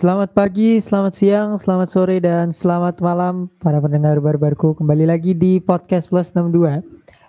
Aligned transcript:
Selamat 0.00 0.32
pagi, 0.32 0.80
selamat 0.80 1.12
siang, 1.12 1.48
selamat 1.60 1.88
sore, 1.92 2.24
dan 2.24 2.48
selamat 2.48 3.04
malam 3.04 3.52
para 3.60 3.84
pendengar 3.84 4.16
baru-baruku. 4.16 4.72
Kembali 4.72 5.04
lagi 5.04 5.36
di 5.36 5.60
Podcast 5.60 6.08
Plus 6.08 6.32
62, 6.32 6.80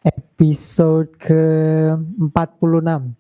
episode 0.08 1.12
ke-46. 1.20 3.12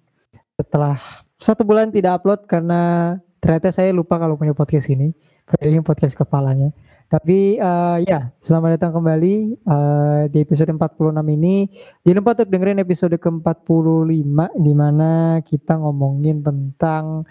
Setelah 0.56 0.96
satu 1.36 1.68
bulan 1.68 1.92
tidak 1.92 2.24
upload 2.24 2.48
karena 2.48 3.20
ternyata 3.44 3.76
saya 3.76 3.92
lupa 3.92 4.16
kalau 4.24 4.40
punya 4.40 4.56
podcast 4.56 4.88
ini. 4.88 5.12
Ini 5.60 5.84
podcast 5.84 6.16
kepalanya. 6.16 6.72
Tapi 7.12 7.60
uh, 7.60 8.00
ya, 8.08 8.32
selamat 8.40 8.80
datang 8.80 9.04
kembali 9.04 9.68
uh, 9.68 10.32
di 10.32 10.48
episode 10.48 10.72
46 10.72 11.12
ini. 11.28 11.68
Jangan 12.08 12.24
lupa 12.24 12.40
untuk 12.40 12.48
dengerin 12.56 12.80
episode 12.80 13.20
ke-45 13.20 14.32
di 14.64 14.74
mana 14.80 15.44
kita 15.44 15.76
ngomongin 15.76 16.40
tentang 16.40 17.28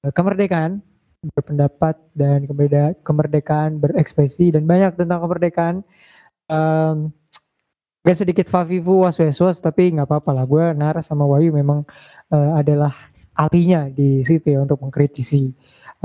uh, 0.00 0.10
kemerdekaan 0.16 0.80
berpendapat 1.22 1.98
dan 2.14 2.46
kemerdekaan 3.02 3.82
berekspresi 3.82 4.54
dan 4.54 4.64
banyak 4.70 4.94
tentang 4.94 5.18
kemerdekaan. 5.22 5.76
Um, 6.48 7.10
gak 8.06 8.24
sedikit 8.24 8.46
fafifu 8.48 9.04
was 9.04 9.18
was 9.18 9.38
was 9.42 9.58
tapi 9.58 9.90
nggak 9.92 10.06
apa-apa 10.06 10.30
lah. 10.32 10.44
Gue 10.46 10.64
Nara 10.72 11.02
sama 11.02 11.26
Wahyu 11.26 11.50
memang 11.50 11.82
uh, 12.30 12.50
adalah 12.54 12.94
ahlinya 13.34 13.90
di 13.90 14.22
situ 14.22 14.54
ya 14.54 14.62
untuk 14.62 14.78
mengkritisi 14.82 15.50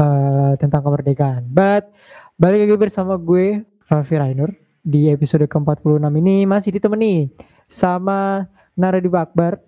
uh, 0.02 0.57
tentang 0.57 0.81
kemerdekaan. 0.81 1.45
But 1.45 1.93
balik 2.35 2.66
lagi 2.66 2.76
bersama 2.77 3.16
gue 3.21 3.62
Raffi 3.88 4.18
Rainur 4.18 4.49
di 4.84 5.07
episode 5.13 5.48
ke-46 5.48 6.12
ini 6.20 6.43
masih 6.43 6.76
ditemani 6.76 7.32
sama 7.70 8.49
Nara 8.74 8.98
di 8.98 9.09
Akbar. 9.13 9.62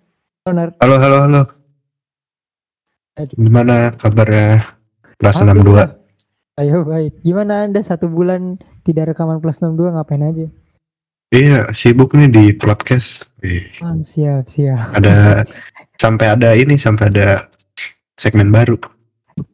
Halo 0.46 0.98
halo 1.02 1.18
halo 1.26 1.44
gimana 3.16 3.96
kabarnya 3.96 4.76
Plus 5.16 5.36
62. 5.38 6.06
Ayo 6.56 6.88
baik. 6.88 7.20
Gimana 7.24 7.68
Anda 7.68 7.84
satu 7.84 8.08
bulan 8.08 8.60
tidak 8.88 9.12
rekaman 9.12 9.44
plus 9.44 9.60
62 9.60 9.96
ngapain 9.96 10.24
aja? 10.24 10.48
Iya, 11.36 11.68
sibuk 11.76 12.16
nih 12.16 12.32
di 12.32 12.44
podcast. 12.56 13.28
Oh, 13.84 14.00
siap, 14.00 14.48
siap. 14.48 14.96
Ada 14.96 15.44
sampai 16.04 16.32
ada 16.32 16.56
ini, 16.56 16.80
sampai 16.80 17.12
ada 17.12 17.52
segmen 18.16 18.56
baru. 18.56 18.80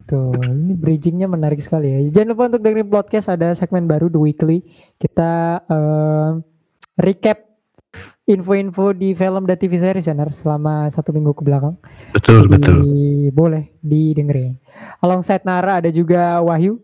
Tuh, 0.06 0.38
ini 0.46 0.78
bridgingnya 0.78 1.26
menarik 1.26 1.58
sekali 1.58 1.90
ya. 1.90 2.00
Jangan 2.22 2.30
lupa 2.38 2.44
untuk 2.54 2.62
dengerin 2.62 2.92
podcast 2.92 3.34
ada 3.34 3.58
segmen 3.58 3.90
baru 3.90 4.14
The 4.14 4.20
Weekly. 4.22 4.62
Kita 5.02 5.64
uh, 5.66 6.38
recap 7.02 7.51
info-info 8.30 8.96
di 8.96 9.12
film 9.12 9.44
dan 9.44 9.58
TV 9.60 9.76
series 9.76 10.08
ya 10.08 10.16
selama 10.32 10.88
satu 10.88 11.12
minggu 11.12 11.36
ke 11.36 11.44
belakang. 11.44 11.76
Betul 12.16 12.48
Jadi, 12.48 12.52
betul. 12.56 12.78
Boleh 13.36 13.64
didengerin. 13.84 14.56
Alongside 15.04 15.44
Nara 15.44 15.84
ada 15.84 15.90
juga 15.92 16.40
Wahyu. 16.40 16.80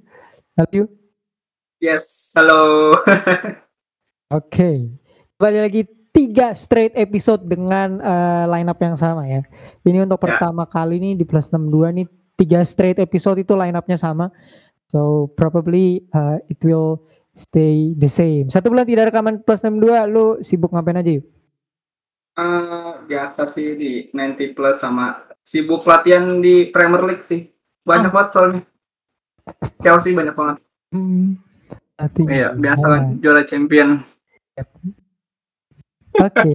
Halo. 0.58 0.89
Yes, 1.78 2.33
halo. 2.33 2.91
Oke, 2.97 3.61
okay. 4.33 4.78
kembali 5.38 5.59
lagi 5.61 5.81
tiga 6.09 6.58
straight 6.58 6.97
episode 6.97 7.45
dengan 7.45 8.02
uh, 8.02 8.50
lineup 8.50 8.81
yang 8.81 8.97
sama 8.97 9.30
ya. 9.30 9.45
Ini 9.85 10.03
untuk 10.09 10.17
ya. 10.25 10.33
pertama 10.33 10.66
kali 10.66 10.97
nih 10.97 11.13
di 11.13 11.23
Plus 11.30 11.53
62 11.53 12.02
nih 12.02 12.08
tiga 12.33 12.66
straight 12.66 12.97
episode 12.97 13.38
itu 13.38 13.53
lineupnya 13.53 13.95
sama. 13.95 14.33
So 14.89 15.30
probably 15.38 16.09
uh, 16.17 16.41
it 16.50 16.58
will 16.66 17.05
stay 17.38 17.94
the 17.94 18.10
same. 18.10 18.50
Satu 18.50 18.74
bulan 18.74 18.90
tidak 18.90 19.14
rekaman 19.14 19.46
plus 19.46 19.62
62, 19.62 20.10
lu 20.10 20.42
sibuk 20.42 20.74
ngapain 20.74 20.98
aja 20.98 21.22
yuk? 21.22 21.26
Uh, 22.38 23.02
biasa 23.06 23.46
sih 23.46 23.78
di 23.78 23.92
90 24.14 24.58
plus 24.58 24.78
sama 24.82 25.25
sibuk 25.46 25.86
latihan 25.86 26.42
di 26.42 26.74
Premier 26.74 27.06
League 27.06 27.26
sih. 27.26 27.46
Banyak 27.86 28.09
oh. 28.09 28.14
banget 28.14 28.30
soalnya. 28.34 28.62
Chelsea 29.80 30.18
banyak 30.18 30.34
banget. 30.34 30.58
Hmm. 30.92 31.38
Iya, 32.30 32.53
biasa 32.53 32.86
lah 32.90 33.02
juara 33.22 33.42
champion. 33.46 34.06
Oke. 36.17 36.50
Okay. 36.50 36.53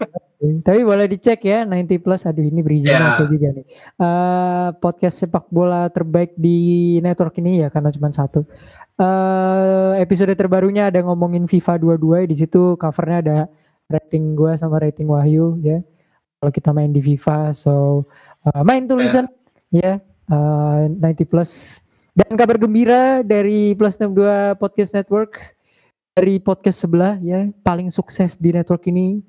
Tapi 0.66 0.82
boleh 0.82 1.06
dicek 1.06 1.46
ya 1.46 1.62
90 1.62 2.02
plus 2.02 2.26
aduh 2.26 2.42
ini 2.42 2.66
berizin 2.66 2.98
yeah. 2.98 3.14
oke 3.14 3.30
juga 3.30 3.48
nih. 3.54 3.66
Uh, 3.94 4.68
podcast 4.82 5.22
sepak 5.22 5.46
bola 5.54 5.86
terbaik 5.86 6.34
di 6.34 6.98
network 6.98 7.38
ini 7.38 7.62
ya 7.62 7.68
karena 7.70 7.94
cuma 7.94 8.10
satu. 8.10 8.42
Uh, 8.98 9.94
episode 10.02 10.34
terbarunya 10.34 10.90
ada 10.90 10.98
ngomongin 11.06 11.46
FIFA 11.46 11.78
22 11.78 12.30
di 12.30 12.36
situ 12.36 12.74
covernya 12.74 13.18
ada 13.22 13.38
rating 13.86 14.34
gue 14.34 14.52
sama 14.58 14.82
rating 14.82 15.06
Wahyu 15.06 15.62
ya. 15.62 15.78
Kalau 16.42 16.50
kita 16.50 16.74
main 16.74 16.90
di 16.90 16.98
FIFA 16.98 17.54
so 17.54 18.02
uh, 18.42 18.62
main 18.66 18.90
tulisan 18.90 19.30
ya 19.70 20.02
yeah. 20.02 20.90
uh, 20.90 20.90
90 20.90 21.22
plus 21.30 21.82
dan 22.12 22.36
kabar 22.36 22.60
gembira 22.60 23.24
dari 23.24 23.72
Plus 23.72 23.96
62 23.96 24.60
Podcast 24.60 24.92
Network 24.92 25.56
dari 26.12 26.36
podcast 26.36 26.84
sebelah 26.84 27.16
ya 27.24 27.48
paling 27.64 27.88
sukses 27.88 28.36
di 28.36 28.52
network 28.52 28.84
ini 28.84 29.24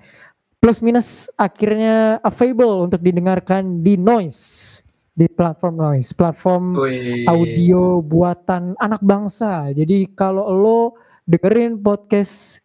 plus 0.59 0.83
minus 0.83 1.31
akhirnya 1.39 2.19
available 2.27 2.87
untuk 2.87 2.99
didengarkan 2.99 3.79
di 3.83 3.95
Noise 3.95 4.83
di 5.13 5.29
platform 5.29 5.77
Noise, 5.77 6.09
platform 6.17 6.73
Wih. 6.73 7.29
audio 7.29 8.01
buatan 8.01 8.73
anak 8.81 8.97
bangsa. 9.05 9.69
Jadi 9.69 10.09
kalau 10.17 10.49
lo 10.49 10.79
dengerin 11.29 11.77
podcast 11.79 12.59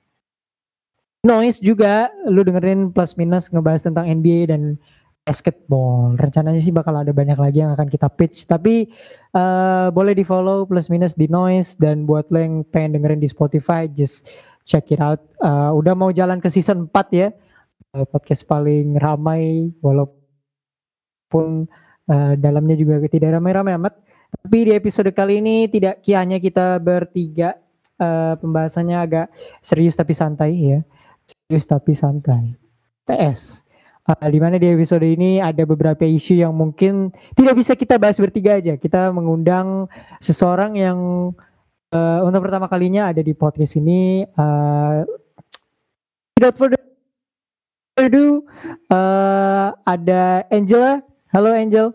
Noise 1.21 1.61
juga, 1.61 2.09
lo 2.25 2.41
dengerin 2.41 2.89
plus 2.95 3.19
minus 3.21 3.53
ngebahas 3.53 3.85
tentang 3.85 4.09
NBA 4.09 4.49
dan 4.49 4.81
basketball. 5.29 6.17
Rencananya 6.17 6.57
sih 6.57 6.73
bakal 6.73 6.97
ada 6.97 7.13
banyak 7.13 7.37
lagi 7.37 7.61
yang 7.61 7.77
akan 7.77 7.93
kita 7.93 8.09
pitch. 8.09 8.49
Tapi 8.49 8.89
uh, 9.37 9.93
boleh 9.93 10.17
di 10.17 10.25
follow 10.25 10.65
plus 10.65 10.89
minus 10.89 11.13
di 11.13 11.29
Noise 11.29 11.77
dan 11.77 12.09
buat 12.09 12.33
lo 12.33 12.41
yang 12.41 12.65
pengen 12.73 12.97
dengerin 12.97 13.21
di 13.21 13.29
Spotify, 13.29 13.85
just 13.85 14.25
check 14.65 14.89
it 14.89 15.05
out. 15.05 15.21
Uh, 15.45 15.77
udah 15.77 15.93
mau 15.93 16.09
jalan 16.09 16.41
ke 16.41 16.49
season 16.49 16.89
4 16.89 17.13
ya 17.13 17.29
uh, 17.95 18.05
podcast 18.09 18.45
paling 18.49 18.97
ramai 18.97 19.73
walaupun 19.85 21.69
uh, 22.09 22.33
dalamnya 22.37 22.77
juga 22.77 23.01
tidak 23.09 23.37
ramai-ramai 23.37 23.77
amat. 23.77 23.95
Tapi 24.29 24.59
di 24.69 24.73
episode 24.77 25.09
kali 25.17 25.41
ini 25.41 25.69
tidak 25.73 26.05
hanya 26.13 26.37
kita 26.37 26.77
bertiga, 26.81 27.57
uh, 28.01 28.37
pembahasannya 28.37 28.97
agak 28.97 29.27
serius 29.65 29.97
tapi 29.97 30.13
santai 30.13 30.53
ya. 30.57 30.81
Serius 31.29 31.65
tapi 31.69 31.93
santai. 31.97 32.57
TS. 33.09 33.68
Uh, 34.09 34.29
di 34.33 34.41
mana 34.41 34.57
di 34.57 34.65
episode 34.73 35.05
ini 35.05 35.37
ada 35.37 35.69
beberapa 35.69 36.01
isu 36.01 36.41
yang 36.41 36.57
mungkin 36.57 37.13
tidak 37.37 37.61
bisa 37.61 37.77
kita 37.77 38.01
bahas 38.01 38.17
bertiga 38.17 38.57
aja. 38.57 38.81
Kita 38.81 39.13
mengundang 39.13 39.85
seseorang 40.17 40.81
yang 40.81 40.99
uh, 41.93 42.21
untuk 42.25 42.49
pertama 42.49 42.73
kalinya 42.73 43.13
ada 43.13 43.21
di 43.21 43.37
podcast 43.37 43.77
ini. 43.77 44.25
Uh, 44.33 45.05
without 46.41 46.57
further 46.57 46.81
ado, 48.01 48.49
uh, 48.89 49.77
ada 49.85 50.49
Angela. 50.49 51.05
Halo 51.29 51.53
Angel. 51.53 51.93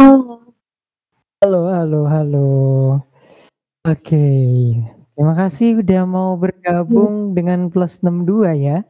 Halo. 0.00 0.40
Halo, 1.44 1.60
halo, 1.68 2.00
halo. 2.08 2.48
Oke. 3.84 4.08
Okay. 4.08 4.96
Terima 5.16 5.36
kasih 5.36 5.84
udah 5.84 6.02
mau 6.08 6.36
bergabung 6.40 7.36
dengan 7.36 7.68
Plus 7.68 8.00
62 8.00 8.56
ya. 8.56 8.84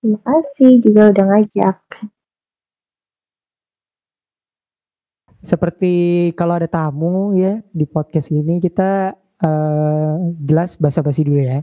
Terima 0.00 0.16
kasih 0.24 0.80
juga 0.80 1.12
udah 1.12 1.24
ngajak. 1.28 1.76
Seperti 5.44 5.92
kalau 6.32 6.56
ada 6.56 6.64
tamu 6.64 7.36
ya 7.36 7.60
di 7.72 7.84
podcast 7.84 8.32
ini 8.32 8.64
kita 8.64 9.12
uh, 9.44 10.16
jelas 10.40 10.80
basa-basi 10.80 11.28
dulu 11.28 11.44
ya. 11.44 11.60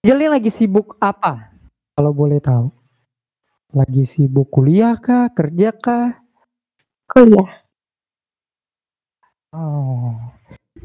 Angel 0.00 0.32
lagi 0.32 0.48
sibuk 0.48 0.96
apa? 1.04 1.52
Kalau 1.92 2.16
boleh 2.16 2.40
tahu. 2.40 2.72
Lagi 3.76 4.08
sibuk 4.08 4.48
kuliah 4.48 4.96
kah? 4.96 5.28
Kerja 5.36 5.76
kah? 5.76 6.16
Kuliah. 7.12 7.60
Oh, 9.52 10.16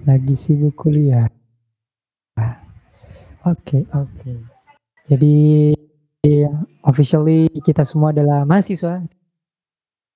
lagi 0.04 0.36
sibuk 0.36 0.76
kuliah. 0.76 1.32
Oke, 3.48 3.48
okay, 3.48 3.82
oke. 3.96 4.12
Okay. 4.20 4.38
Jadi 5.08 5.36
officially 6.86 7.50
kita 7.66 7.82
semua 7.82 8.14
adalah 8.14 8.46
mahasiswa. 8.46 9.02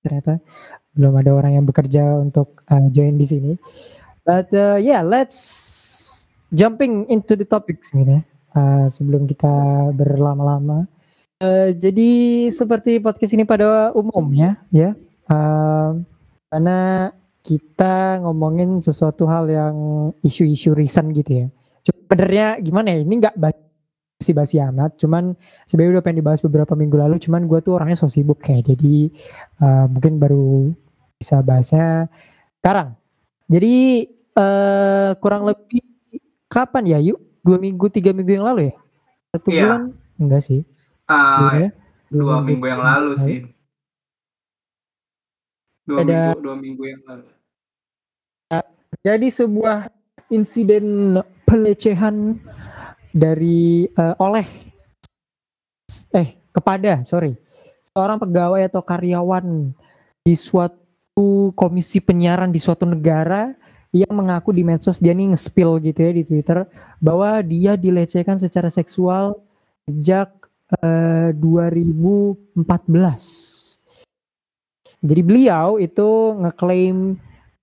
Ternyata 0.06 0.38
belum 0.94 1.18
ada 1.18 1.34
orang 1.34 1.52
yang 1.58 1.66
bekerja 1.66 2.22
untuk 2.22 2.62
uh, 2.70 2.86
join 2.94 3.18
di 3.18 3.26
sini. 3.26 3.52
But 4.22 4.50
uh, 4.54 4.78
yeah, 4.78 5.02
let's 5.02 6.26
jumping 6.54 7.10
into 7.10 7.34
the 7.34 7.46
topic 7.46 7.82
sebenarnya 7.82 8.22
uh, 8.54 8.86
sebelum 8.86 9.26
kita 9.26 9.50
berlama-lama. 9.98 10.86
Uh, 11.42 11.74
jadi 11.76 12.10
seperti 12.48 13.02
podcast 13.02 13.34
ini 13.36 13.44
pada 13.44 13.92
umumnya 13.92 14.56
ya, 14.72 14.96
uh, 15.28 15.92
karena 16.48 17.10
kita 17.44 18.24
ngomongin 18.24 18.80
sesuatu 18.80 19.28
hal 19.28 19.46
yang 19.50 19.76
isu-isu 20.24 20.72
recent 20.74 21.12
gitu 21.14 21.44
ya. 21.44 21.46
Sebenarnya 21.86 22.58
gimana 22.62 22.94
ya? 22.94 22.98
Ini 23.04 23.14
nggak 23.22 23.36
basi-basi 24.20 24.56
amat, 24.64 24.96
cuman 24.96 25.36
sebenarnya 25.68 26.00
udah 26.00 26.04
pengen 26.04 26.24
dibahas 26.24 26.40
beberapa 26.40 26.72
minggu 26.72 26.96
lalu, 26.96 27.20
cuman 27.20 27.44
gue 27.44 27.60
tuh 27.60 27.76
orangnya 27.76 28.00
so 28.00 28.08
sibuk 28.08 28.40
kayak, 28.40 28.72
jadi 28.72 29.12
uh, 29.60 29.84
mungkin 29.92 30.16
baru 30.16 30.72
bisa 31.20 31.44
bahasnya 31.44 32.08
sekarang. 32.60 32.96
Jadi 33.46 34.04
eh 34.36 35.10
kurang 35.20 35.46
lebih 35.46 35.84
kapan 36.48 36.84
ya 36.88 36.98
yuk? 36.98 37.20
Dua 37.40 37.60
minggu, 37.62 37.86
tiga 37.92 38.10
minggu 38.10 38.40
yang 38.40 38.44
lalu 38.48 38.72
ya? 38.72 38.74
Satu 39.30 39.48
Iya. 39.52 39.62
bulan? 39.62 39.82
Enggak 40.18 40.42
sih. 40.42 40.60
Iya 41.06 41.48
ya. 41.54 41.68
dua 42.10 42.36
minggu 42.42 42.66
yang 42.66 42.82
lalu 42.82 43.12
sih. 43.20 43.38
Dua 45.86 46.02
Ada- 46.02 46.34
minggu, 46.34 46.40
dua 46.42 46.56
minggu 46.58 46.82
yang 46.88 47.02
lalu. 47.06 47.24
Jadi 49.06 49.28
sebuah 49.30 49.78
insiden 50.34 51.14
pelecehan 51.46 52.42
dari 53.16 53.88
eh, 53.88 54.14
oleh. 54.20 54.44
Eh 56.12 56.36
kepada 56.52 57.00
sorry. 57.04 57.32
Seorang 57.96 58.20
pegawai 58.20 58.68
atau 58.68 58.84
karyawan 58.84 59.72
di 60.20 60.34
suatu 60.36 61.52
komisi 61.56 62.04
penyiaran 62.04 62.52
di 62.52 62.60
suatu 62.60 62.84
negara 62.84 63.56
yang 63.96 64.12
mengaku 64.12 64.52
di 64.52 64.60
medsos 64.60 65.00
dia 65.00 65.16
nih 65.16 65.32
nge-spill 65.32 65.80
gitu 65.80 66.00
ya 66.04 66.12
di 66.12 66.22
Twitter 66.28 66.68
bahwa 67.00 67.40
dia 67.40 67.80
dilecehkan 67.80 68.36
secara 68.36 68.68
seksual 68.68 69.40
sejak 69.88 70.28
eh, 70.84 71.32
2014. 71.32 72.60
Jadi 75.06 75.22
beliau 75.22 75.76
itu 75.80 76.36
ngeklaim 76.40 77.16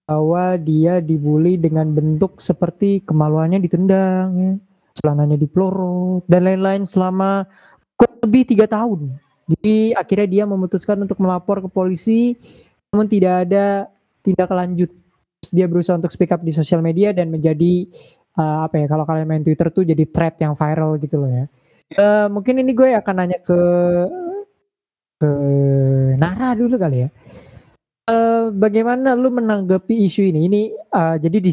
bahwa 0.08 0.58
dia 0.58 1.02
dibully 1.02 1.58
dengan 1.58 1.94
bentuk 1.94 2.42
seperti 2.42 3.02
kemaluannya 3.06 3.60
ditendang, 3.62 4.58
celananya 4.98 5.38
dipelorot 5.38 6.26
dan 6.30 6.46
lain-lain 6.46 6.86
selama 6.86 7.50
kurang 7.98 8.20
lebih 8.26 8.44
tiga 8.54 8.66
tahun. 8.70 9.18
Jadi 9.44 9.92
akhirnya 9.98 10.28
dia 10.30 10.44
memutuskan 10.48 11.04
untuk 11.04 11.20
melapor 11.20 11.60
ke 11.60 11.68
polisi, 11.68 12.38
namun 12.94 13.12
tidak 13.12 13.50
ada 13.50 13.92
tindak 14.24 14.48
lanjut. 14.48 14.90
Terus 15.44 15.52
dia 15.52 15.68
berusaha 15.68 16.00
untuk 16.00 16.14
speak 16.14 16.32
up 16.32 16.40
di 16.40 16.56
sosial 16.56 16.80
media 16.80 17.12
dan 17.12 17.28
menjadi 17.28 17.84
eh, 18.40 18.58
apa 18.64 18.80
ya 18.80 18.86
kalau 18.88 19.04
kalian 19.04 19.28
main 19.28 19.44
Twitter 19.44 19.68
tuh 19.74 19.84
jadi 19.84 20.08
thread 20.08 20.40
yang 20.40 20.56
viral 20.56 20.96
gitu 21.02 21.20
loh 21.20 21.32
ya. 21.32 21.46
Eh, 21.94 22.28
mungkin 22.32 22.64
ini 22.64 22.72
gue 22.72 22.96
akan 22.96 23.16
nanya 23.20 23.40
ke 23.44 23.60
ke 25.20 25.32
Nara 26.16 26.56
dulu 26.56 26.80
kali 26.80 27.04
ya. 27.04 27.10
Eh, 28.04 28.46
bagaimana 28.52 29.16
lu 29.16 29.32
menanggapi 29.32 30.08
isu 30.08 30.28
ini? 30.32 30.48
Ini 30.48 30.62
eh, 30.76 31.16
jadi 31.20 31.38
di 31.44 31.52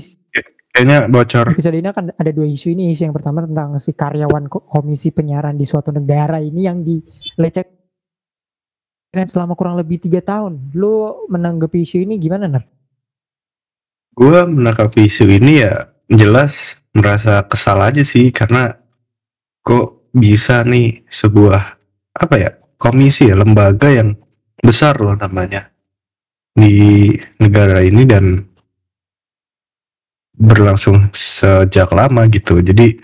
Kayaknya 0.70 0.98
bocor. 1.10 1.46
episode 1.50 1.76
ini 1.76 1.88
akan 1.90 2.14
ada 2.14 2.30
dua 2.30 2.46
isu 2.46 2.70
ini. 2.72 2.94
Isu 2.94 3.10
yang 3.10 3.16
pertama 3.16 3.42
tentang 3.42 3.74
si 3.82 3.90
karyawan 3.92 4.46
ko- 4.46 4.62
komisi 4.64 5.10
penyiaran 5.10 5.58
di 5.58 5.66
suatu 5.66 5.90
negara 5.90 6.38
ini 6.38 6.62
yang 6.64 6.86
dilecehkan 6.86 7.74
selama 9.26 9.58
kurang 9.58 9.74
lebih 9.74 9.98
tiga 9.98 10.22
tahun. 10.22 10.70
Lu 10.78 11.26
menanggapi 11.26 11.82
isu 11.82 12.06
ini 12.06 12.22
gimana, 12.22 12.46
Nar? 12.46 12.64
Gue 14.14 14.46
menanggapi 14.46 15.10
isu 15.10 15.26
ini 15.26 15.62
ya 15.66 15.90
jelas 16.06 16.78
merasa 16.94 17.46
kesal 17.46 17.78
aja 17.82 18.02
sih 18.02 18.30
karena 18.34 18.74
kok 19.62 20.10
bisa 20.10 20.66
nih 20.66 21.06
sebuah 21.06 21.62
apa 22.18 22.34
ya 22.34 22.50
komisi 22.74 23.30
ya 23.30 23.38
lembaga 23.38 23.86
yang 23.86 24.18
besar 24.58 24.98
loh 24.98 25.14
namanya 25.14 25.70
di 26.50 27.06
negara 27.38 27.78
ini 27.86 28.02
dan 28.02 28.49
berlangsung 30.40 31.12
sejak 31.12 31.92
lama 31.92 32.24
gitu. 32.32 32.64
Jadi 32.64 32.96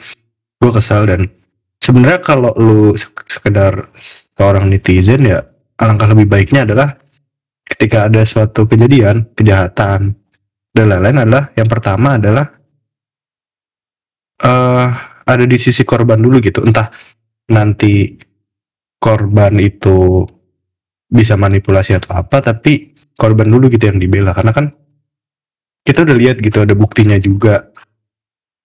gue 0.56 0.70
kesal 0.72 1.04
dan 1.04 1.28
sebenarnya 1.76 2.20
kalau 2.24 2.56
lu 2.56 2.96
sek- 2.96 3.28
sekedar 3.28 3.92
seorang 4.40 4.72
netizen 4.72 5.28
ya 5.28 5.44
alangkah 5.76 6.08
lebih 6.08 6.26
baiknya 6.32 6.64
adalah 6.64 6.96
ketika 7.68 8.08
ada 8.08 8.24
suatu 8.24 8.64
kejadian 8.64 9.28
kejahatan 9.36 10.16
dan 10.72 10.84
lain-lain 10.88 11.28
adalah 11.28 11.44
yang 11.52 11.68
pertama 11.68 12.16
adalah 12.16 12.48
eh 14.40 14.88
ada 15.26 15.44
di 15.44 15.56
sisi 15.60 15.84
korban 15.84 16.16
dulu 16.16 16.40
gitu. 16.40 16.64
Entah 16.64 16.88
nanti 17.52 18.16
korban 18.96 19.60
itu 19.60 20.24
bisa 21.06 21.36
manipulasi 21.36 21.94
atau 22.00 22.16
apa 22.16 22.40
tapi 22.40 22.96
korban 23.12 23.46
dulu 23.52 23.68
gitu 23.68 23.92
yang 23.92 24.00
dibela. 24.00 24.32
Karena 24.32 24.56
kan 24.56 24.72
kita 25.86 26.02
udah 26.02 26.16
lihat 26.18 26.42
gitu 26.42 26.66
ada 26.66 26.74
buktinya 26.74 27.16
juga. 27.22 27.70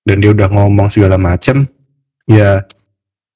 Dan 0.02 0.18
dia 0.18 0.34
udah 0.34 0.50
ngomong 0.50 0.90
segala 0.90 1.14
macam 1.22 1.70
ya 2.26 2.66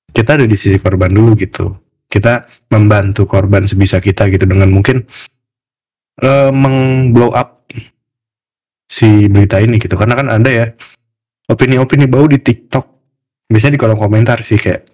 kita 0.09 0.41
ada 0.41 0.49
di 0.49 0.57
sisi 0.57 0.81
korban 0.81 1.13
dulu 1.13 1.37
gitu. 1.37 1.77
Kita 2.09 2.49
membantu 2.73 3.29
korban 3.29 3.69
sebisa 3.69 4.01
kita 4.01 4.25
gitu 4.33 4.49
dengan 4.49 4.73
mungkin 4.73 5.05
eh 6.25 6.49
mengblow 6.49 7.29
up 7.37 7.69
si 8.89 9.29
berita 9.29 9.61
ini 9.61 9.77
gitu. 9.77 9.93
Karena 9.93 10.17
kan 10.17 10.27
ada 10.33 10.49
ya 10.49 10.65
opini-opini 11.53 12.09
bau 12.09 12.25
di 12.25 12.41
TikTok 12.41 12.85
biasanya 13.45 13.77
di 13.77 13.81
kolom 13.85 14.01
komentar 14.01 14.41
sih 14.41 14.57
kayak 14.57 14.89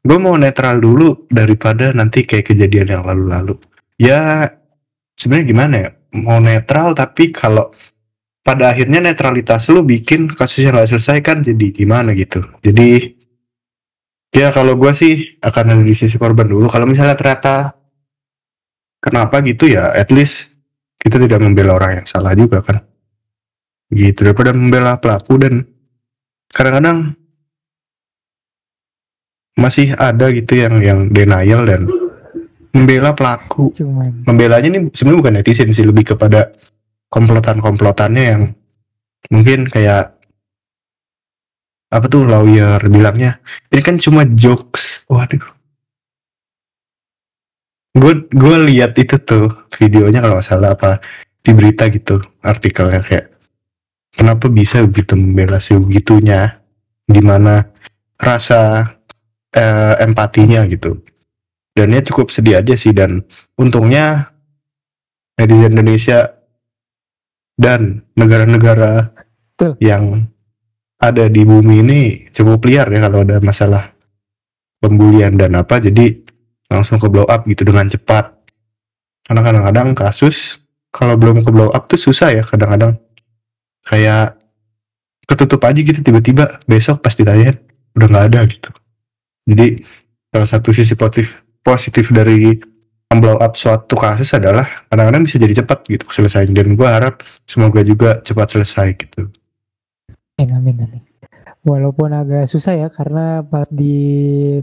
gue 0.00 0.16
mau 0.16 0.32
netral 0.40 0.80
dulu 0.80 1.28
daripada 1.28 1.92
nanti 1.92 2.24
kayak 2.24 2.48
kejadian 2.48 2.88
yang 2.96 3.02
lalu-lalu. 3.04 3.60
Ya 4.00 4.48
sebenarnya 5.20 5.46
gimana 5.46 5.74
ya? 5.76 5.90
Mau 6.16 6.40
netral 6.40 6.96
tapi 6.96 7.28
kalau 7.28 7.68
pada 8.40 8.72
akhirnya 8.72 9.04
netralitas 9.04 9.68
lu 9.68 9.84
bikin 9.84 10.32
kasusnya 10.32 10.72
nggak 10.72 10.88
selesai 10.96 11.18
kan 11.20 11.44
jadi 11.44 11.66
gimana 11.72 12.16
gitu. 12.16 12.40
Jadi 12.64 13.16
ya 14.32 14.48
kalau 14.50 14.74
gue 14.80 14.92
sih 14.96 15.36
akan 15.44 15.64
ada 15.76 15.82
di 15.84 15.94
sisi 15.94 16.16
korban 16.16 16.48
dulu. 16.48 16.66
Kalau 16.72 16.88
misalnya 16.88 17.16
ternyata 17.16 17.76
kenapa 19.00 19.44
gitu 19.44 19.68
ya 19.68 19.92
at 19.92 20.08
least 20.08 20.52
kita 21.00 21.20
tidak 21.20 21.40
membela 21.40 21.76
orang 21.76 22.02
yang 22.02 22.06
salah 22.08 22.32
juga 22.32 22.64
kan. 22.64 22.80
Gitu 23.92 24.24
daripada 24.24 24.56
membela 24.56 24.96
pelaku 24.96 25.34
dan 25.36 25.54
kadang-kadang 26.50 27.12
masih 29.58 29.92
ada 30.00 30.32
gitu 30.32 30.56
yang 30.56 30.80
yang 30.80 31.00
denial 31.12 31.68
dan 31.68 31.84
membela 32.72 33.12
pelaku. 33.12 33.74
Cuman. 33.76 34.24
Membelanya 34.24 34.68
ini 34.72 34.78
sebenarnya 34.94 35.20
bukan 35.20 35.34
netizen 35.36 35.74
sih 35.74 35.84
lebih 35.84 36.16
kepada 36.16 36.54
komplotan-komplotannya 37.10 38.24
yang 38.24 38.42
mungkin 39.28 39.66
kayak 39.68 40.14
apa 41.90 42.06
tuh 42.06 42.24
lawyer 42.24 42.78
bilangnya. 42.86 43.42
Ini 43.74 43.82
kan 43.82 43.98
cuma 43.98 44.22
jokes. 44.24 45.04
Waduh. 45.10 45.42
Gue 47.98 48.30
gue 48.30 48.56
lihat 48.70 48.94
itu 48.94 49.18
tuh 49.18 49.50
videonya 49.74 50.22
kalau 50.22 50.38
nggak 50.38 50.46
salah 50.46 50.78
apa 50.78 51.02
di 51.42 51.50
berita 51.50 51.90
gitu 51.90 52.22
artikelnya 52.46 53.02
kayak 53.02 53.26
kenapa 54.14 54.46
bisa 54.46 54.86
begitu 54.86 55.18
membela 55.18 55.58
segitunya 55.58 56.62
di 57.02 57.18
mana 57.18 57.66
rasa 58.14 58.86
eh, 59.50 59.94
empatinya 59.98 60.62
gitu. 60.70 61.02
Dan 61.74 61.90
dia 61.90 62.02
cukup 62.06 62.30
sedih 62.30 62.62
aja 62.62 62.78
sih 62.78 62.94
dan 62.94 63.26
untungnya 63.58 64.30
netizen 65.34 65.74
Indonesia 65.74 66.39
dan 67.60 68.00
negara-negara 68.16 69.12
yang 69.84 70.24
ada 70.96 71.28
di 71.28 71.44
bumi 71.44 71.84
ini 71.84 72.00
cukup 72.32 72.64
liar 72.64 72.88
ya 72.88 73.04
kalau 73.04 73.20
ada 73.20 73.36
masalah 73.44 73.92
pembulian 74.80 75.36
dan 75.36 75.52
apa. 75.60 75.76
Jadi 75.76 76.24
langsung 76.72 76.96
ke 76.96 77.12
blow 77.12 77.28
up 77.28 77.44
gitu 77.44 77.68
dengan 77.68 77.84
cepat. 77.92 78.32
Karena 79.28 79.44
kadang-kadang 79.44 79.88
kasus 79.92 80.64
kalau 80.88 81.20
belum 81.20 81.44
ke 81.44 81.50
blow 81.52 81.68
up 81.68 81.84
tuh 81.84 82.00
susah 82.00 82.32
ya 82.32 82.42
kadang-kadang 82.42 82.96
kayak 83.84 84.40
ketutup 85.28 85.60
aja 85.68 85.78
gitu 85.78 86.00
tiba-tiba 86.00 86.58
besok 86.64 87.04
pas 87.04 87.12
ditanyain 87.12 87.60
udah 87.92 88.06
nggak 88.08 88.26
ada 88.32 88.40
gitu. 88.48 88.70
Jadi 89.44 89.84
salah 90.32 90.48
satu 90.48 90.72
sisi 90.72 90.96
positif 90.96 91.36
positif 91.60 92.08
dari 92.08 92.56
blow 93.18 93.42
up 93.42 93.58
suatu 93.58 93.98
kasus 93.98 94.30
adalah 94.38 94.86
kadang-kadang 94.86 95.26
bisa 95.26 95.42
jadi 95.42 95.64
cepat 95.64 95.82
gitu 95.90 96.06
selesai 96.06 96.46
dan 96.54 96.78
gue 96.78 96.88
harap 96.88 97.26
semoga 97.50 97.82
juga 97.82 98.22
cepat 98.22 98.54
selesai 98.54 98.94
gitu 98.94 99.26
amin, 100.38 100.54
amin, 100.56 100.76
amin. 100.86 101.02
Walaupun 101.60 102.16
agak 102.16 102.48
susah 102.48 102.72
ya 102.72 102.88
karena 102.88 103.44
pas 103.44 103.68
di 103.68 104.56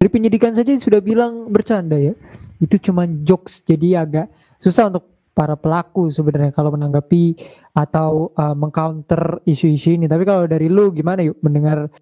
dari 0.00 0.08
penyidikan 0.08 0.56
saja 0.56 0.72
sudah 0.80 1.04
bilang 1.04 1.52
bercanda 1.52 2.00
ya. 2.00 2.16
Itu 2.62 2.80
cuma 2.80 3.04
jokes 3.04 3.60
jadi 3.68 4.06
agak 4.08 4.32
susah 4.56 4.88
untuk 4.88 5.04
para 5.34 5.58
pelaku 5.58 6.08
sebenarnya 6.08 6.54
kalau 6.54 6.72
menanggapi 6.72 7.36
atau 7.76 8.32
uh, 8.38 8.56
mengcounter 8.56 9.44
isu-isu 9.44 10.00
ini. 10.00 10.08
Tapi 10.08 10.24
kalau 10.24 10.48
dari 10.48 10.72
lu 10.72 10.94
gimana 10.94 11.20
yuk 11.20 11.36
mendengar 11.44 11.92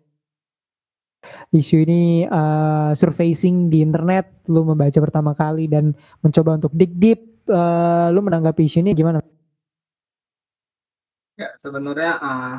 isu 1.55 1.87
ini 1.87 2.26
uh, 2.26 2.93
surfacing 2.93 3.71
di 3.71 3.83
internet, 3.83 4.47
lu 4.50 4.67
membaca 4.67 4.99
pertama 4.99 5.33
kali 5.33 5.71
dan 5.71 5.95
mencoba 6.21 6.59
untuk 6.59 6.73
dig 6.75 6.93
deep, 6.99 7.21
uh, 7.49 8.11
lu 8.11 8.21
menanggapi 8.23 8.67
isu 8.67 8.83
ini 8.83 8.93
gimana? 8.93 9.23
Ya, 11.38 11.49
sebenarnya 11.59 12.12
ah, 12.21 12.55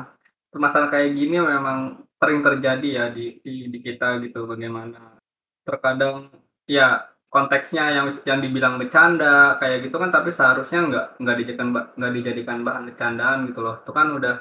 permasalahan 0.50 0.90
kayak 0.92 1.10
gini 1.14 1.36
memang 1.40 2.04
sering 2.18 2.40
terjadi 2.40 2.88
ya 2.88 3.06
di, 3.12 3.38
di, 3.40 3.68
di 3.70 3.78
kita 3.80 4.18
gitu 4.24 4.48
bagaimana 4.48 5.16
terkadang 5.64 6.28
ya 6.68 7.04
konteksnya 7.34 7.90
yang 7.90 8.06
yang 8.22 8.38
dibilang 8.38 8.78
bercanda 8.78 9.58
kayak 9.58 9.90
gitu 9.90 9.98
kan 9.98 10.14
tapi 10.14 10.30
seharusnya 10.30 10.80
nggak 10.86 11.06
nggak 11.18 11.36
dijadikan 11.42 11.68
nggak 11.98 12.12
dijadikan 12.14 12.58
bahan 12.62 12.82
bercandaan 12.94 13.38
gitu 13.50 13.60
loh 13.60 13.76
itu 13.82 13.90
kan 13.90 14.06
udah 14.14 14.34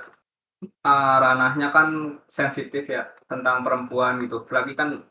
uh, 0.65 1.17
ranahnya 1.19 1.69
kan 1.75 2.19
sensitif 2.27 2.87
ya 2.87 3.11
tentang 3.27 3.61
perempuan 3.65 4.23
gitu. 4.23 4.43
Lagi 4.49 4.73
kan 4.73 5.03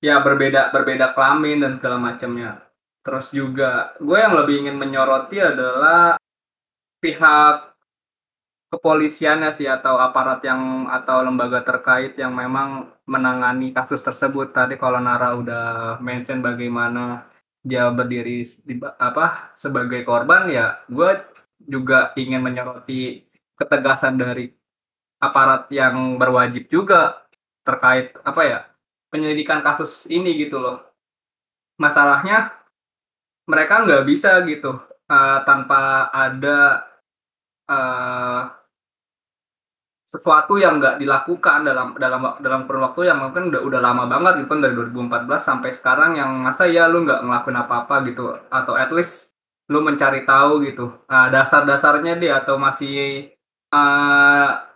ya 0.00 0.20
berbeda 0.24 0.72
berbeda 0.72 1.12
kelamin 1.16 1.62
dan 1.62 1.72
segala 1.78 1.98
macamnya. 2.00 2.50
Terus 3.00 3.32
juga 3.32 3.96
gue 3.98 4.18
yang 4.18 4.36
lebih 4.36 4.66
ingin 4.66 4.76
menyoroti 4.76 5.40
adalah 5.40 6.20
pihak 7.00 7.56
kepolisiannya 8.70 9.50
sih 9.50 9.66
atau 9.66 9.98
aparat 9.98 10.44
yang 10.46 10.86
atau 10.86 11.26
lembaga 11.26 11.66
terkait 11.66 12.14
yang 12.14 12.30
memang 12.36 12.92
menangani 13.08 13.74
kasus 13.74 14.00
tersebut. 14.04 14.54
Tadi 14.54 14.78
kalau 14.78 15.02
Nara 15.02 15.34
udah 15.34 15.98
mention 15.98 16.44
bagaimana 16.44 17.26
dia 17.60 17.92
berdiri 17.92 18.48
di, 18.64 18.80
apa 18.80 19.52
sebagai 19.52 20.00
korban 20.08 20.48
ya 20.48 20.80
gue 20.88 21.10
juga 21.60 22.16
ingin 22.16 22.40
menyoroti 22.40 23.28
ketegasan 23.60 24.16
dari 24.16 24.48
aparat 25.20 25.68
yang 25.68 26.16
berwajib 26.16 26.66
juga 26.72 27.28
terkait 27.62 28.16
apa 28.24 28.42
ya 28.42 28.60
penyelidikan 29.12 29.60
kasus 29.60 30.08
ini 30.08 30.34
gitu 30.40 30.56
loh. 30.56 30.80
Masalahnya 31.76 32.56
mereka 33.44 33.84
nggak 33.84 34.06
bisa 34.08 34.40
gitu 34.48 34.80
uh, 35.10 35.38
tanpa 35.44 36.08
ada 36.14 36.88
uh, 37.68 38.42
sesuatu 40.06 40.58
yang 40.58 40.82
nggak 40.82 40.98
dilakukan 40.98 41.62
dalam 41.62 41.94
dalam 41.94 42.22
dalam 42.42 42.66
kurun 42.66 42.82
waktu 42.90 43.14
yang 43.14 43.18
mungkin 43.22 43.54
udah 43.54 43.62
udah 43.62 43.80
lama 43.82 44.04
banget 44.10 44.42
gitu 44.42 44.58
dari 44.58 44.74
2014 44.74 45.38
sampai 45.38 45.70
sekarang 45.70 46.18
yang 46.18 46.30
masa 46.42 46.66
ya 46.66 46.90
lu 46.90 47.06
nggak 47.06 47.22
ngelakuin 47.22 47.58
apa-apa 47.62 47.94
gitu 48.10 48.34
atau 48.50 48.74
at 48.74 48.90
least 48.90 49.38
lu 49.70 49.82
mencari 49.82 50.26
tahu 50.26 50.66
gitu. 50.66 50.90
Uh, 51.06 51.28
dasar-dasarnya 51.30 52.18
dia 52.18 52.42
atau 52.42 52.58
masih 52.58 53.30
uh, 53.70 54.69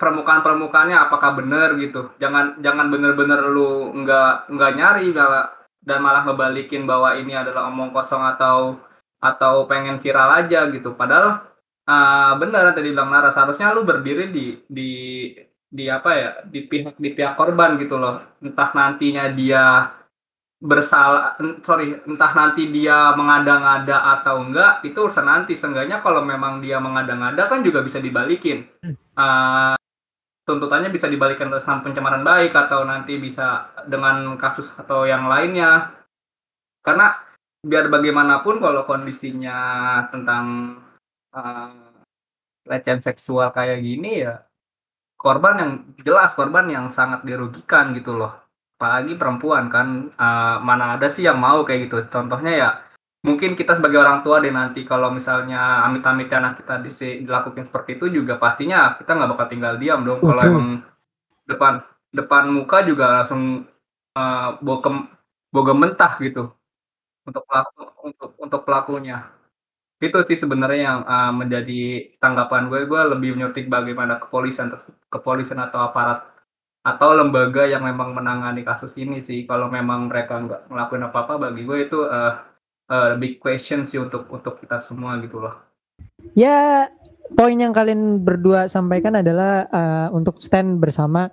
permukaan-permukaannya 0.00 0.96
apakah 0.96 1.36
benar 1.36 1.76
gitu? 1.76 2.16
Jangan 2.16 2.64
jangan 2.64 2.88
bener-bener 2.88 3.52
lu 3.52 3.92
nggak 4.00 4.48
nggak 4.48 4.72
nyari 4.80 5.12
gak, 5.12 5.60
dan 5.84 6.00
malah 6.00 6.24
ngebalikin 6.24 6.88
bahwa 6.88 7.16
ini 7.20 7.36
adalah 7.36 7.68
omong 7.68 7.92
kosong 7.92 8.24
atau 8.24 8.80
atau 9.20 9.68
pengen 9.68 10.00
viral 10.00 10.44
aja 10.44 10.68
gitu. 10.72 10.96
Padahal 10.96 11.44
uh, 11.84 12.32
benar 12.40 12.72
tadi 12.72 12.92
bilang 12.92 13.12
Nara 13.12 13.32
seharusnya 13.32 13.76
lu 13.76 13.84
berdiri 13.84 14.32
di 14.32 14.46
di 14.64 14.90
di 15.68 15.84
apa 15.88 16.10
ya? 16.16 16.30
Di 16.48 16.64
pihak 16.64 16.96
di 16.96 17.12
pihak 17.12 17.36
korban 17.36 17.76
gitu 17.76 18.00
loh. 18.00 18.40
Entah 18.40 18.72
nantinya 18.72 19.28
dia 19.32 19.92
bersalah 20.60 21.40
sorry 21.64 21.96
entah 22.04 22.32
nanti 22.36 22.68
dia 22.68 23.16
mengada-ngada 23.16 24.20
atau 24.20 24.44
enggak 24.44 24.84
itu 24.84 24.96
urusan 25.00 25.24
nanti. 25.24 25.56
Seenggaknya 25.56 26.04
kalau 26.04 26.20
memang 26.20 26.60
dia 26.60 26.76
mengada-ngada 26.76 27.48
kan 27.48 27.64
juga 27.64 27.80
bisa 27.80 28.00
dibalikin. 28.00 28.68
Uh, 29.16 29.79
tuntutannya 30.50 30.90
bisa 30.90 31.06
dibalikan 31.06 31.46
ke 31.46 31.62
pencemaran 31.62 32.26
baik 32.26 32.50
atau 32.50 32.82
nanti 32.82 33.22
bisa 33.22 33.70
dengan 33.86 34.34
kasus 34.34 34.74
atau 34.74 35.06
yang 35.06 35.30
lainnya. 35.30 35.94
Karena 36.82 37.14
biar 37.62 37.86
bagaimanapun 37.86 38.58
kalau 38.58 38.82
kondisinya 38.82 39.58
tentang 40.10 40.74
uh, 41.30 41.70
pelecehan 42.66 42.98
seksual 42.98 43.54
kayak 43.54 43.78
gini 43.84 44.26
ya 44.26 44.42
korban 45.20 45.54
yang 45.60 45.72
jelas 46.00 46.32
korban 46.32 46.66
yang 46.72 46.88
sangat 46.88 47.20
dirugikan 47.28 47.92
gitu 47.92 48.16
loh. 48.16 48.32
Apalagi 48.80 49.20
perempuan 49.20 49.68
kan 49.68 50.08
uh, 50.16 50.56
mana 50.64 50.96
ada 50.96 51.12
sih 51.12 51.28
yang 51.28 51.36
mau 51.36 51.60
kayak 51.68 51.92
gitu. 51.92 52.08
Contohnya 52.08 52.52
ya 52.56 52.68
mungkin 53.20 53.52
kita 53.52 53.76
sebagai 53.76 54.00
orang 54.00 54.24
tua 54.24 54.40
deh 54.40 54.52
nanti 54.52 54.88
kalau 54.88 55.12
misalnya 55.12 55.84
amit-amit 55.84 56.32
anak 56.32 56.64
kita 56.64 56.80
disi, 56.80 57.20
dilakukan 57.20 57.68
seperti 57.68 58.00
itu 58.00 58.06
juga 58.08 58.40
pastinya 58.40 58.96
kita 58.96 59.12
nggak 59.12 59.30
bakal 59.36 59.46
tinggal 59.52 59.74
diam 59.76 60.00
dong. 60.08 60.24
Kalau 60.24 60.40
emang 60.40 60.68
depan 61.44 61.84
depan 62.10 62.48
muka 62.48 62.82
juga 62.88 63.22
langsung 63.22 63.68
uh, 64.16 64.48
bogem 64.64 65.06
bogem 65.52 65.78
mentah 65.78 66.16
gitu 66.18 66.48
untuk 67.28 67.44
pelaku 67.44 67.82
untuk 68.08 68.30
untuk 68.40 68.60
pelakunya. 68.64 69.28
Itu 70.00 70.24
sih 70.24 70.40
sebenarnya 70.40 70.80
yang 70.80 71.00
uh, 71.04 71.32
menjadi 71.36 72.08
tanggapan 72.16 72.72
gue. 72.72 72.88
Gue 72.88 73.00
lebih 73.04 73.36
menyortik 73.36 73.68
bagaimana 73.68 74.16
kepolisian 74.16 74.72
kepolisian 75.12 75.60
atau 75.60 75.84
aparat 75.84 76.24
atau 76.80 77.12
lembaga 77.12 77.68
yang 77.68 77.84
memang 77.84 78.16
menangani 78.16 78.64
kasus 78.64 78.96
ini 78.96 79.20
sih. 79.20 79.44
Kalau 79.44 79.68
memang 79.68 80.08
mereka 80.08 80.40
nggak 80.40 80.72
ngelakuin 80.72 81.04
apa 81.04 81.18
apa 81.28 81.34
bagi 81.36 81.68
gue 81.68 81.78
itu 81.84 82.00
uh, 82.08 82.49
uh, 82.90 83.14
big 83.16 83.38
question 83.38 83.86
sih 83.86 83.96
untuk 83.96 84.26
untuk 84.28 84.58
kita 84.58 84.82
semua 84.82 85.16
gitu 85.22 85.38
loh 85.38 85.54
ya 86.34 86.90
poin 87.38 87.54
yang 87.54 87.70
kalian 87.70 88.20
berdua 88.20 88.66
sampaikan 88.66 89.16
adalah 89.22 89.70
uh, 89.70 90.08
untuk 90.10 90.42
stand 90.42 90.82
bersama 90.82 91.30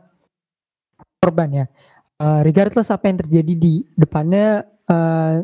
korban 1.18 1.50
ya 1.52 1.66
uh, 2.22 2.46
regardless 2.46 2.94
apa 2.94 3.10
yang 3.10 3.18
terjadi 3.20 3.54
di 3.58 3.74
depannya 3.98 4.64
uh, 4.88 5.42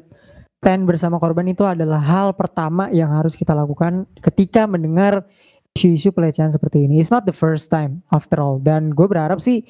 stand 0.63 0.87
bersama 0.87 1.19
korban 1.19 1.51
itu 1.51 1.67
adalah 1.67 1.99
hal 1.99 2.31
pertama 2.39 2.87
yang 2.95 3.11
harus 3.11 3.35
kita 3.35 3.51
lakukan 3.51 4.07
ketika 4.23 4.63
mendengar 4.63 5.27
isu-isu 5.73 6.13
pelecehan 6.13 6.53
seperti 6.53 6.85
ini. 6.85 7.01
It's 7.01 7.11
not 7.11 7.25
the 7.27 7.35
first 7.35 7.67
time 7.73 8.05
after 8.13 8.39
all. 8.39 8.61
Dan 8.61 8.93
gue 8.93 9.03
berharap 9.03 9.41
sih 9.41 9.65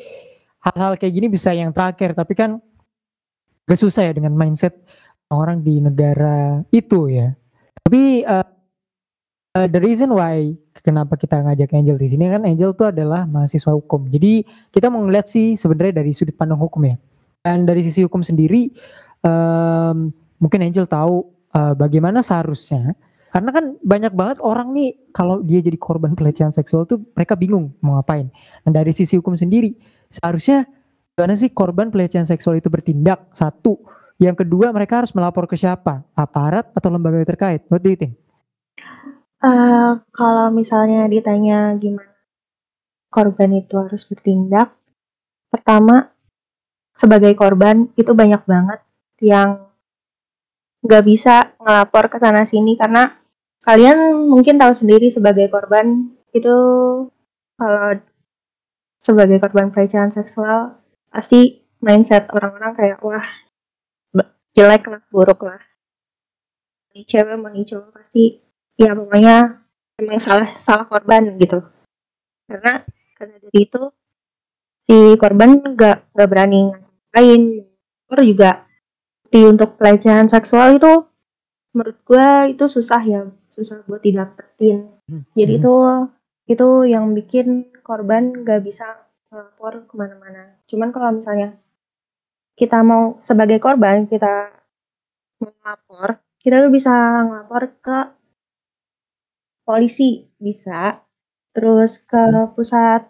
hal-hal 0.62 1.00
kayak 1.00 1.14
gini 1.16 1.28
bisa 1.32 1.56
yang 1.56 1.72
terakhir. 1.72 2.14
Tapi 2.14 2.34
kan 2.36 2.60
gak 3.66 3.80
susah 3.80 4.12
ya 4.12 4.14
dengan 4.14 4.36
mindset 4.36 4.84
orang 5.34 5.66
di 5.66 5.82
negara 5.82 6.62
itu 6.70 7.10
ya. 7.10 7.34
Tapi 7.84 8.24
uh, 8.24 8.48
uh, 9.58 9.68
the 9.70 9.80
reason 9.82 10.14
why 10.14 10.54
kenapa 10.82 11.18
kita 11.18 11.42
ngajak 11.42 11.74
Angel 11.74 11.98
di 11.98 12.08
sini 12.10 12.30
kan 12.30 12.46
Angel 12.46 12.74
tuh 12.74 12.90
adalah 12.90 13.26
mahasiswa 13.26 13.74
hukum. 13.74 14.10
Jadi 14.10 14.46
kita 14.74 14.90
mau 14.90 15.02
ngeliat 15.06 15.30
sih 15.30 15.54
sebenarnya 15.58 16.02
dari 16.02 16.12
sudut 16.14 16.34
pandang 16.38 16.62
hukum 16.62 16.86
ya. 16.86 16.96
Dan 17.44 17.68
dari 17.68 17.84
sisi 17.84 18.00
hukum 18.06 18.24
sendiri 18.24 18.72
um, 19.28 20.10
mungkin 20.40 20.64
Angel 20.64 20.88
tahu 20.88 21.28
uh, 21.56 21.76
bagaimana 21.76 22.24
seharusnya 22.24 22.96
karena 23.34 23.50
kan 23.50 23.66
banyak 23.82 24.14
banget 24.14 24.38
orang 24.46 24.78
nih 24.78 24.94
kalau 25.10 25.42
dia 25.42 25.58
jadi 25.58 25.74
korban 25.82 26.14
pelecehan 26.14 26.54
seksual 26.54 26.86
tuh 26.86 27.02
mereka 27.18 27.34
bingung 27.34 27.74
mau 27.82 27.98
ngapain. 27.98 28.30
Nah 28.64 28.72
dari 28.72 28.94
sisi 28.94 29.18
hukum 29.18 29.34
sendiri 29.34 29.74
seharusnya 30.14 30.70
gimana 31.18 31.34
sih 31.34 31.50
korban 31.50 31.90
pelecehan 31.90 32.30
seksual 32.30 32.62
itu 32.62 32.70
bertindak? 32.70 33.26
Satu. 33.34 33.82
Yang 34.24 34.48
kedua 34.48 34.72
mereka 34.72 35.04
harus 35.04 35.12
melapor 35.12 35.44
ke 35.52 35.60
siapa? 35.60 36.08
Aparat 36.16 36.72
atau 36.72 36.88
lembaga 36.88 37.20
terkait? 37.28 37.68
What 37.68 37.84
do 37.84 37.92
you 37.92 38.00
think? 38.00 38.16
Uh, 39.44 40.00
kalau 40.16 40.48
misalnya 40.56 41.04
ditanya 41.12 41.76
gimana 41.76 42.16
korban 43.12 43.52
itu 43.60 43.76
harus 43.76 44.08
bertindak, 44.08 44.72
pertama 45.52 46.16
sebagai 46.96 47.36
korban 47.36 47.92
itu 48.00 48.16
banyak 48.16 48.42
banget 48.48 48.80
yang 49.20 49.70
nggak 50.82 51.04
bisa 51.04 51.54
ngelapor 51.60 52.08
ke 52.08 52.18
sana 52.24 52.48
sini 52.48 52.80
karena 52.80 53.14
kalian 53.64 54.28
mungkin 54.28 54.58
tahu 54.60 54.74
sendiri 54.76 55.12
sebagai 55.12 55.52
korban 55.52 56.12
itu 56.32 56.56
kalau 57.60 58.00
sebagai 59.00 59.40
korban 59.40 59.72
pelecehan 59.72 60.12
seksual 60.12 60.80
pasti 61.12 61.64
mindset 61.80 62.28
orang-orang 62.32 62.74
kayak 62.76 63.00
wah 63.04 63.24
jelek 64.54 64.84
lah 64.90 65.02
buruk 65.10 65.42
lah. 65.46 65.62
Ini 66.94 67.04
cewek 67.10 67.38
mau 67.42 67.50
cowok 67.50 67.90
pasti 67.90 68.38
ya 68.78 68.94
pokoknya 68.94 69.38
emang 69.98 70.22
salah 70.22 70.50
salah 70.62 70.86
korban 70.86 71.38
gitu. 71.42 71.62
Karena 72.46 72.86
karena 73.18 73.36
dari 73.42 73.60
itu 73.66 73.82
si 74.86 75.18
korban 75.18 75.62
nggak 75.62 76.14
nggak 76.14 76.30
berani 76.30 76.70
ngapain. 76.70 77.42
Juga 78.14 78.70
bukti 79.34 79.50
untuk 79.50 79.82
pelecehan 79.82 80.30
seksual 80.30 80.78
itu 80.78 81.10
menurut 81.74 81.98
gue 82.06 82.54
itu 82.54 82.70
susah 82.70 83.02
ya 83.02 83.26
susah 83.58 83.82
buat 83.90 84.06
didapetin. 84.06 84.94
Hmm. 85.10 85.26
jadi 85.34 85.58
itu 85.58 85.74
itu 86.46 86.68
yang 86.86 87.18
bikin 87.18 87.74
korban 87.82 88.46
gak 88.46 88.62
bisa 88.62 89.10
melapor 89.34 89.90
ke 89.90 89.94
mana-mana. 89.98 90.54
Cuman 90.70 90.94
kalau 90.94 91.18
misalnya 91.18 91.58
kita 92.54 92.86
mau 92.86 93.20
sebagai 93.26 93.58
korban 93.58 94.06
kita 94.06 94.54
melapor 95.42 96.22
kita 96.44 96.62
tuh 96.64 96.72
bisa 96.72 96.94
ngelapor 97.26 97.64
ke 97.82 97.98
polisi 99.64 100.28
bisa 100.38 101.02
terus 101.56 101.98
ke 102.04 102.20
hmm. 102.20 102.54
pusat 102.54 103.10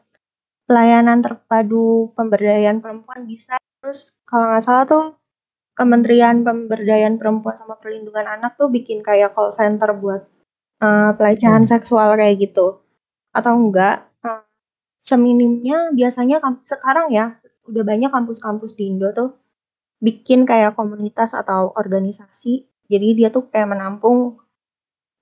pelayanan 0.63 1.19
terpadu 1.19 2.13
pemberdayaan 2.15 2.79
perempuan 2.79 3.27
bisa 3.27 3.59
terus 3.81 4.15
kalau 4.23 4.53
nggak 4.53 4.63
salah 4.63 4.85
tuh 4.87 5.05
Kementerian 5.73 6.45
Pemberdayaan 6.45 7.17
Perempuan 7.17 7.57
sama 7.57 7.81
Perlindungan 7.81 8.29
Anak 8.29 8.61
tuh 8.61 8.69
bikin 8.69 9.01
kayak 9.01 9.33
call 9.33 9.49
center 9.57 9.89
buat 9.97 10.21
uh, 10.85 11.17
pelecehan 11.17 11.65
hmm. 11.65 11.71
seksual 11.73 12.13
kayak 12.13 12.37
gitu 12.37 12.77
atau 13.33 13.53
enggak 13.57 14.05
uh, 14.21 14.45
seminimnya 15.01 15.89
biasanya 15.97 16.37
sekarang 16.69 17.09
ya 17.09 17.41
udah 17.67 17.83
banyak 17.83 18.11
kampus-kampus 18.11 18.75
di 18.75 18.91
Indo 18.91 19.09
tuh 19.15 19.29
bikin 20.03 20.43
kayak 20.43 20.75
komunitas 20.75 21.31
atau 21.31 21.71
organisasi. 21.75 22.67
Jadi 22.91 23.07
dia 23.15 23.31
tuh 23.31 23.47
kayak 23.47 23.71
menampung 23.71 24.43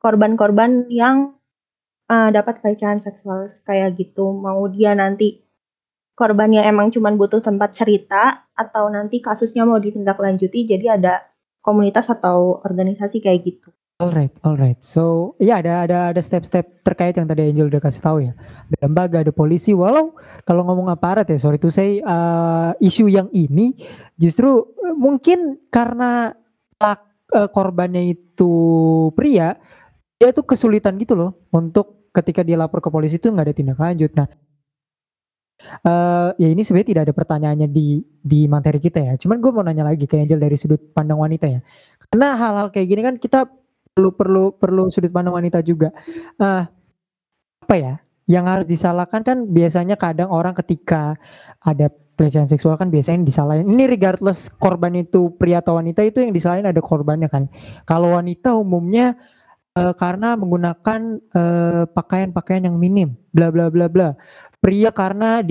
korban-korban 0.01 0.89
yang 0.89 1.37
uh, 2.09 2.29
dapat 2.33 2.59
pelecehan 2.65 2.97
seksual 2.97 3.53
kayak 3.63 3.93
gitu. 4.01 4.33
Mau 4.33 4.65
dia 4.73 4.97
nanti 4.97 5.45
korbannya 6.17 6.65
emang 6.65 6.89
cuma 6.89 7.13
butuh 7.13 7.39
tempat 7.39 7.77
cerita 7.77 8.49
atau 8.57 8.89
nanti 8.89 9.21
kasusnya 9.23 9.63
mau 9.63 9.77
ditindaklanjuti 9.77 10.67
jadi 10.67 10.99
ada 10.99 11.25
komunitas 11.61 12.09
atau 12.09 12.61
organisasi 12.65 13.21
kayak 13.21 13.41
gitu. 13.45 13.69
Alright, 14.01 14.33
alright. 14.41 14.81
So, 14.81 15.37
ya 15.37 15.61
ada 15.61 15.85
ada 15.85 15.97
ada 16.09 16.21
step-step 16.25 16.81
terkait 16.81 17.13
yang 17.21 17.29
tadi 17.29 17.53
Angel 17.53 17.69
udah 17.69 17.77
kasih 17.77 18.01
tahu 18.01 18.17
ya. 18.25 18.33
Ada 18.73 18.89
lembaga, 18.89 19.21
ada 19.21 19.29
polisi. 19.29 19.77
Walau 19.77 20.17
kalau 20.41 20.65
ngomong 20.65 20.89
aparat 20.89 21.29
ya, 21.29 21.37
sorry 21.37 21.61
to 21.61 21.69
say, 21.69 22.01
uh, 22.01 22.73
isu 22.81 23.05
yang 23.13 23.29
ini 23.29 23.77
justru 24.17 24.73
uh, 24.81 24.97
mungkin 24.97 25.61
karena 25.69 26.33
uh, 26.81 26.97
korbannya 27.53 28.17
itu 28.17 28.53
pria, 29.13 29.53
dia 30.17 30.33
tuh 30.33 30.49
kesulitan 30.49 30.97
gitu 30.97 31.13
loh 31.13 31.37
untuk 31.53 32.09
ketika 32.09 32.41
dia 32.41 32.57
lapor 32.57 32.81
ke 32.81 32.89
polisi 32.89 33.21
itu 33.21 33.29
nggak 33.29 33.45
ada 33.45 33.53
tindak 33.53 33.77
lanjut. 33.77 34.11
Nah, 34.17 34.27
uh, 35.85 36.29
ya 36.41 36.49
ini 36.49 36.65
sebenarnya 36.65 36.89
tidak 36.89 37.03
ada 37.05 37.13
pertanyaannya 37.13 37.69
di 37.69 38.01
di 38.17 38.49
materi 38.49 38.81
kita 38.81 38.97
ya. 38.97 39.13
Cuman 39.13 39.37
gue 39.37 39.51
mau 39.53 39.61
nanya 39.61 39.85
lagi 39.85 40.09
ke 40.09 40.17
Angel 40.17 40.41
dari 40.41 40.57
sudut 40.57 40.81
pandang 40.89 41.21
wanita 41.21 41.45
ya. 41.45 41.61
Karena 42.09 42.33
hal-hal 42.33 42.73
kayak 42.73 42.87
gini 42.89 43.01
kan 43.05 43.17
kita 43.21 43.60
perlu 43.91 44.09
perlu 44.15 44.43
perlu 44.55 44.83
sudut 44.87 45.11
pandang 45.11 45.35
wanita 45.35 45.59
juga. 45.63 45.91
Uh, 46.39 46.63
apa 47.67 47.75
ya? 47.75 47.93
Yang 48.29 48.45
harus 48.47 48.67
disalahkan 48.69 49.21
kan 49.27 49.37
biasanya 49.51 49.99
kadang 49.99 50.31
orang 50.31 50.55
ketika 50.55 51.19
ada 51.59 51.91
pelecehan 52.15 52.47
seksual 52.47 52.79
kan 52.79 52.87
biasanya 52.87 53.27
disalahin. 53.27 53.67
Ini 53.67 53.91
regardless 53.91 54.47
korban 54.61 54.95
itu 54.95 55.33
pria 55.35 55.59
atau 55.59 55.75
wanita 55.75 56.05
itu 56.05 56.23
yang 56.23 56.31
disalahin 56.31 56.69
ada 56.69 56.79
korbannya 56.79 57.27
kan. 57.27 57.51
Kalau 57.83 58.15
wanita 58.15 58.55
umumnya 58.55 59.19
uh, 59.75 59.93
karena 59.97 60.39
menggunakan 60.39 61.19
pakaian-pakaian 61.91 62.63
uh, 62.63 62.67
yang 62.71 62.77
minim, 62.79 63.19
bla 63.35 63.51
bla 63.51 63.67
bla 63.67 63.91
bla. 63.91 64.15
Pria 64.63 64.93
karena 64.93 65.43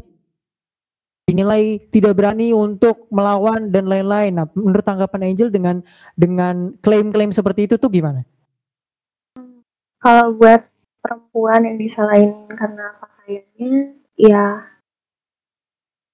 dinilai 1.30 1.78
tidak 1.94 2.18
berani 2.18 2.50
untuk 2.50 3.06
melawan 3.14 3.70
dan 3.70 3.86
lain-lain. 3.86 4.34
Nah, 4.34 4.46
menurut 4.58 4.82
tanggapan 4.82 5.30
Angel 5.30 5.48
dengan 5.54 5.76
dengan 6.18 6.74
klaim-klaim 6.82 7.30
seperti 7.30 7.70
itu 7.70 7.78
tuh 7.78 7.86
gimana? 7.86 8.26
Kalau 10.02 10.34
buat 10.34 10.66
perempuan 10.98 11.62
yang 11.70 11.78
disalahin 11.78 12.50
karena 12.50 12.98
pakaiannya, 12.98 13.74
ya 14.18 14.66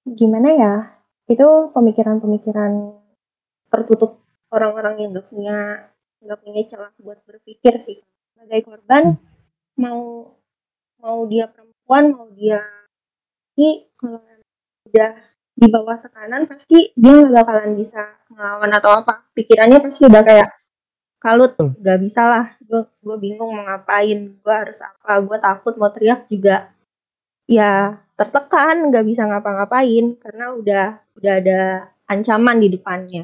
gimana 0.05 0.49
ya? 0.53 0.75
Itu 1.25 1.73
pemikiran-pemikiran 1.73 2.71
tertutup 3.73 4.21
orang-orang 4.53 5.01
yang 5.01 5.09
gak 5.17 5.27
punya 5.27 5.57
nggak 6.17 6.39
punya 6.41 6.61
celah 6.69 6.93
buat 7.01 7.19
berpikir 7.25 7.83
sih. 7.85 7.99
Sebagai 8.33 8.69
korban, 8.69 9.17
mau 9.77 10.33
mau 10.97 11.19
dia 11.29 11.45
perempuan, 11.49 12.13
mau 12.13 12.27
dia 12.33 12.61
ini 13.57 13.89
kalau 13.97 14.21
udah 14.87 15.09
di 15.57 15.67
bawah 15.73 15.97
tekanan 15.97 16.45
pasti 16.45 16.93
dia 16.93 17.17
nggak 17.25 17.43
bakalan 17.43 17.73
bisa 17.73 18.01
melawan 18.29 18.71
atau 18.77 18.91
apa. 18.93 19.25
Pikirannya 19.33 19.79
pasti 19.83 20.01
udah 20.05 20.21
kayak 20.21 20.49
kalut. 21.17 21.53
Nggak 21.57 21.99
bisa 22.05 22.21
lah. 22.23 22.45
Gue 22.61 22.81
gue 23.01 23.17
bingung 23.17 23.51
mau 23.57 23.65
ngapain 23.65 24.19
gue 24.37 24.53
harus 24.53 24.79
apa. 24.79 25.17
Gue 25.25 25.37
takut 25.41 25.73
mau 25.75 25.89
teriak 25.89 26.29
juga. 26.29 26.69
Ya 27.49 27.97
tertekan 28.17 28.93
nggak 28.93 29.05
bisa 29.05 29.25
ngapa-ngapain 29.25 30.17
karena 30.21 30.45
udah 30.53 30.85
udah 31.17 31.33
ada 31.41 31.61
ancaman 32.05 32.57
di 32.61 32.67
depannya. 32.73 33.23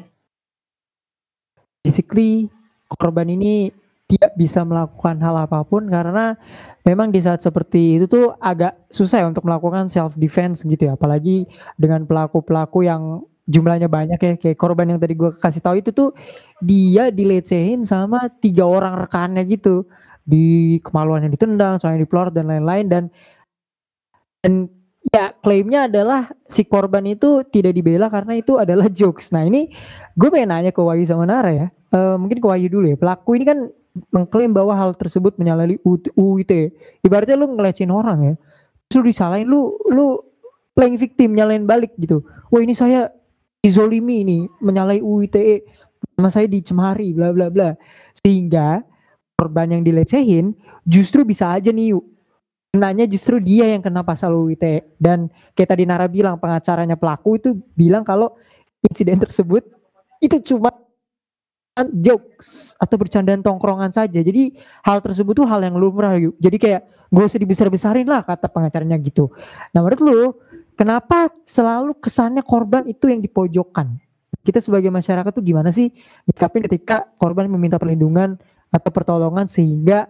Basically 1.84 2.50
korban 2.88 3.30
ini 3.30 3.83
tidak 4.14 4.32
bisa 4.38 4.62
melakukan 4.62 5.18
hal 5.18 5.34
apa 5.42 5.66
pun 5.66 5.90
karena 5.90 6.38
memang 6.86 7.10
di 7.10 7.18
saat 7.18 7.42
seperti 7.42 7.98
itu 7.98 8.06
tuh 8.06 8.30
agak 8.38 8.78
susah 8.94 9.24
ya 9.24 9.26
untuk 9.26 9.42
melakukan 9.42 9.90
self 9.90 10.14
defense 10.14 10.62
gitu 10.62 10.86
ya. 10.86 10.94
Apalagi 10.94 11.50
dengan 11.74 12.06
pelaku-pelaku 12.06 12.86
yang 12.86 13.26
jumlahnya 13.50 13.90
banyak 13.90 14.20
ya. 14.20 14.34
Kayak 14.38 14.58
korban 14.60 14.94
yang 14.94 15.00
tadi 15.02 15.18
gue 15.18 15.34
kasih 15.34 15.64
tahu 15.64 15.82
itu 15.82 15.90
tuh 15.90 16.14
dia 16.62 17.10
dilecehin 17.10 17.82
sama 17.82 18.30
tiga 18.38 18.62
orang 18.68 19.02
rekannya 19.02 19.42
gitu. 19.50 19.90
Di 20.22 20.78
kemaluannya 20.80 21.32
ditendang 21.34 21.82
soalnya 21.82 22.06
dipelor 22.06 22.30
dan 22.30 22.46
lain-lain. 22.46 22.86
Dan 22.86 23.04
dan 24.44 24.68
ya 25.10 25.32
klaimnya 25.40 25.88
adalah 25.88 26.32
si 26.48 26.64
korban 26.68 27.04
itu 27.08 27.44
tidak 27.48 27.72
dibela 27.76 28.12
karena 28.12 28.38
itu 28.38 28.60
adalah 28.60 28.86
jokes. 29.00 29.32
Nah 29.34 29.42
ini 29.42 29.72
gue 30.14 30.28
pengen 30.28 30.54
nanya 30.54 30.70
ke 30.70 30.78
Wahyu 30.78 31.02
sama 31.08 31.24
Nara 31.24 31.50
ya. 31.50 31.66
Uh, 31.90 32.20
mungkin 32.20 32.38
ke 32.38 32.46
Wahyu 32.46 32.68
dulu 32.68 32.92
ya. 32.92 32.96
Pelaku 33.00 33.40
ini 33.40 33.44
kan 33.48 33.58
mengklaim 34.10 34.50
bahwa 34.50 34.74
hal 34.74 34.90
tersebut 34.98 35.38
menyalahi 35.38 35.78
UIT. 36.18 36.52
Ibaratnya 37.06 37.38
lu 37.38 37.54
ngelecehin 37.54 37.94
orang 37.94 38.18
ya. 38.22 38.34
Terus 38.90 38.98
lu 39.00 39.04
disalahin 39.06 39.46
lu 39.46 39.78
lu 39.90 40.18
playing 40.74 40.98
victim 40.98 41.32
nyalain 41.32 41.64
balik 41.64 41.94
gitu. 41.98 42.26
Wah 42.50 42.60
ini 42.60 42.74
saya 42.74 43.10
izolimi 43.62 44.26
ini 44.26 44.38
menyalahi 44.58 45.00
UITE 45.00 45.64
nama 46.18 46.28
saya 46.28 46.50
dicemari 46.50 47.14
bla 47.14 47.30
bla 47.30 47.48
bla. 47.48 47.72
Sehingga 48.18 48.82
korban 49.38 49.78
yang 49.78 49.82
dilecehin 49.86 50.52
justru 50.84 51.22
bisa 51.22 51.54
aja 51.54 51.70
nih 51.70 51.94
yuk. 51.94 52.04
Kenanya 52.74 53.06
justru 53.06 53.38
dia 53.38 53.70
yang 53.70 53.86
kena 53.86 54.02
pasal 54.02 54.34
UITE 54.34 54.98
dan 54.98 55.30
kayak 55.54 55.78
tadi 55.78 55.86
Nara 55.86 56.10
bilang 56.10 56.42
pengacaranya 56.42 56.98
pelaku 56.98 57.38
itu 57.38 57.54
bilang 57.78 58.02
kalau 58.02 58.34
insiden 58.82 59.22
tersebut 59.22 59.62
itu 60.18 60.42
cuma 60.42 60.74
jokes 61.82 62.78
atau 62.78 62.94
bercandaan 62.94 63.42
tongkrongan 63.42 63.90
saja. 63.90 64.22
Jadi 64.22 64.54
hal 64.86 65.02
tersebut 65.02 65.34
tuh 65.42 65.46
hal 65.50 65.66
yang 65.66 65.74
lumrah 65.74 66.14
yuk. 66.14 66.38
Jadi 66.38 66.56
kayak 66.58 66.86
gak 67.10 67.24
usah 67.26 67.40
dibesar-besarin 67.42 68.06
lah 68.06 68.22
kata 68.22 68.46
pengacaranya 68.46 68.94
gitu. 69.02 69.34
Nah 69.74 69.82
menurut 69.82 70.00
lu 70.00 70.20
kenapa 70.78 71.34
selalu 71.42 71.98
kesannya 71.98 72.46
korban 72.46 72.86
itu 72.86 73.10
yang 73.10 73.18
dipojokkan? 73.18 73.90
Kita 74.44 74.62
sebagai 74.62 74.92
masyarakat 74.94 75.30
tuh 75.34 75.42
gimana 75.42 75.74
sih 75.74 75.90
nyikapin 76.30 76.62
ketika 76.70 77.10
korban 77.18 77.50
meminta 77.50 77.80
perlindungan 77.80 78.38
atau 78.70 78.90
pertolongan 78.94 79.50
sehingga 79.50 80.06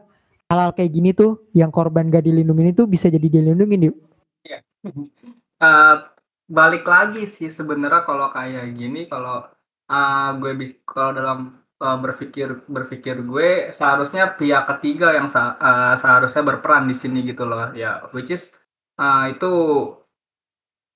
hal-hal 0.52 0.76
kayak 0.76 0.92
gini 0.92 1.16
tuh 1.16 1.48
yang 1.56 1.72
korban 1.72 2.12
gak 2.12 2.28
dilindungi 2.28 2.76
itu 2.76 2.84
bisa 2.84 3.08
jadi 3.08 3.24
dilindungi 3.24 3.88
yuk. 3.88 3.96
Iya. 4.44 4.58
Uh, 4.84 5.96
balik 6.44 6.84
lagi 6.84 7.24
sih 7.24 7.48
sebenarnya 7.48 8.04
kalau 8.04 8.28
kayak 8.28 8.76
gini 8.76 9.08
kalau 9.08 9.48
uh, 9.90 10.30
gue 10.40 10.80
kalau 10.86 11.12
dalam 11.16 11.38
uh, 11.80 11.98
berpikir 12.00 12.64
berpikir 12.68 13.20
gue 13.24 13.74
seharusnya 13.74 14.34
pihak 14.34 14.64
ketiga 14.76 15.16
yang 15.16 15.28
sa 15.28 15.56
uh, 15.58 15.94
seharusnya 15.98 16.42
berperan 16.44 16.88
di 16.88 16.96
sini 16.96 17.24
gitu 17.26 17.44
loh 17.44 17.72
ya. 17.76 18.08
Which 18.12 18.30
is 18.32 18.54
uh, 19.00 19.30
itu 19.32 19.52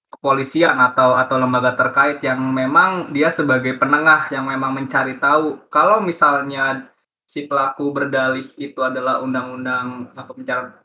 kepolisian 0.09 0.77
atau 0.81 1.15
atau 1.15 1.37
lembaga 1.37 1.77
terkait 1.77 2.19
yang 2.25 2.41
memang 2.41 3.13
dia 3.13 3.29
sebagai 3.29 3.77
penengah 3.77 4.33
yang 4.33 4.49
memang 4.49 4.73
mencari 4.73 5.21
tahu 5.21 5.69
kalau 5.69 6.01
misalnya 6.01 6.89
si 7.29 7.45
pelaku 7.45 7.93
berdalih 7.93 8.49
itu 8.57 8.81
adalah 8.81 9.21
undang-undang 9.21 10.09
apa 10.17 10.33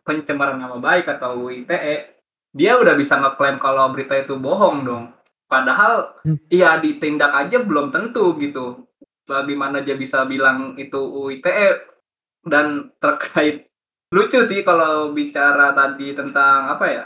pencemaran 0.03 0.59
nama 0.59 0.75
baik 0.75 1.07
atau 1.07 1.47
ITE 1.47 2.19
dia 2.51 2.75
udah 2.75 2.93
bisa 2.99 3.15
ngeklaim 3.15 3.55
kalau 3.57 3.87
berita 3.95 4.19
itu 4.19 4.35
bohong 4.35 4.83
dong 4.83 5.05
Padahal 5.53 6.17
hmm. 6.25 6.49
ya 6.49 6.81
ditindak 6.81 7.29
aja 7.29 7.61
belum 7.61 7.93
tentu 7.93 8.33
gitu. 8.41 8.89
Bagaimana 9.29 9.85
dia 9.85 9.93
bisa 9.93 10.25
bilang 10.25 10.73
itu 10.81 10.97
UITE 10.97 11.85
dan 12.41 12.89
terkait 12.97 13.69
lucu 14.09 14.41
sih 14.41 14.65
kalau 14.65 15.13
bicara 15.13 15.73
tadi 15.77 16.17
tentang 16.17 16.73
apa 16.73 16.85
ya 16.89 17.05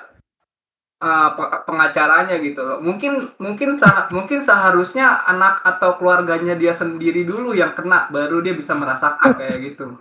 uh, 1.04 1.30
pengacaranya 1.68 2.40
gitu 2.40 2.62
loh. 2.64 2.80
Mungkin 2.80 3.36
mungkin 3.38 3.76
sah 3.78 4.08
mungkin 4.10 4.40
seharusnya 4.40 5.28
anak 5.28 5.62
atau 5.68 6.00
keluarganya 6.00 6.56
dia 6.56 6.72
sendiri 6.72 7.28
dulu 7.28 7.52
yang 7.54 7.76
kena 7.78 8.08
baru 8.10 8.42
dia 8.42 8.56
bisa 8.56 8.74
merasakan 8.74 9.38
kayak 9.38 9.58
gitu. 9.60 10.00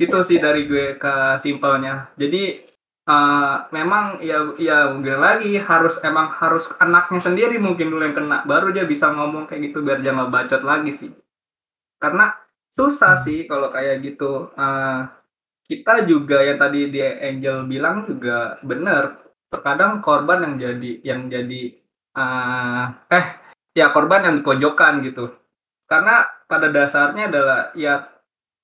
Itu 0.00 0.18
sih 0.24 0.40
dari 0.40 0.64
gue 0.64 0.96
ke 0.96 1.36
simpelnya. 1.36 2.08
Jadi 2.16 2.64
Uh, 3.04 3.68
memang 3.68 4.24
ya 4.24 4.56
ya 4.56 4.88
mungkin 4.88 5.20
lagi 5.20 5.60
harus 5.60 6.00
emang 6.00 6.32
harus 6.40 6.72
anaknya 6.80 7.20
sendiri 7.20 7.60
mungkin 7.60 7.92
dulu 7.92 8.00
yang 8.00 8.16
kena 8.16 8.48
baru 8.48 8.72
dia 8.72 8.88
bisa 8.88 9.12
ngomong 9.12 9.44
kayak 9.44 9.68
gitu 9.68 9.84
biar 9.84 10.00
jangan 10.00 10.32
bacot 10.32 10.64
lagi 10.64 10.92
sih. 10.96 11.12
Karena 12.00 12.32
susah 12.72 13.20
sih 13.20 13.44
kalau 13.44 13.68
kayak 13.68 14.00
gitu. 14.00 14.48
Uh, 14.56 15.04
kita 15.64 16.04
juga 16.04 16.44
yang 16.44 16.60
tadi 16.60 16.92
dia 16.92 17.16
Angel 17.24 17.64
bilang 17.64 18.04
juga 18.04 18.60
benar 18.60 19.20
terkadang 19.48 20.04
korban 20.04 20.44
yang 20.44 20.54
jadi 20.60 20.90
yang 21.00 21.20
jadi 21.32 21.62
uh, 22.16 22.84
eh 23.08 23.26
ya 23.72 23.92
korban 23.92 24.24
yang 24.28 24.34
dipojokkan 24.40 25.04
gitu. 25.04 25.32
Karena 25.84 26.24
pada 26.48 26.72
dasarnya 26.72 27.28
adalah 27.28 27.60
ya 27.76 28.13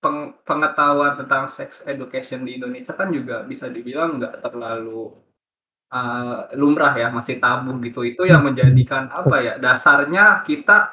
peng, 0.01 0.35
pengetahuan 0.43 1.15
tentang 1.21 1.47
sex 1.47 1.85
education 1.85 2.43
di 2.43 2.57
Indonesia 2.57 2.97
kan 2.97 3.13
juga 3.13 3.45
bisa 3.45 3.69
dibilang 3.69 4.17
nggak 4.19 4.41
terlalu 4.43 5.13
uh, 5.93 6.49
lumrah 6.57 6.97
ya 6.97 7.13
masih 7.13 7.39
tabu 7.39 7.77
gitu. 7.85 8.03
Itu 8.03 8.25
yang 8.25 8.43
menjadikan 8.43 9.13
apa 9.13 9.37
ya 9.45 9.55
dasarnya 9.61 10.43
kita 10.49 10.91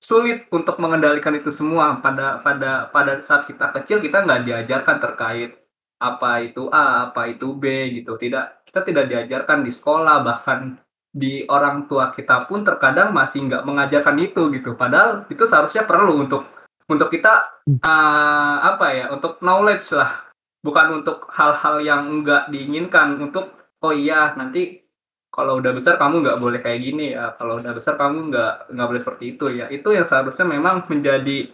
sulit 0.00 0.48
untuk 0.50 0.80
mengendalikan 0.80 1.36
itu 1.36 1.52
semua. 1.52 2.00
Pada 2.00 2.40
pada 2.40 2.88
pada 2.88 3.20
saat 3.22 3.44
kita 3.46 3.70
kecil 3.76 4.00
kita 4.00 4.24
nggak 4.24 4.42
diajarkan 4.48 4.96
terkait 4.98 5.50
apa 5.98 6.46
itu 6.46 6.70
A 6.72 7.12
apa 7.12 7.28
itu 7.30 7.52
B 7.54 7.94
gitu. 8.00 8.16
Tidak 8.16 8.64
kita 8.66 8.80
tidak 8.82 9.04
diajarkan 9.12 9.62
di 9.62 9.70
sekolah 9.70 10.24
bahkan 10.24 10.80
di 11.08 11.42
orang 11.48 11.88
tua 11.88 12.12
kita 12.12 12.46
pun 12.46 12.62
terkadang 12.62 13.10
masih 13.12 13.44
nggak 13.44 13.64
mengajarkan 13.68 14.16
itu 14.24 14.48
gitu. 14.56 14.72
Padahal 14.74 15.28
itu 15.28 15.44
seharusnya 15.44 15.84
perlu 15.84 16.24
untuk 16.24 16.57
untuk 16.88 17.12
kita 17.12 17.62
uh, 17.84 18.56
apa 18.64 18.86
ya 18.96 19.04
untuk 19.12 19.38
knowledge 19.44 19.92
lah. 19.92 20.32
Bukan 20.58 21.04
untuk 21.04 21.30
hal-hal 21.30 21.84
yang 21.84 22.24
nggak 22.24 22.50
diinginkan. 22.50 23.20
Untuk 23.20 23.76
oh 23.84 23.94
iya 23.94 24.34
nanti 24.34 24.82
kalau 25.28 25.60
udah 25.60 25.70
besar 25.76 26.00
kamu 26.00 26.24
nggak 26.24 26.40
boleh 26.40 26.58
kayak 26.64 26.80
gini 26.80 27.12
ya. 27.12 27.36
Kalau 27.36 27.60
udah 27.60 27.72
besar 27.76 27.94
kamu 28.00 28.32
nggak 28.32 28.52
nggak 28.72 28.88
boleh 28.88 29.00
seperti 29.04 29.24
itu 29.36 29.46
ya. 29.52 29.68
Itu 29.68 29.92
yang 29.92 30.08
seharusnya 30.08 30.48
memang 30.48 30.88
menjadi 30.88 31.52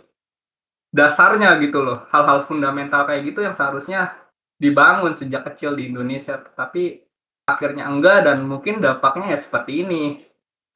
dasarnya 0.95 1.59
gitu 1.61 1.83
loh. 1.83 2.07
Hal-hal 2.15 2.47
fundamental 2.47 3.05
kayak 3.05 3.27
gitu 3.27 3.43
yang 3.43 3.59
seharusnya 3.59 4.15
dibangun 4.57 5.19
sejak 5.19 5.43
kecil 5.53 5.75
di 5.75 5.91
Indonesia. 5.91 6.39
Tapi 6.39 7.03
akhirnya 7.45 7.91
enggak 7.91 8.25
dan 8.25 8.47
mungkin 8.47 8.79
dampaknya 8.79 9.35
ya 9.35 9.39
seperti 9.43 9.83
ini. 9.83 10.23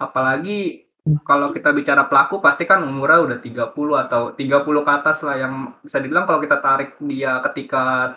Apalagi 0.03 0.88
kalau 1.25 1.55
kita 1.55 1.71
bicara 1.73 2.09
pelaku 2.11 2.41
pasti 2.43 2.69
kan 2.69 2.83
umurnya 2.85 3.19
udah 3.25 3.39
30 3.41 4.05
atau 4.09 4.23
30 4.37 4.87
ke 4.87 4.93
atas 4.93 5.19
lah 5.25 5.37
yang 5.39 5.55
bisa 5.81 5.99
dibilang 6.03 6.27
kalau 6.29 6.41
kita 6.41 6.59
tarik 6.61 6.97
dia 7.01 7.41
ketika 7.51 8.17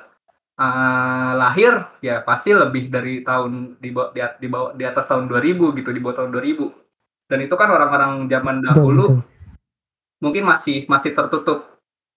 uh, 0.60 1.32
lahir 1.36 1.88
ya 2.04 2.26
pasti 2.26 2.52
lebih 2.52 2.92
dari 2.92 3.24
tahun 3.24 3.80
di 3.80 3.90
bawah 3.92 4.12
di, 4.12 4.20
di 4.44 4.48
bawah 4.48 4.72
di 4.76 4.84
atas 4.84 5.06
tahun 5.08 5.26
2000 5.30 5.78
gitu 5.82 5.90
di 5.92 6.02
bawah 6.04 6.16
tahun 6.24 6.32
2000 6.36 7.30
dan 7.32 7.40
itu 7.40 7.56
kan 7.56 7.70
orang-orang 7.72 8.28
zaman 8.28 8.60
dahulu 8.60 9.06
betul, 9.08 9.24
betul. 9.24 10.20
mungkin 10.20 10.44
masih 10.44 10.78
masih 10.92 11.12
tertutup 11.16 11.72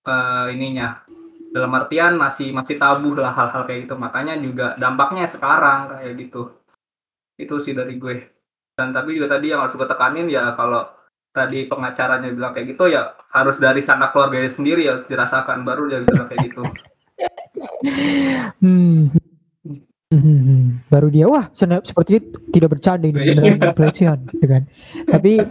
uh, 0.09 0.47
ininya. 0.53 1.03
Dalam 1.55 1.71
artian 1.71 2.19
masih 2.19 2.51
masih 2.51 2.83
tabu 2.83 3.15
lah 3.15 3.31
hal-hal 3.31 3.63
kayak 3.63 3.87
gitu. 3.87 3.95
Makanya 3.95 4.35
juga 4.43 4.75
dampaknya 4.75 5.25
sekarang 5.31 5.87
kayak 5.95 6.15
gitu. 6.19 6.51
Itu 7.39 7.63
sih 7.63 7.75
dari 7.75 7.95
gue 7.95 8.34
dan 8.75 8.91
tapi 8.91 9.15
juga 9.19 9.39
tadi 9.39 9.55
yang 9.55 9.63
harus 9.63 9.75
gue 9.79 9.87
tekanin 9.87 10.27
ya 10.27 10.55
kalau 10.59 10.87
tadi 11.35 11.67
pengacaranya 11.67 12.31
bilang 12.31 12.55
kayak 12.55 12.75
gitu 12.75 12.91
ya 12.91 13.15
harus 13.35 13.59
dari 13.59 13.83
sana 13.83 14.11
keluarganya 14.15 14.51
sendiri 14.51 14.87
harus 14.87 15.07
dirasakan 15.07 15.67
baru 15.67 15.91
dia 15.91 16.01
bisa 16.03 16.27
kayak 16.27 16.43
gitu 16.51 16.63
Hmm. 18.63 19.11
Hmm. 20.15 20.79
Baru 20.87 21.11
dia 21.11 21.27
wah 21.27 21.51
seperti 21.51 22.23
itu 22.23 22.39
tidak 22.55 22.79
bercanda 22.79 23.11
ini 23.11 23.19
pelecehan 23.79 24.23
gitu 24.31 24.47
kan. 24.47 24.63
Tapi 25.11 25.43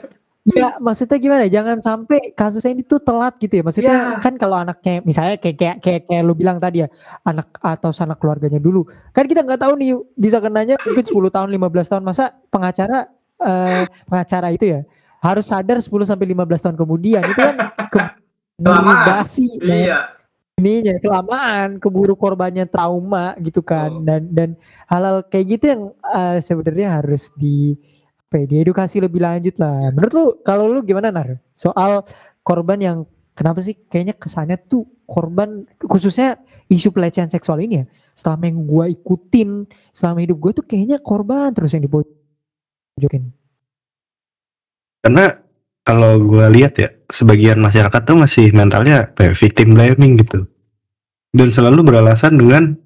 ya 0.52 0.76
maksudnya 0.84 1.18
gimana? 1.20 1.48
Jangan 1.48 1.80
sampai 1.80 2.36
kasusnya 2.36 2.76
ini 2.76 2.84
tuh 2.84 3.00
telat 3.00 3.40
gitu 3.40 3.60
ya. 3.60 3.64
Maksudnya 3.64 3.96
yeah. 3.96 4.20
kan 4.20 4.36
kalau 4.36 4.60
anaknya 4.60 5.00
misalnya 5.08 5.40
kayak 5.40 5.58
kayak 5.58 5.78
kayak, 5.80 6.02
kayak 6.12 6.24
lu 6.28 6.36
bilang 6.36 6.60
tadi 6.60 6.84
ya, 6.84 6.88
anak 7.24 7.56
atau 7.64 7.96
sanak 7.96 8.20
keluarganya 8.20 8.60
dulu. 8.60 8.84
Kan 9.16 9.32
kita 9.32 9.48
nggak 9.48 9.62
tahu 9.64 9.74
nih 9.80 9.96
bisa 10.20 10.44
kenanya 10.44 10.76
mungkin 10.84 11.06
10 11.08 11.32
tahun, 11.32 11.50
15 11.52 11.92
tahun 11.92 12.04
masa 12.04 12.36
pengacara 12.52 13.08
eh, 13.40 13.84
pengacara 14.08 14.48
itu 14.52 14.66
ya 14.68 14.82
harus 15.24 15.48
sadar 15.48 15.80
10 15.80 15.88
sampai 16.04 16.28
15 16.36 16.64
tahun 16.68 16.76
kemudian 16.76 17.24
itu 17.24 17.40
kan 17.40 17.56
ke 17.88 18.00
basi 19.08 19.48
iya 19.64 20.12
ininya 20.60 21.00
kelamaan 21.02 21.82
keburu 21.82 22.14
korbannya 22.14 22.68
trauma 22.70 23.34
gitu 23.42 23.64
kan 23.64 23.90
oh. 23.90 24.04
dan 24.06 24.30
dan 24.36 24.50
hal-hal 24.86 25.26
kayak 25.32 25.58
gitu 25.58 25.66
yang 25.74 25.82
uh, 26.06 26.38
sebenarnya 26.44 27.02
harus 27.02 27.32
di 27.40 27.74
apa 28.34 28.42
ya, 28.42 28.46
diedukasi 28.50 28.98
lebih 28.98 29.22
lanjut 29.22 29.62
lah. 29.62 29.94
Menurut 29.94 30.14
lu 30.18 30.26
kalau 30.42 30.66
lu 30.74 30.82
gimana 30.82 31.14
Nar? 31.14 31.38
Soal 31.54 32.02
korban 32.42 32.82
yang 32.82 32.98
kenapa 33.38 33.62
sih 33.62 33.78
kayaknya 33.90 34.18
kesannya 34.18 34.58
tuh 34.66 34.86
korban 35.06 35.66
khususnya 35.78 36.42
isu 36.70 36.94
pelecehan 36.94 37.30
seksual 37.30 37.62
ini 37.62 37.84
ya 37.84 37.86
selama 38.14 38.44
yang 38.50 38.60
gue 38.66 38.86
ikutin 38.98 39.50
selama 39.92 40.22
hidup 40.22 40.38
gue 40.40 40.52
tuh 40.62 40.66
kayaknya 40.66 40.98
korban 41.02 41.52
terus 41.52 41.74
yang 41.74 41.84
dipojokin 41.84 43.34
karena 45.04 45.26
kalau 45.84 46.16
gue 46.24 46.46
lihat 46.56 46.74
ya 46.80 46.90
sebagian 47.12 47.60
masyarakat 47.60 48.02
tuh 48.08 48.16
masih 48.16 48.56
mentalnya 48.56 49.12
kayak 49.18 49.36
victim 49.36 49.76
blaming 49.76 50.16
gitu 50.22 50.48
dan 51.36 51.50
selalu 51.52 51.84
beralasan 51.84 52.40
dengan 52.40 52.78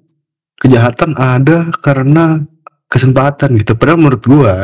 kejahatan 0.58 1.14
ada 1.14 1.70
karena 1.84 2.42
kesempatan 2.90 3.54
gitu 3.60 3.78
padahal 3.78 4.00
menurut 4.00 4.24
gue 4.24 4.54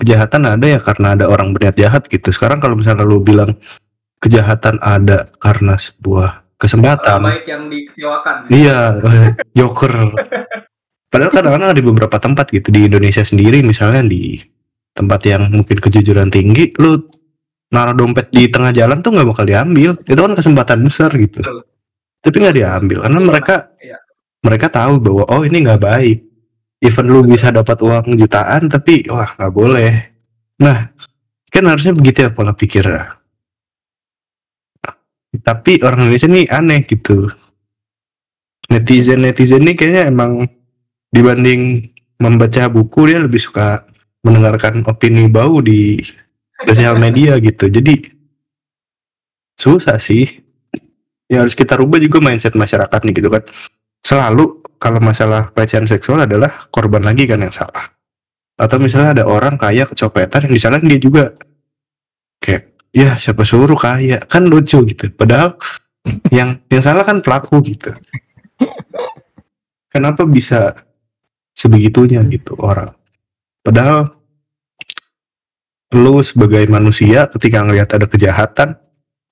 kejahatan 0.00 0.42
ada 0.44 0.66
ya 0.66 0.80
karena 0.80 1.16
ada 1.16 1.24
orang 1.28 1.56
berniat 1.56 1.76
jahat 1.76 2.08
gitu. 2.08 2.28
Sekarang 2.32 2.60
kalau 2.60 2.76
misalnya 2.76 3.04
lu 3.04 3.20
bilang 3.20 3.56
kejahatan 4.20 4.80
ada 4.84 5.28
karena 5.40 5.76
sebuah 5.76 6.44
kesempatan. 6.60 7.20
Baik 7.24 7.46
yang 7.48 7.68
dikecewakan. 7.68 8.48
Iya 8.52 9.00
joker. 9.58 9.92
Padahal 11.08 11.32
kadang-kadang 11.32 11.76
di 11.76 11.84
beberapa 11.84 12.16
tempat 12.20 12.52
gitu. 12.52 12.68
Di 12.68 12.88
Indonesia 12.88 13.24
sendiri 13.24 13.64
misalnya 13.64 14.04
di 14.04 14.40
tempat 14.96 15.20
yang 15.28 15.52
mungkin 15.52 15.76
kejujuran 15.80 16.32
tinggi 16.32 16.72
lu 16.80 17.04
naruh 17.72 17.92
dompet 17.92 18.32
di 18.32 18.48
tengah 18.48 18.72
jalan 18.72 19.00
tuh 19.00 19.16
nggak 19.16 19.28
bakal 19.28 19.44
diambil. 19.48 19.96
Itu 20.04 20.20
kan 20.20 20.32
kesempatan 20.36 20.84
besar 20.84 21.12
gitu. 21.16 21.40
Betul. 21.40 21.64
tapi 22.26 22.42
nggak 22.42 22.58
diambil 22.58 22.98
karena 23.06 23.20
mereka 23.22 23.56
ya. 23.78 24.02
mereka 24.42 24.66
tahu 24.66 24.98
bahwa 24.98 25.30
oh 25.30 25.46
ini 25.46 25.62
nggak 25.62 25.78
baik 25.78 26.25
even 26.84 27.08
lu 27.08 27.24
bisa 27.24 27.48
dapat 27.48 27.80
uang 27.80 28.16
jutaan 28.20 28.68
tapi 28.68 29.06
wah 29.08 29.32
nggak 29.36 29.52
boleh. 29.52 29.92
Nah 30.60 30.92
kan 31.48 31.64
harusnya 31.64 31.96
begitu 31.96 32.28
ya 32.28 32.30
pola 32.32 32.52
pikir. 32.52 32.84
Tapi 35.36 35.84
orang 35.84 36.08
Indonesia 36.08 36.28
ini 36.28 36.42
aneh 36.48 36.80
gitu. 36.88 37.28
Netizen 38.72 39.22
netizen 39.22 39.62
ini 39.62 39.76
kayaknya 39.76 40.08
emang 40.10 40.48
dibanding 41.12 41.92
membaca 42.18 42.66
buku 42.72 43.12
dia 43.12 43.20
lebih 43.20 43.40
suka 43.40 43.84
mendengarkan 44.24 44.82
opini 44.88 45.28
bau 45.28 45.60
di 45.60 46.00
sosial 46.64 46.96
media 46.96 47.36
gitu. 47.38 47.68
Jadi 47.68 48.00
susah 49.60 50.00
sih. 50.00 50.24
Yang 51.26 51.40
harus 51.42 51.54
kita 51.58 51.74
rubah 51.74 51.98
juga 51.98 52.22
mindset 52.22 52.54
masyarakat 52.54 53.00
nih 53.02 53.14
gitu 53.18 53.28
kan. 53.28 53.42
Selalu 54.06 54.65
kalau 54.76 55.00
masalah 55.00 55.52
pelecehan 55.52 55.88
seksual 55.88 56.24
adalah 56.24 56.68
korban 56.68 57.00
lagi 57.04 57.24
kan 57.24 57.40
yang 57.40 57.52
salah. 57.52 57.96
Atau 58.56 58.80
misalnya 58.80 59.20
ada 59.20 59.24
orang 59.28 59.60
kaya 59.60 59.84
kecopetan 59.84 60.48
yang 60.48 60.54
disalahin 60.56 60.88
dia 60.88 61.00
juga. 61.00 61.24
Kayak 62.40 62.72
ya 62.92 63.16
siapa 63.20 63.44
suruh 63.44 63.76
kaya? 63.76 64.20
Kan 64.24 64.48
lucu 64.48 64.80
gitu. 64.88 65.12
Padahal 65.12 65.56
yang 66.32 66.60
yang 66.72 66.82
salah 66.84 67.04
kan 67.04 67.20
pelaku 67.20 67.60
gitu. 67.64 67.92
Kenapa 69.92 70.24
bisa 70.28 70.76
sebegitunya 71.56 72.20
gitu 72.28 72.56
orang? 72.60 72.92
Padahal 73.64 74.12
lu 75.96 76.20
sebagai 76.20 76.64
manusia 76.68 77.28
ketika 77.32 77.64
ngelihat 77.64 77.88
ada 77.96 78.04
kejahatan 78.08 78.76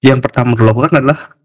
yang 0.01 0.21
pertama 0.25 0.57
lu 0.57 0.69
lakukan 0.69 1.01
adalah 1.01 1.37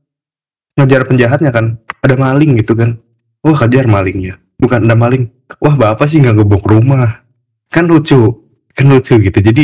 ngejar 0.80 1.04
penjahatnya 1.08 1.52
kan. 1.52 1.80
Ada 2.00 2.16
maling 2.16 2.60
gitu 2.64 2.76
kan 2.80 2.96
wah 3.44 3.58
kejar 3.58 3.88
malingnya 3.88 4.40
bukan 4.60 4.86
ada 4.86 4.96
maling. 5.00 5.32
Wah 5.64 5.74
bapak 5.74 6.06
sih 6.06 6.20
nggak 6.20 6.44
gebok 6.44 6.68
rumah. 6.68 7.24
Kan 7.72 7.88
lucu 7.88 8.46
kan 8.76 8.86
lucu 8.86 9.18
gitu. 9.18 9.40
Jadi 9.40 9.64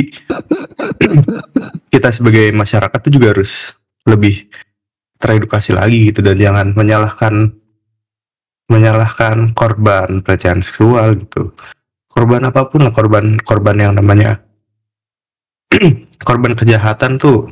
kita 1.94 2.10
sebagai 2.10 2.52
masyarakat 2.56 3.00
tuh 3.00 3.12
juga 3.12 3.36
harus 3.36 3.76
lebih 4.08 4.48
teredukasi 5.20 5.76
lagi 5.76 6.10
gitu. 6.10 6.24
Dan 6.24 6.40
jangan 6.40 6.68
menyalahkan 6.74 7.52
menyalahkan 8.72 9.54
korban 9.54 10.24
pelecehan 10.24 10.64
seksual 10.64 11.20
gitu. 11.20 11.54
Korban 12.10 12.48
apa 12.48 12.72
pun 12.72 12.88
lah 12.88 12.96
korban 12.96 13.36
korban 13.44 13.76
yang 13.78 13.94
namanya 14.00 14.40
korban 16.28 16.56
kejahatan 16.56 17.20
tuh 17.20 17.52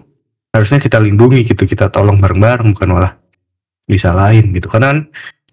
harusnya 0.55 0.79
kita 0.79 0.97
lindungi 0.97 1.43
gitu. 1.43 1.67
Kita 1.67 1.91
tolong 1.91 2.17
bareng-bareng 2.23 2.71
bukan 2.73 2.89
malah 2.89 3.13
disalahin 3.85 4.55
gitu. 4.55 4.71
Karena 4.71 4.95
kan 4.95 4.99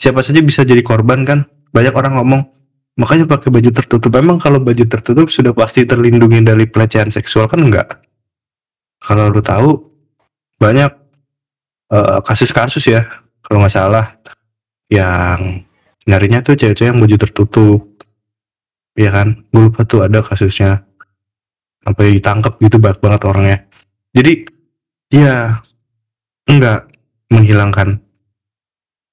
siapa 0.01 0.25
saja 0.25 0.41
bisa 0.41 0.65
jadi 0.65 0.81
korban 0.81 1.29
kan? 1.29 1.45
Banyak 1.77 1.93
orang 1.93 2.17
ngomong 2.17 2.41
makanya 2.97 3.29
pakai 3.29 3.53
baju 3.53 3.71
tertutup. 3.71 4.11
Emang 4.17 4.41
kalau 4.41 4.59
baju 4.59 4.85
tertutup 4.89 5.29
sudah 5.29 5.53
pasti 5.53 5.85
terlindungi 5.85 6.41
dari 6.41 6.65
pelecehan 6.65 7.13
seksual 7.13 7.47
kan 7.47 7.61
enggak? 7.61 8.01
Kalau 9.05 9.29
lu 9.29 9.45
tahu 9.45 9.77
banyak 10.57 10.91
eh, 11.93 12.19
kasus-kasus 12.25 12.85
uh, 12.89 12.93
ya 12.97 13.03
kalau 13.45 13.61
nggak 13.61 13.77
salah 13.77 14.17
yang 14.89 15.65
nyarinya 16.09 16.41
tuh 16.43 16.57
cewek-cewek 16.57 16.91
yang 16.91 16.99
baju 16.99 17.17
tertutup. 17.21 17.81
Ya 18.97 19.13
kan? 19.13 19.47
Gue 19.53 19.69
lupa 19.69 19.85
tuh 19.85 20.03
ada 20.09 20.25
kasusnya. 20.25 20.89
Sampai 21.81 22.13
ditangkap 22.17 22.61
gitu 22.61 22.77
banyak 22.77 23.01
banget 23.01 23.21
orangnya. 23.25 23.59
Jadi 24.13 24.45
ya 25.09 25.65
enggak 26.45 26.93
menghilangkan 27.33 28.10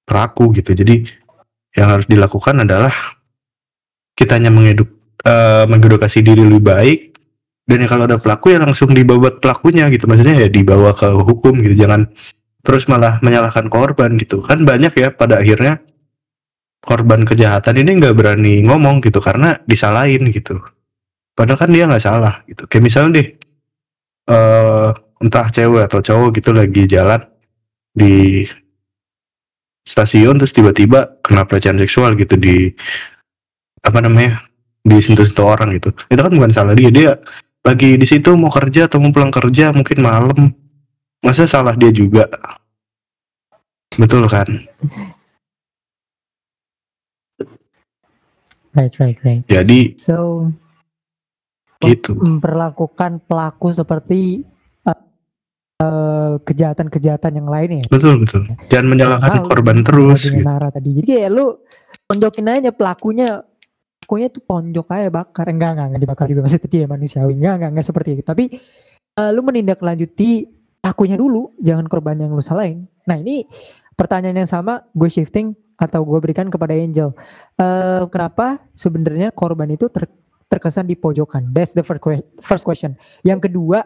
pelaku 0.07 0.55
gitu. 0.55 0.71
Jadi 0.71 1.03
yang 1.75 1.91
harus 1.91 2.07
dilakukan 2.07 2.63
adalah 2.63 2.89
kita 4.15 4.39
hanya 4.39 4.49
mengeduk 4.49 4.87
uh, 5.27 5.67
mengedukasi 5.67 6.23
diri 6.23 6.41
lebih 6.47 6.63
baik. 6.63 6.99
Dan 7.67 7.83
ya 7.83 7.87
kalau 7.91 8.07
ada 8.07 8.15
pelaku 8.15 8.55
ya 8.55 8.63
langsung 8.63 8.95
dibawa 8.95 9.27
pelakunya 9.35 9.91
gitu. 9.91 10.07
Maksudnya 10.07 10.39
ya 10.39 10.47
dibawa 10.47 10.95
ke 10.95 11.11
hukum 11.11 11.59
gitu. 11.59 11.83
Jangan 11.83 12.07
terus 12.63 12.87
malah 12.87 13.19
menyalahkan 13.19 13.67
korban 13.67 14.15
gitu. 14.15 14.39
Kan 14.39 14.63
banyak 14.63 14.95
ya 14.95 15.11
pada 15.11 15.43
akhirnya 15.43 15.83
korban 16.79 17.27
kejahatan 17.27 17.83
ini 17.83 17.99
nggak 17.99 18.15
berani 18.15 18.63
ngomong 18.63 19.03
gitu 19.03 19.19
karena 19.19 19.59
disalahin 19.67 20.31
gitu. 20.31 20.63
Padahal 21.35 21.59
kan 21.59 21.69
dia 21.75 21.83
nggak 21.85 22.01
salah 22.01 22.41
gitu. 22.47 22.63
Kayak 22.71 22.83
misalnya 22.87 23.11
deh 23.19 23.27
uh, 24.31 24.89
entah 25.19 25.47
cewek 25.51 25.83
atau 25.91 25.99
cowok 25.99 26.29
gitu 26.39 26.55
lagi 26.55 26.87
jalan 26.87 27.21
di 27.91 28.45
stasiun 29.87 30.35
terus 30.35 30.51
tiba-tiba 30.51 31.15
kena 31.23 31.47
pelecehan 31.47 31.79
seksual 31.79 32.19
gitu 32.19 32.35
di 32.35 32.75
apa 33.87 34.03
namanya 34.03 34.43
disentuh-sentuh 34.83 35.47
orang 35.47 35.79
gitu. 35.79 35.95
Itu 36.11 36.19
kan 36.19 36.33
bukan 36.35 36.51
salah 36.51 36.75
dia. 36.75 36.91
Dia 36.91 37.15
lagi 37.63 37.95
di 37.95 38.03
situ 38.03 38.35
mau 38.35 38.51
kerja 38.51 38.91
atau 38.91 38.99
mau 38.99 39.15
pulang 39.15 39.31
kerja 39.31 39.71
mungkin 39.71 40.03
malam. 40.03 40.51
Masa 41.23 41.47
salah 41.47 41.73
dia 41.73 41.89
juga? 41.89 42.27
Betul 43.95 44.27
kan? 44.27 44.47
Right 48.75 48.93
right 49.01 49.17
right. 49.25 49.41
Jadi 49.49 49.97
so 49.97 50.51
gitu. 51.81 52.13
memperlakukan 52.13 53.25
pelaku 53.25 53.73
seperti 53.73 54.45
kejahatan-kejahatan 56.41 57.37
yang 57.37 57.47
lainnya 57.53 57.85
betul 57.85 58.25
betul. 58.25 58.49
Jangan 58.73 58.87
menyalahkan 58.89 59.45
korban 59.45 59.85
terus 59.85 60.25
gitu. 60.25 60.41
Nara 60.41 60.73
tadi. 60.73 60.89
Jadi 60.97 61.09
ya 61.21 61.29
lu 61.29 61.61
tonjokin 62.09 62.49
aja 62.49 62.73
pelakunya 62.73 63.45
pokoknya 64.01 64.33
tuh 64.33 64.41
tonjok 64.41 64.87
aja 64.89 65.09
bakar. 65.13 65.45
Enggak 65.53 65.77
enggak 65.77 65.87
enggak 65.93 66.01
dibakar 66.01 66.25
juga. 66.33 66.41
Maksudnya 66.49 66.65
tidak 66.65 66.87
manusiawi. 66.89 67.33
Enggak 67.37 67.53
enggak 67.61 67.69
enggak 67.77 67.87
seperti 67.93 68.09
itu. 68.17 68.23
Tapi 68.25 68.43
uh, 69.21 69.29
lu 69.29 69.41
menindaklanjuti 69.45 70.29
akunya 70.81 71.13
dulu. 71.13 71.53
Jangan 71.61 71.85
korban 71.85 72.17
yang 72.17 72.33
lu 72.33 72.41
salahin. 72.41 72.89
Nah 73.05 73.21
ini 73.21 73.45
pertanyaan 73.93 74.41
yang 74.41 74.49
sama 74.49 74.81
gue 74.97 75.09
shifting 75.13 75.53
atau 75.77 76.01
gue 76.01 76.17
berikan 76.17 76.49
kepada 76.49 76.73
Angel. 76.73 77.13
Uh, 77.53 78.09
kenapa 78.09 78.57
sebenarnya 78.73 79.29
korban 79.29 79.69
itu 79.69 79.93
ter, 79.93 80.09
terkesan 80.49 80.89
di 80.89 80.97
pojokan? 80.97 81.53
That's 81.53 81.77
the 81.77 81.85
first 82.41 82.65
question. 82.65 82.97
Yang 83.21 83.45
kedua 83.45 83.85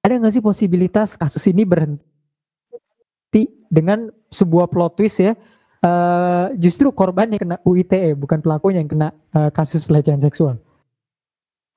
ada 0.00 0.16
nggak 0.16 0.32
sih 0.32 0.44
posibilitas 0.44 1.16
kasus 1.16 1.44
ini 1.48 1.64
berhenti 1.68 3.44
dengan 3.68 4.08
sebuah 4.32 4.72
plot 4.72 4.96
twist 4.96 5.20
ya 5.20 5.36
uh, 5.84 6.52
justru 6.56 6.88
korban 6.92 7.28
yang 7.32 7.40
kena 7.40 7.56
UITE 7.64 8.16
bukan 8.16 8.40
pelakunya 8.40 8.80
yang 8.80 8.90
kena 8.90 9.08
uh, 9.36 9.50
kasus 9.52 9.84
pelecehan 9.84 10.20
seksual? 10.20 10.56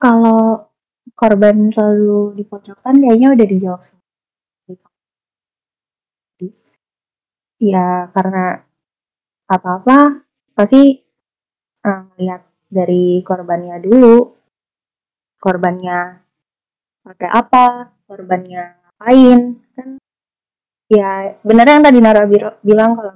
Kalau 0.00 0.68
korban 1.16 1.72
selalu 1.72 2.36
dipojokkan 2.40 2.96
kayaknya 2.96 3.28
udah 3.36 3.46
dijawab 3.46 3.82
ya 7.62 8.12
karena 8.12 8.60
apa-apa 9.48 10.20
pasti 10.52 11.00
uh, 11.86 12.04
lihat 12.20 12.42
dari 12.68 13.24
korbannya 13.24 13.80
dulu 13.80 14.34
korbannya 15.40 16.20
pakai 17.04 17.28
apa 17.30 17.64
korbannya 18.06 18.76
ngapain 18.80 19.40
kan? 19.74 19.88
Ya 20.92 21.40
benar 21.40 21.66
yang 21.66 21.82
tadi 21.84 21.98
Nara 21.98 22.28
bilang 22.60 22.90
kalau 22.96 23.12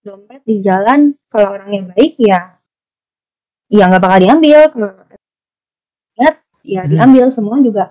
dompet 0.00 0.40
di 0.48 0.64
jalan 0.64 1.12
kalau 1.28 1.60
orangnya 1.60 1.92
baik 1.92 2.16
ya 2.16 2.60
ya 3.70 3.86
nggak 3.86 4.02
bakal 4.02 4.18
diambil. 4.20 4.60
Kalau 4.74 4.92
niat 6.18 6.36
ya 6.66 6.82
hmm. 6.84 6.90
diambil. 6.90 7.24
Semua 7.30 7.56
juga 7.62 7.84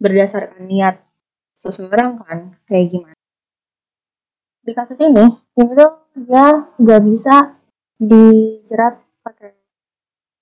berdasarkan 0.00 0.64
niat 0.64 0.96
seseorang 1.60 2.20
kan? 2.24 2.38
Kayak 2.66 2.86
gimana? 2.90 3.18
Di 4.64 4.72
kasus 4.72 4.96
ini 4.96 5.28
tuh 5.52 5.92
dia 6.16 6.72
nggak 6.80 7.02
bisa 7.04 7.36
dijerat 8.00 8.96
pakai 9.20 9.52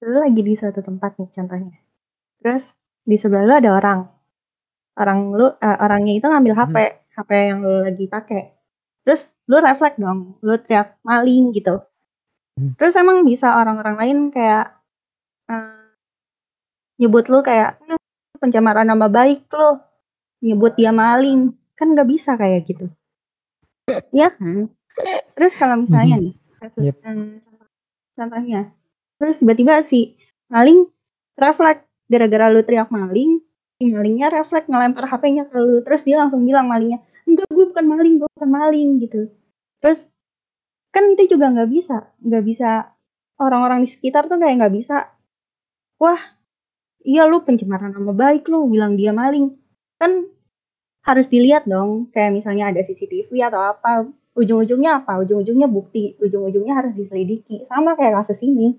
lagi 0.02 0.40
di 0.42 0.54
suatu 0.58 0.82
tempat 0.82 1.18
nih 1.18 1.30
contohnya. 1.34 1.78
Terus 2.42 2.64
di 3.02 3.16
sebelah 3.18 3.44
lu 3.44 3.54
ada 3.58 3.70
orang. 3.74 4.00
Orang 4.96 5.18
lu 5.34 5.46
uh, 5.48 5.76
orangnya 5.80 6.14
itu 6.16 6.26
ngambil 6.28 6.54
HP 6.54 6.76
hmm. 6.76 6.98
HP 7.16 7.30
yang 7.32 7.58
lu 7.64 7.74
lagi 7.84 8.06
pakai 8.08 8.42
terus 9.02 9.26
lu 9.50 9.58
refleks 9.58 9.98
dong 9.98 10.38
lu 10.40 10.54
teriak 10.62 10.98
maling 11.02 11.50
gitu. 11.56 11.82
Hmm. 12.52 12.76
terus 12.76 12.92
emang 13.00 13.24
bisa 13.24 13.56
orang-orang 13.56 13.96
lain 13.96 14.18
kayak 14.28 14.76
uh, 15.48 15.88
nyebut 17.00 17.24
lu 17.32 17.40
kayak 17.40 17.80
pencemaran 18.36 18.84
nama 18.84 19.08
baik 19.08 19.48
lo 19.50 19.80
nyebut 20.44 20.76
dia 20.76 20.92
maling. 20.92 21.56
Kan 21.74 21.96
nggak 21.96 22.08
bisa 22.08 22.36
kayak 22.38 22.68
gitu. 22.68 22.86
Ya 24.14 24.30
kan? 24.30 24.70
Terus 25.34 25.52
kalau 25.58 25.82
misalnya 25.82 26.20
hmm. 26.20 26.24
nih 26.28 26.34
yep. 26.78 26.96
contohnya. 28.14 28.70
Terus 29.18 29.38
tiba-tiba 29.38 29.82
si 29.86 30.14
maling 30.52 30.86
refleks 31.38 31.86
gara-gara 32.12 32.52
lu 32.52 32.60
teriak 32.60 32.92
maling 32.92 33.40
malingnya 33.90 34.30
refleks 34.30 34.70
ngelempar 34.70 35.10
HP-nya 35.10 35.50
ke 35.50 35.58
lu. 35.58 35.82
Terus 35.82 36.06
dia 36.06 36.22
langsung 36.22 36.46
bilang 36.46 36.70
malingnya 36.70 37.02
enggak 37.26 37.48
gue 37.50 37.66
bukan 37.72 37.86
maling 37.88 38.14
gue 38.20 38.28
bukan 38.38 38.50
maling 38.50 38.88
gitu. 39.02 39.20
Terus 39.82 39.98
kan 40.92 41.08
itu 41.16 41.34
juga 41.34 41.50
nggak 41.50 41.70
bisa 41.72 41.96
nggak 42.22 42.44
bisa. 42.46 42.70
Orang-orang 43.42 43.82
di 43.82 43.88
sekitar 43.90 44.30
tuh 44.30 44.38
kayak 44.38 44.54
nggak 44.62 44.74
bisa. 44.76 45.10
Wah 45.98 46.20
iya 47.02 47.26
lu 47.26 47.42
pencemaran 47.42 47.90
nama 47.90 48.12
baik 48.14 48.46
lu 48.46 48.70
bilang 48.70 48.94
dia 48.94 49.10
maling. 49.10 49.58
Kan 49.98 50.30
harus 51.02 51.26
dilihat 51.26 51.66
dong 51.66 52.14
kayak 52.14 52.30
misalnya 52.30 52.70
ada 52.70 52.86
CCTV 52.86 53.34
atau 53.50 53.58
apa 53.58 54.06
ujung-ujungnya 54.38 55.02
apa? 55.02 55.18
Ujung-ujungnya 55.26 55.66
bukti 55.66 56.14
ujung-ujungnya 56.22 56.74
harus 56.78 56.92
diselidiki. 56.94 57.66
Sama 57.66 57.98
kayak 57.98 58.22
kasus 58.22 58.38
ini. 58.46 58.78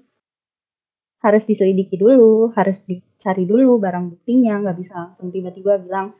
Harus 1.23 1.47
diselidiki 1.47 1.95
dulu 1.95 2.51
harus 2.51 2.75
dicari 3.23 3.47
dulu 3.47 3.79
barang 3.79 4.11
buktinya 4.11 4.59
nggak 4.59 4.77
bisa 4.83 4.93
langsung 4.99 5.31
tiba-tiba 5.31 5.79
bilang 5.79 6.11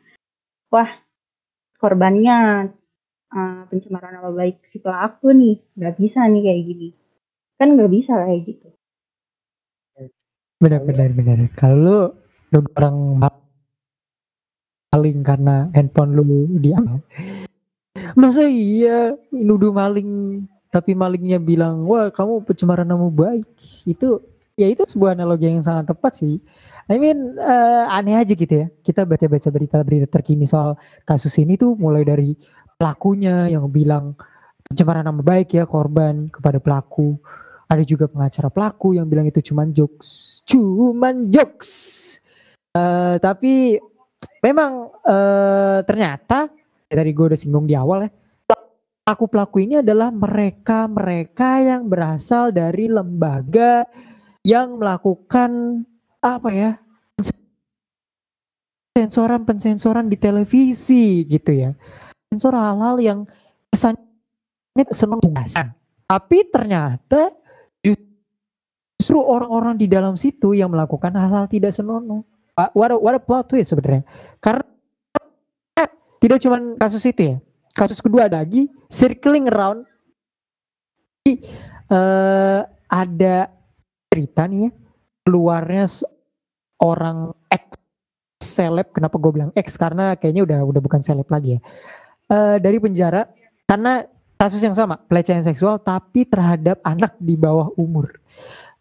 wah 0.72 0.88
korbannya 1.76 2.72
uh, 3.28 3.68
pencemaran 3.68 4.16
nama 4.16 4.32
baik 4.32 4.64
si 4.72 4.80
pelaku 4.80 5.36
nih 5.36 5.60
nggak 5.76 6.00
bisa 6.00 6.24
nih 6.32 6.42
kayak 6.48 6.64
gini. 6.64 6.90
Kan 7.60 7.76
nggak 7.76 7.92
bisa 7.92 8.16
kayak 8.24 8.42
gitu. 8.48 8.68
Benar 10.64 10.80
benar 10.88 11.12
benar. 11.12 11.44
Kalau 11.60 12.16
lu 12.56 12.60
orang 12.80 13.20
maling 14.96 15.20
karena 15.28 15.68
handphone 15.76 16.16
lu 16.16 16.48
diambil 16.56 17.04
masa 18.16 18.48
iya 18.48 19.18
nuduh 19.34 19.74
maling 19.74 20.46
tapi 20.72 20.96
malingnya 20.96 21.42
bilang 21.42 21.84
wah 21.84 22.08
kamu 22.16 22.48
pencemaran 22.48 22.88
nama 22.88 23.12
baik. 23.12 23.60
Itu 23.84 24.24
ya 24.54 24.68
itu 24.70 24.86
sebuah 24.86 25.18
analogi 25.18 25.50
yang 25.50 25.66
sangat 25.66 25.94
tepat 25.94 26.14
sih 26.18 26.38
I 26.92 27.00
mean 27.00 27.40
uh, 27.40 27.88
aneh 27.88 28.20
aja 28.20 28.36
gitu 28.36 28.52
ya. 28.52 28.68
Kita 28.84 29.08
baca-baca 29.08 29.48
berita-berita 29.48 30.08
terkini 30.12 30.44
soal 30.44 30.76
kasus 31.08 31.40
ini 31.40 31.56
tuh 31.56 31.80
mulai 31.80 32.04
dari 32.04 32.36
pelakunya 32.76 33.48
yang 33.48 33.72
bilang 33.72 34.20
pencemaran 34.68 35.08
nama 35.08 35.24
baik 35.24 35.56
ya 35.56 35.64
korban 35.64 36.28
kepada 36.28 36.60
pelaku. 36.60 37.16
Ada 37.72 37.88
juga 37.88 38.12
pengacara 38.12 38.52
pelaku 38.52 39.00
yang 39.00 39.08
bilang 39.08 39.26
itu 39.26 39.40
cuman 39.40 39.72
jokes, 39.72 40.44
cuman 40.44 41.32
jokes. 41.32 41.72
Uh, 42.76 43.16
tapi 43.24 43.80
memang 44.44 44.92
uh, 45.08 45.80
ternyata 45.88 46.52
ya 46.90 46.96
tadi 47.00 47.14
gue 47.14 47.26
udah 47.32 47.40
singgung 47.40 47.70
di 47.70 47.78
awal 47.78 48.10
ya 48.10 48.12
pelaku 49.06 49.26
pelaku 49.30 49.58
ini 49.62 49.86
adalah 49.86 50.10
mereka 50.10 50.90
mereka 50.90 51.62
yang 51.62 51.86
berasal 51.86 52.50
dari 52.50 52.90
lembaga 52.90 53.86
yang 54.44 54.76
melakukan 54.76 55.84
apa 56.24 56.50
ya 56.52 56.72
sensoran 58.94 59.42
pensensoran 59.44 60.06
di 60.12 60.20
televisi 60.20 61.26
gitu 61.26 61.52
ya. 61.52 61.72
Sensor 62.30 62.54
hal-hal 62.54 63.02
yang 63.02 63.20
kesannya 63.74 64.86
senang 64.94 65.20
tapi 66.04 66.46
ternyata 66.52 67.34
justru 67.82 69.18
orang-orang 69.18 69.82
di 69.82 69.90
dalam 69.90 70.14
situ 70.14 70.54
yang 70.54 70.70
melakukan 70.70 71.10
hal-hal 71.18 71.50
tidak 71.50 71.74
senonoh. 71.74 72.22
What 72.54 72.94
a, 72.94 72.98
what 73.02 73.18
a 73.18 73.22
plot 73.24 73.50
twist 73.50 73.74
sebenarnya. 73.74 74.06
Karena 74.38 74.64
tidak 76.22 76.38
cuma 76.40 76.62
kasus 76.78 77.04
itu 77.10 77.34
ya. 77.34 77.36
Kasus 77.74 77.98
kedua 77.98 78.30
ada 78.30 78.46
lagi 78.46 78.70
circling 78.94 79.50
around 79.50 79.90
uh, 81.90 82.62
ada 82.86 83.50
cerita 84.14 84.46
nih 84.46 84.70
ya. 84.70 84.72
Keluarnya 85.26 85.90
orang 86.78 87.34
ex 87.50 87.74
seleb. 88.38 88.94
Kenapa 88.94 89.18
gue 89.18 89.32
bilang 89.34 89.52
ex 89.58 89.74
karena 89.74 90.14
kayaknya 90.14 90.46
udah 90.46 90.60
udah 90.70 90.82
bukan 90.86 91.02
seleb 91.02 91.26
lagi 91.34 91.58
ya. 91.58 91.62
Uh, 92.30 92.56
dari 92.62 92.78
penjara 92.78 93.26
karena 93.66 94.06
kasus 94.38 94.62
yang 94.62 94.78
sama 94.78 95.02
pelecehan 95.10 95.42
seksual 95.42 95.82
tapi 95.82 96.30
terhadap 96.30 96.78
anak 96.86 97.18
di 97.18 97.34
bawah 97.34 97.74
umur. 97.74 98.14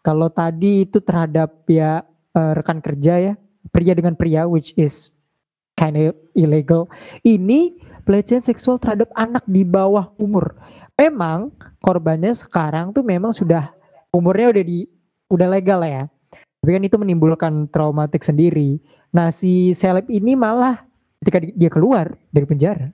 Kalau 0.05 0.29
tadi 0.29 0.85
itu 0.85 0.99
terhadap 1.01 1.63
ya 1.65 2.03
uh, 2.35 2.51
rekan 2.53 2.83
kerja 2.83 3.31
ya, 3.31 3.33
pria 3.71 3.95
dengan 3.95 4.13
pria 4.19 4.45
which 4.45 4.75
is 4.77 5.09
kind 5.79 5.95
of 5.95 6.13
illegal. 6.35 6.91
Ini 7.23 7.73
pelecehan 8.03 8.43
seksual 8.43 8.77
terhadap 8.77 9.09
anak 9.15 9.47
di 9.47 9.63
bawah 9.63 10.11
umur. 10.19 10.53
Memang 10.99 11.49
korbannya 11.79 12.35
sekarang 12.35 12.93
tuh 12.93 13.01
memang 13.01 13.31
sudah 13.33 13.71
umurnya 14.13 14.53
udah 14.53 14.63
di 14.63 14.85
udah 15.33 15.47
legal 15.49 15.81
ya. 15.81 16.05
Tapi 16.63 16.79
kan 16.79 16.83
itu 16.85 16.95
menimbulkan 16.95 17.67
traumatik 17.73 18.23
sendiri. 18.23 18.79
Nah, 19.11 19.33
si 19.33 19.75
seleb 19.75 20.07
ini 20.07 20.37
malah 20.37 20.85
ketika 21.19 21.43
dia 21.43 21.71
keluar 21.73 22.15
dari 22.31 22.45
penjara, 22.47 22.87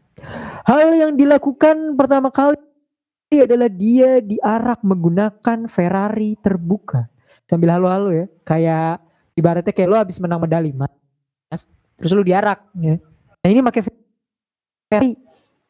hal 0.65 0.89
yang 0.97 1.13
dilakukan 1.13 1.93
pertama 1.93 2.33
kali 2.33 2.57
adalah 3.29 3.69
dia 3.69 4.25
diarak 4.25 4.81
menggunakan 4.81 5.69
Ferrari 5.69 6.33
terbuka. 6.41 7.05
Sambil 7.45 7.77
halo-halo 7.77 8.09
ya 8.09 8.25
kayak 8.41 9.05
ibaratnya 9.37 9.69
kayak 9.69 9.89
lo 9.89 9.97
habis 10.01 10.17
menang 10.17 10.41
medali 10.41 10.73
mas. 10.73 11.69
Terus 11.93 12.13
lo 12.17 12.25
diarak 12.25 12.65
ya. 12.81 12.97
Nah 13.45 13.49
ini 13.53 13.61
pakai 13.61 13.81
Ferrari. 13.85 15.13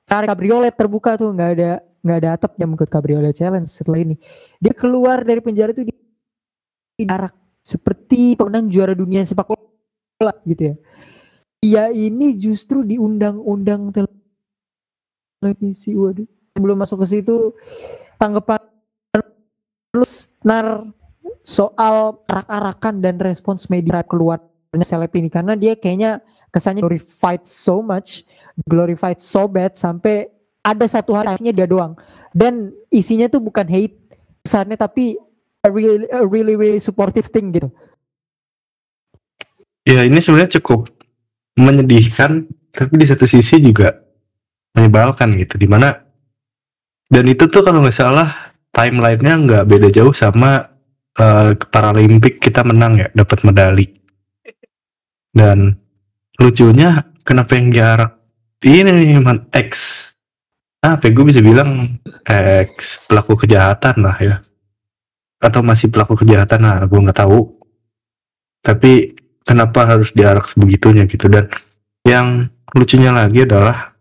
Ferrari 0.07 0.27
cabriolet 0.31 0.73
terbuka 0.75 1.19
tuh 1.19 1.35
nggak 1.35 1.51
ada 1.59 1.71
nggak 1.99 2.17
ada 2.23 2.29
atapnya 2.39 2.65
mengikut 2.65 2.87
cabriolet 2.87 3.35
challenge 3.35 3.67
setelah 3.67 3.99
ini. 4.07 4.15
Dia 4.63 4.71
keluar 4.71 5.27
dari 5.27 5.43
penjara 5.43 5.75
tuh 5.75 5.83
diarak 6.99 7.31
seperti 7.63 8.35
pemenang 8.35 8.67
juara 8.67 8.91
dunia 8.91 9.23
sepak 9.23 9.47
bola 9.47 10.33
gitu 10.43 10.73
ya. 10.73 10.75
Dia 11.59 11.83
ini 11.91 12.35
justru 12.35 12.83
di 12.83 12.99
undang-undang 12.99 13.91
televisi 15.39 15.95
waduh. 15.95 16.27
Sebelum 16.55 16.75
masuk 16.75 17.03
ke 17.03 17.07
situ 17.07 17.55
tanggapan 18.19 18.59
lu 19.95 20.03
nar 20.43 20.91
soal 21.43 22.19
arak-arakan 22.27 22.99
dan 22.99 23.15
respons 23.19 23.71
media 23.71 24.03
keluarnya 24.03 24.83
seleb 24.83 25.11
ini. 25.15 25.31
Karena 25.31 25.55
dia 25.55 25.75
kayaknya 25.75 26.19
kesannya 26.51 26.83
glorified 26.83 27.43
so 27.47 27.79
much, 27.79 28.27
glorified 28.67 29.19
so 29.23 29.47
bad 29.47 29.75
sampai 29.79 30.27
ada 30.63 30.83
satu 30.83 31.15
hari 31.15 31.51
dia 31.55 31.67
doang. 31.67 31.95
Dan 32.35 32.75
isinya 32.91 33.31
tuh 33.31 33.39
bukan 33.39 33.67
hate 33.67 33.95
kesannya 34.43 34.75
tapi 34.79 35.19
a 35.63 35.69
really 35.71 36.07
a 36.11 36.23
really 36.23 36.55
really 36.55 36.79
supportive 36.79 37.27
thing 37.31 37.51
gitu. 37.51 37.67
Ya 39.83 40.05
ini 40.05 40.21
sebenarnya 40.21 40.59
cukup 40.61 40.87
menyedihkan 41.59 42.47
tapi 42.71 42.93
di 43.01 43.05
satu 43.09 43.25
sisi 43.25 43.59
juga 43.59 43.99
menyebalkan 44.77 45.35
gitu 45.35 45.57
di 45.57 45.65
mana 45.65 45.97
dan 47.09 47.25
itu 47.25 47.49
tuh 47.49 47.65
kalau 47.65 47.81
nggak 47.81 47.97
salah 47.97 48.53
timelinenya 48.69 49.33
nggak 49.43 49.63
beda 49.65 49.89
jauh 49.89 50.13
sama 50.13 50.69
uh, 51.17 51.51
Paralimpik 51.57 52.37
kita 52.37 52.61
menang 52.61 53.01
ya 53.01 53.07
dapat 53.17 53.41
medali. 53.41 53.87
Dan 55.29 55.73
lucunya 56.37 57.01
kenapa 57.25 57.57
yang 57.57 57.73
jarak 57.73 58.11
ini 58.61 59.17
man 59.17 59.49
X. 59.51 59.69
Ya, 60.79 60.95
gue 60.95 61.25
bisa 61.27 61.43
bilang 61.43 61.99
X 62.23 63.03
pelaku 63.11 63.35
kejahatan 63.35 63.99
lah 63.99 64.15
ya 64.21 64.39
atau 65.39 65.63
masih 65.63 65.87
pelaku 65.87 66.19
kejahatan 66.19 66.61
lah 66.63 66.83
gue 66.85 66.99
nggak 66.99 67.19
tahu. 67.19 67.47
Tapi 68.59 69.15
kenapa 69.47 69.87
harus 69.87 70.11
diarak 70.11 70.51
sebegitunya 70.51 71.07
gitu? 71.07 71.31
Dan 71.31 71.47
yang 72.03 72.51
lucunya 72.75 73.15
lagi 73.15 73.47
adalah 73.47 73.95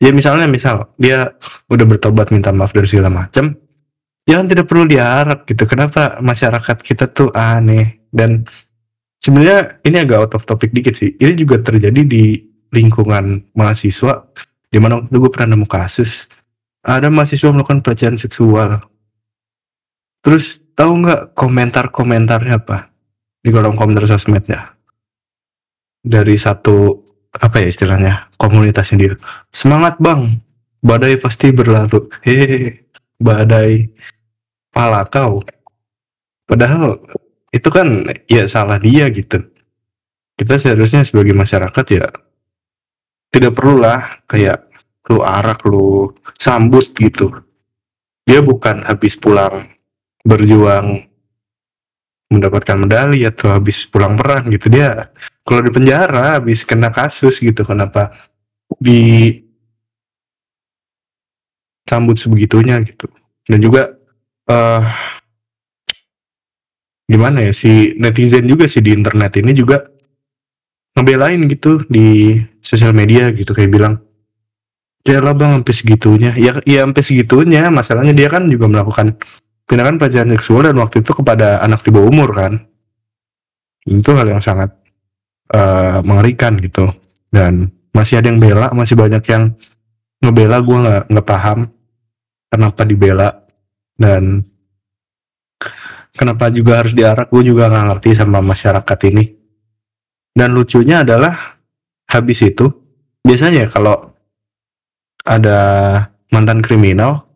ya 0.00 0.10
misalnya 0.10 0.48
misal 0.48 0.96
dia 0.96 1.36
udah 1.68 1.86
bertobat 1.86 2.32
minta 2.32 2.50
maaf 2.50 2.72
dari 2.72 2.88
segala 2.88 3.12
macam 3.12 3.52
ya 4.24 4.40
kan 4.40 4.48
tidak 4.48 4.66
perlu 4.66 4.88
diarak 4.88 5.44
gitu. 5.44 5.68
Kenapa 5.68 6.18
masyarakat 6.24 6.76
kita 6.80 7.12
tuh 7.12 7.28
aneh? 7.36 8.00
Dan 8.10 8.48
sebenarnya 9.22 9.78
ini 9.84 9.96
agak 10.00 10.18
out 10.18 10.32
of 10.40 10.48
topic 10.48 10.72
dikit 10.72 10.96
sih. 10.96 11.14
Ini 11.20 11.36
juga 11.36 11.60
terjadi 11.60 12.02
di 12.02 12.40
lingkungan 12.70 13.52
mahasiswa 13.54 14.26
di 14.70 14.78
mana 14.78 15.02
waktu 15.02 15.18
gue 15.18 15.30
pernah 15.30 15.58
nemu 15.58 15.66
kasus 15.66 16.30
ada 16.80 17.12
mahasiswa 17.12 17.52
melakukan 17.52 17.84
pelecehan 17.84 18.16
seksual. 18.16 18.80
Terus 20.24 20.60
tahu 20.80 21.04
nggak 21.04 21.36
komentar-komentarnya 21.36 22.56
apa 22.56 22.88
di 23.44 23.52
kolom 23.52 23.76
komentar 23.76 24.08
sosmednya? 24.08 24.72
Dari 26.00 26.40
satu 26.40 27.04
apa 27.36 27.60
ya 27.60 27.68
istilahnya 27.68 28.32
komunitas 28.40 28.88
sendiri 28.88 29.20
semangat 29.52 30.00
bang. 30.00 30.40
Badai 30.80 31.20
pasti 31.20 31.52
berlalu. 31.52 32.08
Hehehe. 32.24 32.88
Badai 33.20 33.92
pala 34.72 35.04
kau. 35.04 35.44
Padahal 36.48 36.96
itu 37.52 37.68
kan 37.68 38.08
ya 38.24 38.48
salah 38.48 38.80
dia 38.80 39.12
gitu. 39.12 39.44
Kita 40.40 40.56
seharusnya 40.56 41.04
sebagai 41.04 41.36
masyarakat 41.36 41.84
ya 41.92 42.08
tidak 43.28 43.52
perlulah 43.52 44.24
kayak 44.24 44.64
lu 45.12 45.20
arak 45.20 45.60
lu 45.68 46.16
sambut 46.40 46.88
gitu. 46.96 47.28
Dia 48.24 48.40
bukan 48.40 48.80
habis 48.88 49.20
pulang 49.20 49.68
berjuang 50.24 51.10
mendapatkan 52.30 52.78
medali 52.78 53.26
atau 53.26 53.58
habis 53.58 53.84
pulang 53.90 54.14
perang 54.14 54.46
gitu. 54.54 54.70
Dia 54.70 55.10
kalau 55.42 55.66
di 55.66 55.70
penjara 55.74 56.38
habis 56.38 56.62
kena 56.62 56.94
kasus 56.94 57.42
gitu. 57.42 57.66
Kenapa 57.66 58.14
di 58.78 59.34
sambut 61.90 62.14
sebegitunya 62.22 62.78
gitu. 62.86 63.10
Dan 63.42 63.58
juga 63.58 63.98
uh, 64.46 64.86
gimana 67.10 67.50
ya 67.50 67.50
si 67.50 67.98
netizen 67.98 68.46
juga 68.46 68.70
sih 68.70 68.78
di 68.78 68.94
internet 68.94 69.42
ini 69.42 69.50
juga 69.50 69.82
ngebelain 70.94 71.50
gitu 71.50 71.82
di 71.90 72.38
sosial 72.62 72.94
media 72.94 73.34
gitu. 73.34 73.50
Kayak 73.50 73.74
bilang 73.74 73.94
ya 75.02 75.18
lah 75.18 75.34
bang 75.34 75.58
sampai 75.58 75.74
segitunya. 75.74 76.30
Ya 76.38 76.62
ya 76.62 76.86
sampai 76.86 77.02
segitunya. 77.02 77.66
Masalahnya 77.74 78.14
dia 78.14 78.30
kan 78.30 78.46
juga 78.46 78.70
melakukan 78.70 79.18
tindakan 79.70 80.02
pelecehan 80.02 80.34
seksual 80.34 80.66
dan 80.66 80.74
waktu 80.82 81.06
itu 81.06 81.14
kepada 81.14 81.62
anak 81.62 81.86
di 81.86 81.94
bawah 81.94 82.10
umur 82.10 82.34
kan? 82.34 82.58
Itu 83.86 84.18
hal 84.18 84.26
yang 84.26 84.42
sangat 84.42 84.74
uh, 85.54 86.02
mengerikan 86.02 86.58
gitu. 86.58 86.90
Dan 87.30 87.70
masih 87.94 88.18
ada 88.18 88.34
yang 88.34 88.42
bela 88.42 88.74
masih 88.74 88.98
banyak 88.98 89.22
yang 89.30 89.54
ngebela 90.18 90.58
gue 90.58 90.76
nggak 90.82 91.02
nggak 91.14 91.26
paham 91.30 91.70
kenapa 92.50 92.82
dibela. 92.82 93.30
Dan 93.94 94.42
kenapa 96.18 96.50
juga 96.50 96.82
harus 96.82 96.90
diarak 96.90 97.30
gue 97.30 97.46
juga 97.46 97.70
nggak 97.70 97.86
ngerti 97.94 98.10
sama 98.18 98.42
masyarakat 98.42 98.98
ini. 99.06 99.24
Dan 100.34 100.50
lucunya 100.50 101.06
adalah 101.06 101.62
habis 102.10 102.42
itu 102.42 102.66
biasanya 103.22 103.70
kalau 103.70 103.94
ada 105.22 105.58
mantan 106.34 106.58
kriminal 106.58 107.29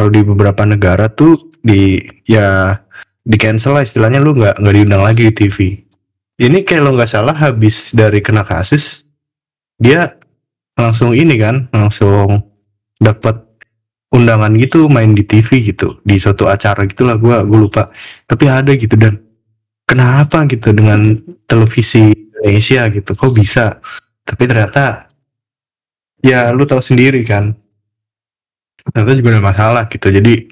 kalau 0.00 0.08
di 0.08 0.24
beberapa 0.24 0.64
negara 0.64 1.12
tuh 1.12 1.52
di 1.60 2.00
ya 2.24 2.72
di 3.20 3.36
cancel 3.36 3.76
lah 3.76 3.84
istilahnya 3.84 4.24
lu 4.24 4.32
nggak 4.32 4.56
nggak 4.56 4.74
diundang 4.80 5.04
lagi 5.04 5.28
di 5.28 5.34
TV 5.36 5.76
ini 6.40 6.64
kayak 6.64 6.88
lo 6.88 6.96
nggak 6.96 7.12
salah 7.12 7.36
habis 7.36 7.92
dari 7.92 8.24
kena 8.24 8.40
kasus 8.40 9.04
dia 9.76 10.16
langsung 10.80 11.12
ini 11.12 11.36
kan 11.36 11.68
langsung 11.76 12.48
dapat 12.96 13.50
undangan 14.10 14.52
gitu 14.58 14.90
main 14.90 15.14
di 15.14 15.22
TV 15.22 15.62
gitu 15.62 16.00
di 16.02 16.18
suatu 16.18 16.50
acara 16.50 16.84
gitulah 16.86 17.16
gue 17.16 17.36
gue 17.46 17.58
lupa. 17.58 17.90
Tapi 18.26 18.44
ada 18.50 18.74
gitu 18.74 18.98
dan 18.98 19.20
kenapa 19.86 20.44
gitu 20.50 20.74
dengan 20.74 21.16
televisi 21.46 22.10
Indonesia 22.12 22.90
gitu 22.90 23.10
kok 23.14 23.32
bisa? 23.32 23.78
Tapi 24.26 24.42
ternyata 24.46 25.10
ya 26.20 26.50
lu 26.52 26.66
tahu 26.66 26.82
sendiri 26.82 27.22
kan 27.24 27.54
ternyata 28.90 29.12
juga 29.16 29.28
ada 29.38 29.42
masalah 29.42 29.82
gitu. 29.86 30.08
Jadi 30.10 30.50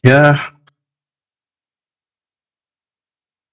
ya 0.00 0.36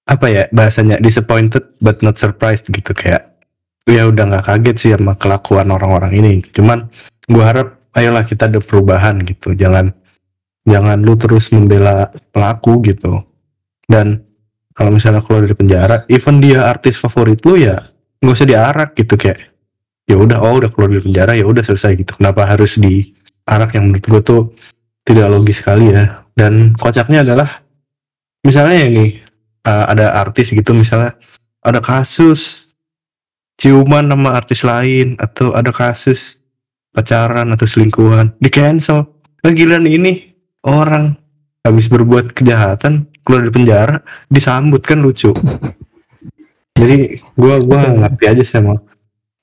apa 0.08 0.26
ya 0.32 0.48
bahasanya 0.48 0.96
disappointed 1.04 1.76
but 1.84 2.00
not 2.00 2.16
surprised 2.16 2.66
gitu. 2.72 2.96
Kayak 2.96 3.36
ya 3.84 4.08
udah 4.08 4.24
nggak 4.28 4.44
kaget 4.48 4.76
sih 4.80 4.90
sama 4.96 5.16
kelakuan 5.20 5.68
orang-orang 5.68 6.16
ini. 6.16 6.32
Cuman 6.40 6.88
gue 7.28 7.44
harap 7.44 7.76
ayolah 7.92 8.24
kita 8.24 8.48
ada 8.48 8.60
perubahan 8.64 9.20
gitu. 9.28 9.52
Jangan 9.52 9.92
jangan 10.64 10.98
lu 11.04 11.14
terus 11.20 11.52
membela 11.52 12.08
pelaku 12.32 12.80
gitu. 12.88 13.20
Dan 13.84 14.24
kalau 14.72 14.92
misalnya 14.94 15.20
keluar 15.24 15.44
dari 15.44 15.56
penjara 15.56 15.96
even 16.08 16.40
dia 16.40 16.64
artis 16.64 16.96
favorit 16.96 17.40
lu 17.44 17.60
ya 17.60 17.92
nggak 18.24 18.34
usah 18.34 18.48
diarak 18.48 18.90
gitu. 18.96 19.20
Kayak 19.20 19.52
ya 20.08 20.16
udah 20.16 20.40
oh 20.40 20.56
udah 20.56 20.72
keluar 20.72 20.88
dari 20.88 21.04
penjara 21.04 21.32
ya 21.36 21.44
udah 21.44 21.60
selesai 21.60 22.00
gitu. 22.00 22.16
Kenapa 22.16 22.48
harus 22.48 22.80
diarak 23.48 23.72
yang 23.80 23.88
menurut 23.88 24.04
gue 24.04 24.20
tuh 24.20 24.42
tidak 25.08 25.32
logis 25.32 25.64
sekali 25.64 25.88
ya. 25.88 26.20
Dan 26.36 26.76
kocaknya 26.76 27.24
adalah 27.24 27.64
misalnya 28.44 28.84
ini 28.84 29.04
uh, 29.64 29.88
ada 29.88 30.20
artis 30.20 30.52
gitu 30.52 30.76
misalnya 30.76 31.16
ada 31.64 31.80
kasus 31.80 32.70
ciuman 33.56 34.06
sama 34.12 34.36
artis 34.36 34.60
lain 34.62 35.16
atau 35.16 35.56
ada 35.56 35.72
kasus 35.72 36.36
pacaran 36.92 37.48
atau 37.56 37.64
selingkuhan 37.64 38.36
di 38.36 38.52
cancel. 38.52 39.08
Nah, 39.42 39.50
ini 39.56 40.36
orang 40.68 41.16
habis 41.64 41.88
berbuat 41.88 42.36
kejahatan 42.36 43.08
keluar 43.24 43.48
dari 43.48 43.54
penjara 43.56 43.96
disambut 44.28 44.84
kan 44.84 45.00
lucu. 45.00 45.32
Jadi 46.78 47.18
gua 47.34 47.58
gua 47.58 47.90
ngerti 47.90 48.24
aja 48.30 48.44
sama 48.46 48.78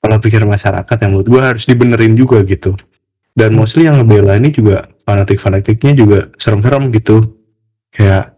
kalau 0.00 0.16
pikir 0.22 0.40
masyarakat 0.48 0.96
yang 1.04 1.10
menurut 1.12 1.28
gua 1.28 1.42
harus 1.52 1.68
dibenerin 1.68 2.16
juga 2.16 2.40
gitu 2.46 2.72
dan 3.36 3.52
mostly 3.52 3.84
yang 3.84 4.00
ngebela 4.00 4.40
ini 4.40 4.48
juga 4.48 4.88
fanatik-fanatiknya 5.04 5.92
juga 5.92 6.32
serem-serem 6.40 6.88
gitu. 6.96 7.36
Kayak 7.92 8.32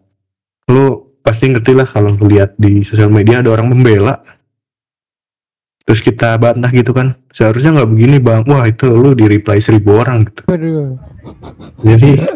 lu 0.66 1.14
pasti 1.22 1.54
ngerti 1.54 1.72
lah 1.78 1.86
kalau 1.86 2.18
lihat 2.18 2.58
di 2.58 2.82
sosial 2.82 3.06
media 3.06 3.38
ada 3.38 3.54
orang 3.54 3.70
membela. 3.70 4.18
Terus 5.86 6.02
kita 6.02 6.36
bantah 6.36 6.68
gitu 6.74 6.90
kan. 6.90 7.14
Seharusnya 7.30 7.78
nggak 7.78 7.90
begini 7.94 8.18
bang. 8.18 8.42
Wah 8.50 8.66
itu 8.66 8.90
lu 8.90 9.14
di 9.14 9.30
reply 9.30 9.62
seribu 9.62 10.02
orang 10.02 10.26
gitu. 10.26 10.42
Waduh, 10.50 10.98
jadi 11.86 12.26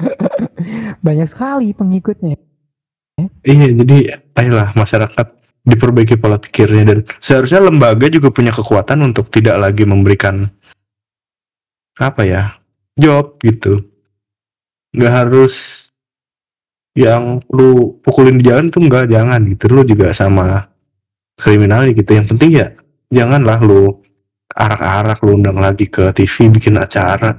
banyak 1.07 1.29
sekali 1.29 1.75
pengikutnya. 1.75 2.39
iya 3.45 3.69
jadi 3.77 4.25
ayolah 4.41 4.73
masyarakat 4.73 5.27
diperbaiki 5.67 6.15
pola 6.17 6.39
pikirnya. 6.39 6.87
Dan 6.87 6.99
seharusnya 7.19 7.59
lembaga 7.61 8.07
juga 8.07 8.31
punya 8.31 8.55
kekuatan 8.55 9.03
untuk 9.03 9.29
tidak 9.29 9.59
lagi 9.59 9.83
memberikan 9.83 10.49
apa 12.03 12.22
ya 12.26 12.42
job 12.98 13.38
gitu. 13.42 13.82
Nggak 14.92 15.12
harus 15.12 15.55
yang 16.92 17.40
lu 17.48 17.96
pukulin 18.05 18.36
di 18.36 18.44
jalan 18.50 18.68
tuh 18.68 18.84
enggak 18.84 19.09
jangan 19.09 19.40
gitu. 19.48 19.64
Lu 19.72 19.82
juga 19.86 20.12
sama 20.12 20.68
kriminal 21.40 21.88
gitu. 21.92 22.11
Yang 22.12 22.26
penting 22.36 22.50
ya 22.53 22.66
janganlah 23.09 23.59
lu 23.64 24.03
arak-arak 24.53 25.18
lu 25.24 25.40
undang 25.40 25.57
lagi 25.57 25.88
ke 25.88 26.12
TV 26.12 26.53
bikin 26.53 26.76
acara. 26.76 27.38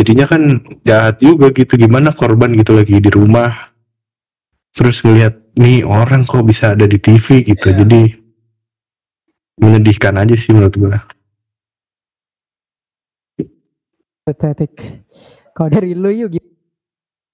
Jadinya 0.00 0.24
kan 0.24 0.42
jahat 0.86 1.20
juga 1.20 1.52
gitu. 1.52 1.76
Gimana 1.76 2.16
korban 2.16 2.56
gitu 2.56 2.72
lagi 2.72 2.96
di 2.96 3.10
rumah? 3.12 3.52
Terus 4.72 5.04
ngelihat 5.04 5.36
nih 5.60 5.84
orang 5.84 6.24
kok 6.24 6.46
bisa 6.48 6.72
ada 6.72 6.88
di 6.88 6.96
TV 6.96 7.44
gitu. 7.44 7.68
Iya. 7.68 7.84
jadi 7.84 8.02
menyedihkan 9.60 10.16
aja 10.16 10.32
sih 10.34 10.56
menurut 10.56 10.74
gua 10.80 10.98
Pathetic. 14.30 15.02
Kalau 15.50 15.66
dari 15.66 15.98
lu 15.98 16.10
yuk 16.14 16.30
gi- 16.38 16.54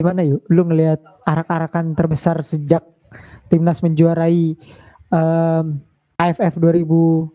gimana 0.01 0.25
yuk? 0.25 0.41
Lu 0.49 0.65
ngelihat 0.65 0.99
arak-arakan 1.23 1.93
terbesar 1.93 2.41
sejak 2.41 2.81
timnas 3.47 3.85
menjuarai 3.85 4.57
em, 5.13 5.65
AFF 6.17 6.57
2000 6.57 7.29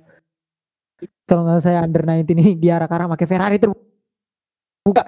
kalau 1.22 1.46
nggak 1.46 1.62
saya 1.62 1.86
under 1.86 2.02
19 2.02 2.34
ini 2.34 2.58
diarak-arak 2.58 3.14
pakai 3.16 3.26
Ferrari 3.30 3.56
terbuka. 3.62 5.04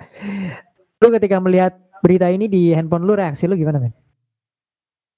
Lu 1.02 1.10
ketika 1.10 1.36
melihat 1.42 1.74
berita 2.00 2.30
ini 2.30 2.46
di 2.46 2.70
handphone 2.70 3.04
lu 3.04 3.18
reaksi 3.18 3.50
lu 3.50 3.58
gimana 3.58 3.82
men? 3.82 3.92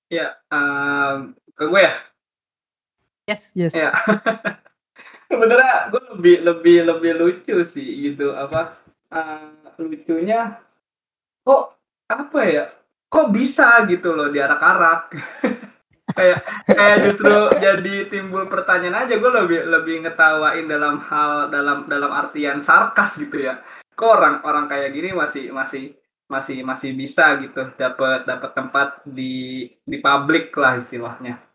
Ya, 0.09 0.35
em, 0.51 1.37
ke 1.53 1.65
gue 1.69 1.81
ya. 1.85 1.93
Yes, 3.27 3.53
yes. 3.55 3.75
Ya. 3.75 3.91
Sebenarnya 5.31 5.91
gue 5.91 6.03
lebih 6.15 6.37
lebih 6.47 6.77
lebih 6.87 7.13
lucu 7.19 7.57
sih 7.67 8.11
gitu 8.11 8.31
apa 8.31 8.79
eh, 9.13 9.47
lucunya 9.83 10.61
kok 11.47 11.63
apa 12.11 12.41
ya? 12.47 12.65
Kok 13.07 13.31
bisa 13.31 13.87
gitu 13.87 14.13
loh 14.13 14.29
diarak-arak? 14.31 15.03
Kayak 16.17 16.49
kayak 16.65 16.99
justru 17.05 17.35
jadi 17.61 18.09
timbul 18.09 18.49
pertanyaan 18.49 19.05
aja. 19.05 19.21
Gue 19.21 19.29
lebih 19.29 19.69
lebih 19.69 19.97
ngetawain 20.01 20.65
dalam 20.65 20.97
hal 21.05 21.53
dalam 21.53 21.85
dalam 21.93 22.09
artian 22.09 22.65
sarkas 22.65 23.21
gitu 23.21 23.37
ya. 23.37 23.61
Kok 23.93 24.11
orang 24.17 24.35
orang 24.41 24.65
kayak 24.65 24.97
gini 24.97 25.13
masih 25.13 25.53
masih 25.53 25.93
masih 26.25 26.65
masih 26.67 26.91
bisa 26.97 27.39
gitu 27.39 27.69
dapat 27.79 28.27
dapat 28.27 28.51
tempat 28.51 28.89
di 29.05 29.69
di 29.85 29.97
publik 30.01 30.51
lah 30.59 30.81
istilahnya 30.81 31.46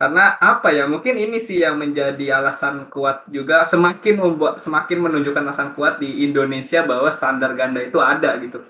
karena 0.00 0.40
apa 0.40 0.72
ya 0.72 0.88
mungkin 0.88 1.12
ini 1.20 1.36
sih 1.36 1.60
yang 1.60 1.76
menjadi 1.76 2.40
alasan 2.40 2.88
kuat 2.88 3.28
juga 3.28 3.68
semakin 3.68 4.16
membuat 4.16 4.56
semakin 4.56 4.96
menunjukkan 4.96 5.44
alasan 5.44 5.76
kuat 5.76 6.00
di 6.00 6.24
Indonesia 6.24 6.80
bahwa 6.88 7.12
standar 7.12 7.52
ganda 7.52 7.84
itu 7.84 8.00
ada 8.00 8.32
gitu. 8.40 8.64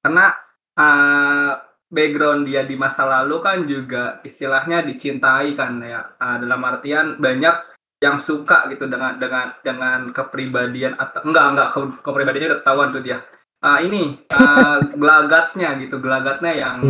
Karena 0.00 0.32
uh, 0.80 1.52
background 1.92 2.48
dia 2.48 2.64
di 2.64 2.80
masa 2.80 3.04
lalu 3.04 3.36
kan 3.44 3.68
juga 3.68 4.24
istilahnya 4.24 4.80
dicintai 4.88 5.52
kan 5.52 5.76
ya. 5.84 6.16
Uh, 6.16 6.40
dalam 6.40 6.64
artian 6.64 7.20
banyak 7.20 7.76
yang 8.00 8.16
suka 8.16 8.64
gitu 8.72 8.88
dengan 8.88 9.20
dengan 9.20 9.52
dengan 9.60 10.16
kepribadian 10.16 10.96
atau 10.96 11.28
enggak 11.28 11.44
enggak 11.52 11.68
ke, 11.76 11.80
kepribadiannya 12.00 12.48
udah 12.56 12.60
ketahuan 12.64 12.88
tuh 12.88 13.04
dia. 13.04 13.20
Ah, 13.60 13.84
ini 13.84 14.16
uh, 14.32 14.80
gelagatnya 15.00 15.76
gitu 15.76 16.00
gelagatnya 16.00 16.52
yang 16.56 16.80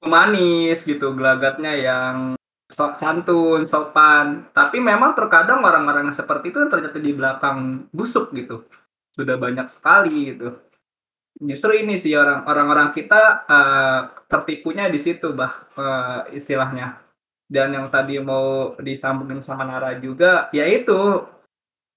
Yes. 0.00 0.08
humanis 0.08 0.78
gitu 0.88 1.12
gelagatnya 1.12 1.72
yang 1.76 2.16
so- 2.72 2.96
santun 2.96 3.66
sopan. 3.68 4.48
Tapi 4.56 4.80
memang 4.80 5.12
terkadang 5.18 5.60
orang-orang 5.64 6.08
yang 6.10 6.16
seperti 6.16 6.52
itu 6.52 6.60
ternyata 6.72 6.98
di 7.00 7.12
belakang 7.12 7.88
busuk 7.92 8.32
gitu. 8.32 8.64
Sudah 9.12 9.36
banyak 9.36 9.68
sekali 9.68 10.32
gitu. 10.36 10.56
Justru 11.40 11.72
ini 11.80 11.96
sih 11.96 12.12
orang 12.16 12.44
orang-orang 12.48 12.92
kita 12.92 13.44
eh, 13.48 14.00
tertipunya 14.28 14.88
di 14.92 15.00
situ 15.00 15.32
bah 15.36 15.52
eh, 15.76 16.36
istilahnya. 16.36 17.00
Dan 17.50 17.74
yang 17.76 17.88
tadi 17.90 18.16
mau 18.22 18.78
disambungin 18.78 19.42
sama 19.42 19.64
Nara 19.66 19.98
juga 20.00 20.48
yaitu 20.54 21.26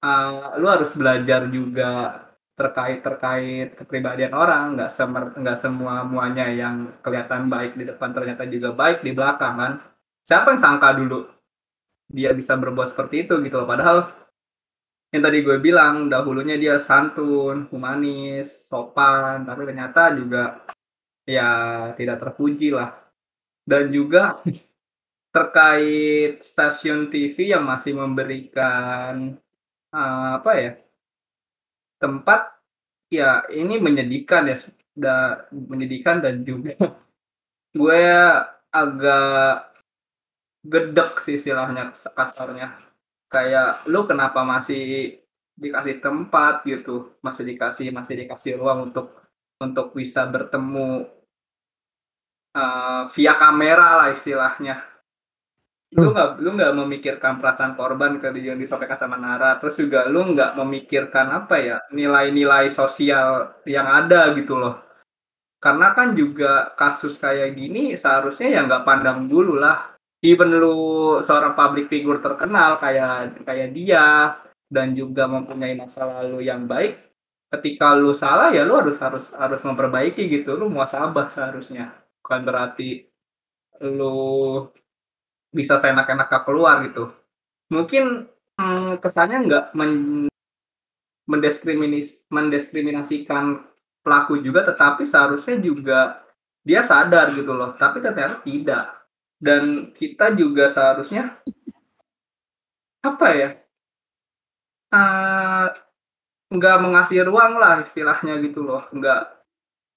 eh, 0.04 0.32
lu 0.60 0.68
harus 0.68 0.92
belajar 0.96 1.48
juga 1.50 2.23
terkait 2.54 3.02
terkait 3.02 3.74
kepribadian 3.74 4.34
orang 4.38 4.78
nggak 4.78 4.92
semer 4.94 5.34
nggak 5.34 5.58
semua 5.58 6.06
muanya 6.06 6.46
yang 6.54 6.94
kelihatan 7.02 7.50
baik 7.50 7.74
di 7.74 7.90
depan 7.90 8.14
ternyata 8.14 8.46
juga 8.46 8.70
baik 8.78 9.02
di 9.02 9.12
belakang 9.12 9.56
kan? 9.58 9.74
Siapa 10.24 10.54
yang 10.54 10.62
sangka 10.62 10.90
dulu 10.94 11.26
dia 12.14 12.30
bisa 12.32 12.54
berbuat 12.54 12.94
seperti 12.94 13.26
itu 13.26 13.42
gitu 13.42 13.58
loh? 13.58 13.68
Padahal 13.68 13.98
yang 15.14 15.22
tadi 15.26 15.46
gue 15.46 15.58
bilang 15.62 16.10
dahulunya 16.10 16.58
dia 16.58 16.78
santun 16.78 17.70
humanis 17.70 18.70
sopan 18.70 19.46
tapi 19.46 19.62
ternyata 19.70 20.14
juga 20.14 20.62
ya 21.26 21.50
tidak 21.98 22.22
terpuji 22.22 22.70
lah. 22.70 22.94
Dan 23.66 23.90
juga 23.90 24.38
terkait 25.34 26.44
stasiun 26.44 27.10
TV 27.10 27.58
yang 27.58 27.66
masih 27.66 27.98
memberikan 27.98 29.34
eh, 29.90 30.30
apa 30.38 30.52
ya 30.62 30.83
tempat 32.04 32.52
ya 33.08 33.48
ini 33.48 33.80
menyedihkan 33.80 34.52
ya 34.52 34.58
da, 34.92 35.48
menyedihkan 35.56 36.20
dan 36.20 36.44
juga 36.44 36.76
gue 37.80 38.04
agak 38.74 39.72
gedek 40.68 41.20
sih 41.24 41.40
istilahnya 41.40 41.96
kasarnya. 42.12 42.76
Kayak 43.32 43.88
lu 43.88 44.04
kenapa 44.04 44.44
masih 44.44 45.18
dikasih 45.56 46.04
tempat? 46.04 46.68
gitu. 46.68 47.16
Masih 47.24 47.44
dikasih 47.48 47.88
masih 47.96 48.16
dikasih 48.26 48.60
ruang 48.60 48.92
untuk 48.92 49.16
untuk 49.60 49.96
bisa 49.96 50.28
bertemu 50.28 51.08
eh, 52.56 53.04
via 53.16 53.34
kamera 53.40 54.04
lah 54.04 54.10
istilahnya 54.12 54.93
lu 55.94 56.10
nggak 56.10 56.30
lu 56.42 56.50
nggak 56.58 56.74
memikirkan 56.74 57.38
perasaan 57.38 57.78
korban 57.78 58.18
ke 58.18 58.34
yang 58.42 58.58
disampaikan 58.58 58.98
sama 58.98 59.18
Nara 59.22 59.62
terus 59.62 59.78
juga 59.78 60.10
lu 60.10 60.34
nggak 60.34 60.58
memikirkan 60.58 61.28
apa 61.30 61.56
ya 61.62 61.78
nilai-nilai 61.94 62.70
sosial 62.74 63.62
yang 63.70 63.86
ada 63.86 64.34
gitu 64.34 64.58
loh. 64.58 64.82
Karena 65.62 65.96
kan 65.96 66.18
juga 66.18 66.76
kasus 66.76 67.16
kayak 67.22 67.56
gini 67.56 67.96
seharusnya 67.96 68.52
ya 68.52 68.60
nggak 68.68 68.84
pandang 68.84 69.30
dulu 69.30 69.56
lah. 69.62 69.94
Even 70.24 70.56
lu 70.56 71.20
seorang 71.22 71.54
public 71.54 71.92
figure 71.92 72.20
terkenal 72.24 72.80
kayak 72.80 73.44
kayak 73.44 73.70
dia 73.76 74.36
dan 74.68 74.98
juga 74.98 75.30
mempunyai 75.30 75.78
masa 75.78 76.08
lalu 76.08 76.48
yang 76.48 76.66
baik 76.66 77.00
ketika 77.54 77.94
lu 77.94 78.18
salah 78.18 78.50
ya 78.50 78.66
lu 78.66 78.74
harus 78.82 78.98
harus 78.98 79.30
harus 79.36 79.62
memperbaiki 79.62 80.26
gitu. 80.26 80.58
Lu 80.58 80.74
muasabah 80.74 81.30
seharusnya. 81.30 81.94
Bukan 82.24 82.42
berarti 82.48 83.06
lu 83.84 84.68
bisa 85.54 85.78
seenak-enak 85.78 86.28
keluar 86.44 86.82
gitu. 86.84 87.14
Mungkin 87.70 88.28
hmm, 88.58 89.00
kesannya 89.00 89.38
nggak 89.48 89.66
men 89.78 90.26
mendiskriminis 91.24 92.28
mendiskriminasikan 92.28 93.64
pelaku 94.04 94.44
juga 94.44 94.68
tetapi 94.68 95.08
seharusnya 95.08 95.56
juga 95.64 96.20
dia 96.68 96.84
sadar 96.84 97.32
gitu 97.32 97.54
loh 97.54 97.78
tapi 97.78 98.04
ternyata 98.04 98.42
tidak. 98.44 98.86
Dan 99.40 99.94
kita 99.94 100.34
juga 100.36 100.68
seharusnya 100.68 101.38
apa 103.04 103.28
ya 103.36 103.50
uh, 104.96 105.68
nggak 106.54 106.78
mengasih 106.80 107.28
ruang 107.28 107.60
lah 107.62 107.86
istilahnya 107.86 108.42
gitu 108.42 108.66
loh 108.66 108.84
nggak. 108.90 109.22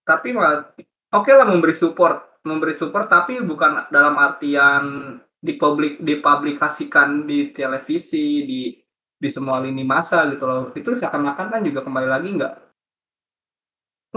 Tapi 0.07 0.29
malah 0.31 0.71
oke 1.11 1.31
lah 1.33 1.47
memberi 1.49 1.75
support 1.75 2.37
memberi 2.47 2.79
support 2.79 3.11
tapi 3.11 3.43
bukan 3.43 3.91
dalam 3.91 4.15
artian 4.15 5.19
dipublik 5.43 6.01
dipublikasikan 6.01 7.29
di 7.29 7.53
televisi 7.53 8.45
di 8.45 8.61
di 9.17 9.29
semua 9.33 9.61
lini 9.65 9.85
masa 9.85 10.29
gitu 10.29 10.45
loh. 10.45 10.73
Itu 10.77 10.93
seakan-akan 10.93 11.47
kan 11.53 11.61
juga 11.65 11.81
kembali 11.85 12.09
lagi 12.09 12.29
nggak 12.37 12.55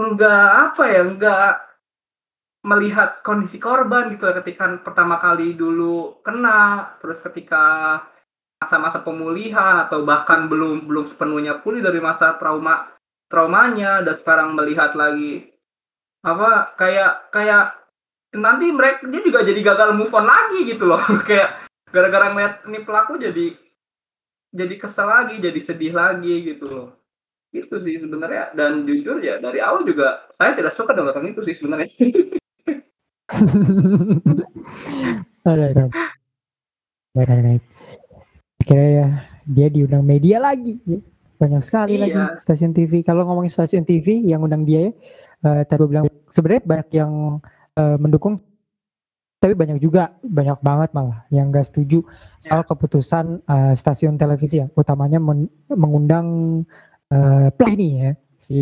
nggak 0.00 0.48
apa 0.64 0.84
ya 0.88 1.02
nggak 1.04 1.50
melihat 2.60 3.24
kondisi 3.24 3.56
korban 3.56 4.12
gitu 4.12 4.28
ya, 4.28 4.36
ketika 4.44 4.68
pertama 4.84 5.16
kali 5.16 5.56
dulu 5.56 6.20
kena, 6.20 6.92
terus 7.00 7.24
ketika 7.24 7.96
masa-masa 8.60 9.00
pemulihan 9.00 9.88
atau 9.88 10.04
bahkan 10.04 10.44
belum 10.44 10.84
belum 10.84 11.08
sepenuhnya 11.08 11.64
pulih 11.64 11.80
dari 11.80 11.96
masa 11.96 12.36
trauma 12.36 12.92
traumanya 13.32 14.04
dan 14.04 14.12
sekarang 14.12 14.52
melihat 14.52 14.92
lagi 14.92 15.48
apa 16.20 16.76
kayak 16.76 17.32
kayak 17.32 17.79
nanti 18.34 18.66
mereka 18.70 19.06
dia 19.10 19.20
juga 19.22 19.42
jadi 19.42 19.60
gagal 19.62 19.94
move 19.98 20.14
on 20.14 20.26
lagi 20.26 20.60
gitu 20.68 20.84
loh. 20.86 21.00
Kayak 21.28 21.66
gara-gara 21.90 22.30
ngeliat 22.30 22.54
ini 22.70 22.78
pelaku 22.86 23.18
jadi 23.18 23.46
jadi 24.50 24.74
kesel 24.78 25.06
lagi 25.06 25.38
jadi 25.38 25.60
sedih 25.60 25.92
lagi 25.94 26.54
gitu 26.54 26.66
loh. 26.66 26.88
Itu 27.50 27.82
sih 27.82 27.98
sebenarnya. 27.98 28.54
Dan 28.54 28.86
jujur 28.86 29.18
ya 29.22 29.38
dari 29.42 29.58
awal 29.62 29.82
juga 29.82 30.26
saya 30.34 30.54
tidak 30.54 30.74
suka 30.74 30.94
dengan 30.94 31.26
itu 31.26 31.42
sih 31.42 31.54
sebenarnya. 31.54 31.90
Baik 37.10 37.26
baik 37.26 37.62
kira 38.62 38.84
ya 38.86 39.06
dia 39.48 39.66
diundang 39.72 40.06
media 40.06 40.38
lagi. 40.38 40.78
Ya. 40.86 41.00
banyak 41.40 41.64
sekali 41.64 41.96
Iya. 41.96 42.04
lagi 42.04 42.20
stasiun 42.44 42.76
TV 42.76 43.00
kalau 43.00 43.24
ngomongin 43.24 43.48
stasiun 43.48 43.88
TV 43.88 44.20
yang 44.20 44.44
undang 44.44 44.68
dia 44.68 44.92
ya 44.92 44.92
eh, 45.48 45.62
tadi 45.64 45.88
bilang 45.88 46.04
sebenarnya 46.28 46.62
banyak 46.68 46.88
yang 46.92 47.12
eh, 47.80 47.96
mendukung 47.96 48.36
tapi 49.40 49.56
banyak 49.56 49.80
juga 49.80 50.12
banyak 50.20 50.60
banget 50.60 50.92
malah 50.92 51.24
yang 51.32 51.48
gak 51.48 51.64
setuju 51.64 52.04
soal 52.36 52.60
keputusan 52.60 53.40
eh, 53.40 53.72
stasiun 53.72 54.20
televisi 54.20 54.60
ya 54.60 54.68
utamanya 54.76 55.16
men- 55.16 55.48
mengundang 55.72 56.28
eh 57.08 57.48
play 57.56 57.72
ini 57.74 57.88
ya 57.98 58.10
si 58.36 58.60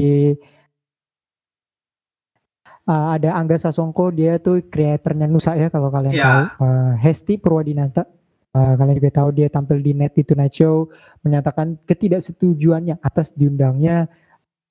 eh, 2.88 3.06
ada 3.14 3.34
Angga 3.34 3.58
Sasongko 3.58 4.14
dia 4.14 4.38
tuh 4.38 4.62
kreatornya 4.64 5.26
Nusa 5.26 5.58
ya 5.58 5.68
kalau 5.68 5.90
kalian 5.90 6.14
Iya. 6.14 6.24
tahu. 6.24 6.42
Eh, 6.64 6.92
Hesti 7.02 7.34
Purwadinata 7.36 8.06
eh, 8.54 8.74
kalian 8.78 8.96
juga 8.96 9.12
tahu 9.12 9.28
dia 9.34 9.48
tampil 9.50 9.78
di 9.82 9.92
Net 9.92 10.14
di 10.16 10.22
Tonight 10.24 10.54
Show 10.54 10.88
menyatakan 11.20 11.76
ketidaksetujuannya 11.84 13.02
atas 13.02 13.34
diundangnya 13.34 14.08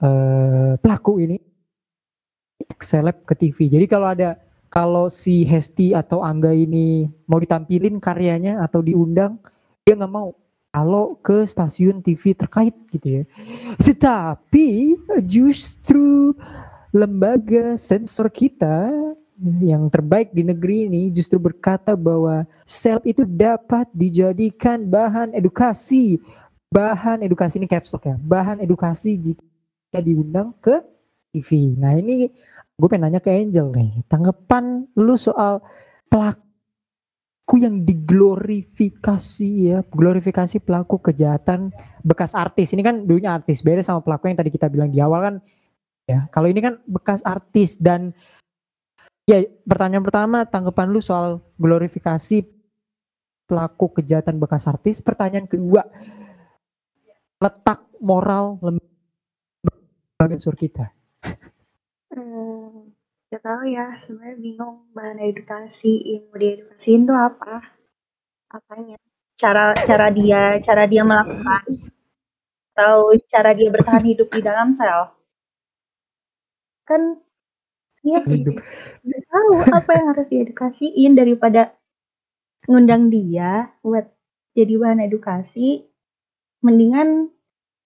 eh, 0.02 0.74
pelaku 0.80 1.22
ini 1.22 1.38
seleb 2.82 3.22
ke 3.26 3.34
TV 3.34 3.70
jadi 3.70 3.86
kalau 3.86 4.08
ada 4.14 4.38
kalau 4.68 5.08
si 5.08 5.48
Hesti 5.48 5.96
atau 5.96 6.22
Angga 6.22 6.52
ini 6.52 7.08
mau 7.26 7.40
ditampilin 7.40 8.04
karyanya 8.04 8.60
atau 8.62 8.84
diundang 8.84 9.40
dia 9.88 9.96
nggak 9.96 10.12
mau. 10.12 10.36
Kalau 10.76 11.16
ke 11.24 11.48
stasiun 11.48 12.04
TV 12.04 12.36
terkait 12.36 12.76
gitu 12.92 13.08
ya. 13.08 13.24
Tetapi 13.80 15.00
justru 15.24 16.36
lembaga 16.92 17.80
sensor 17.80 18.28
kita 18.30 18.92
yang 19.64 19.88
terbaik 19.88 20.36
di 20.36 20.44
negeri 20.44 20.92
ini 20.92 21.10
justru 21.10 21.40
berkata 21.40 21.96
bahwa 21.96 22.44
seleb 22.68 23.08
itu 23.08 23.24
dapat 23.24 23.88
dijadikan 23.96 24.84
bahan 24.86 25.32
edukasi. 25.32 26.20
Bahan 26.68 27.24
edukasi 27.24 27.64
ini 27.64 27.66
caps 27.66 27.96
lock 27.96 28.12
ya. 28.12 28.20
Bahan 28.20 28.60
edukasi 28.60 29.16
jika 29.16 30.04
diundang 30.04 30.52
ke 30.60 30.84
TV 31.32 31.76
nah 31.80 31.96
ini 31.98 32.30
gue 32.78 32.88
pengen 32.88 33.10
nanya 33.10 33.22
ke 33.24 33.34
Angel 33.34 33.74
nih 33.74 34.06
tanggapan 34.06 34.86
lu 34.96 35.18
soal 35.18 35.66
pelaku 36.08 37.56
yang 37.56 37.88
diglorifikasi 37.88 39.50
ya 39.72 39.80
glorifikasi 39.88 40.60
pelaku 40.60 41.00
kejahatan 41.00 41.72
bekas 42.04 42.36
artis. 42.36 42.76
Ini 42.76 42.84
kan 42.84 43.08
dulunya 43.08 43.36
artis 43.36 43.64
beda 43.64 43.80
sama 43.84 44.04
pelaku 44.04 44.28
yang 44.28 44.40
tadi 44.40 44.52
kita 44.52 44.68
bilang 44.68 44.92
di 44.92 45.00
awal 45.00 45.20
kan. 45.24 45.36
Ya 46.08 46.28
kalau 46.32 46.48
ini 46.48 46.64
kan 46.64 46.80
bekas 46.88 47.20
artis 47.24 47.76
dan 47.80 48.16
ya 49.28 49.44
pertanyaan 49.68 50.04
pertama 50.04 50.48
tanggapan 50.48 50.92
lu 50.92 51.04
soal 51.04 51.44
glorifikasi 51.60 52.48
pelaku 53.48 54.04
kejahatan 54.04 54.40
bekas 54.40 54.68
artis. 54.68 55.04
Pertanyaan 55.04 55.48
kedua 55.48 55.88
letak 57.40 57.88
moral 58.04 58.60
lembaga 58.60 60.36
sur 60.42 60.58
kita 60.58 60.97
Hmm, 62.18 62.98
gak 63.30 63.46
tahu 63.46 63.62
ya, 63.70 63.94
sebenarnya 64.02 64.42
bingung 64.42 64.90
bahan 64.98 65.22
edukasi 65.22 66.02
yang 66.02 66.26
mau 66.34 66.42
diedukasiin 66.42 67.02
tuh 67.06 67.14
apa? 67.14 67.62
Apanya? 68.50 68.98
Cara 69.38 69.78
cara 69.78 70.10
dia 70.10 70.58
cara 70.66 70.90
dia 70.90 71.06
melakukan 71.06 71.62
atau 72.74 73.14
cara 73.30 73.54
dia 73.54 73.70
bertahan 73.70 74.02
hidup 74.02 74.34
di 74.34 74.42
dalam 74.42 74.74
sel? 74.74 75.14
Kan 76.90 77.22
dia 78.02 78.26
Hidup. 78.26 78.66
nggak 79.06 79.24
tahu 79.30 79.52
apa 79.78 79.92
yang 79.94 80.08
harus 80.10 80.28
diedukasiin 80.34 81.12
daripada 81.14 81.78
ngundang 82.66 83.14
dia 83.14 83.70
buat 83.86 84.10
jadi 84.58 84.74
bahan 84.74 85.06
edukasi. 85.06 85.86
Mendingan 86.66 87.30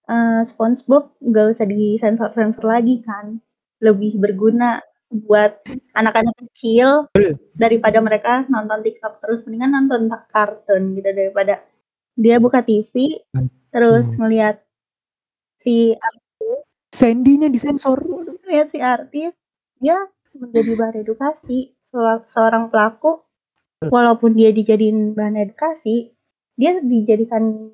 eh, 0.08 0.40
SpongeBob 0.48 1.20
gak 1.20 1.52
usah 1.52 1.68
disensor-sensor 1.68 2.64
lagi 2.64 3.04
kan 3.04 3.44
lebih 3.82 4.16
berguna 4.16 4.78
buat 5.12 5.60
anak-anak 5.92 6.32
kecil 6.48 7.10
daripada 7.52 8.00
mereka 8.00 8.46
nonton 8.48 8.80
TikTok 8.80 9.20
terus. 9.20 9.44
Mendingan 9.44 9.74
nonton 9.74 10.08
kartun 10.30 10.96
gitu 10.96 11.10
daripada 11.12 11.60
dia 12.16 12.40
buka 12.40 12.62
TV 12.64 13.20
terus 13.68 14.06
Hmm. 14.08 14.16
ngelihat 14.24 14.62
si 15.60 15.92
Sandy-nya 16.92 17.48
disensor. 17.48 18.00
Ngelihat 18.44 18.68
si 18.72 18.78
artis 18.80 19.32
dia 19.80 19.98
menjadi 20.32 20.72
bahan 20.76 20.96
edukasi 21.02 21.58
Se- 21.92 22.24
seorang 22.32 22.72
pelaku. 22.72 23.20
Walaupun 23.82 24.38
dia 24.38 24.54
dijadiin 24.54 25.12
bahan 25.12 25.42
edukasi 25.42 26.14
dia 26.54 26.78
dijadikan 26.78 27.72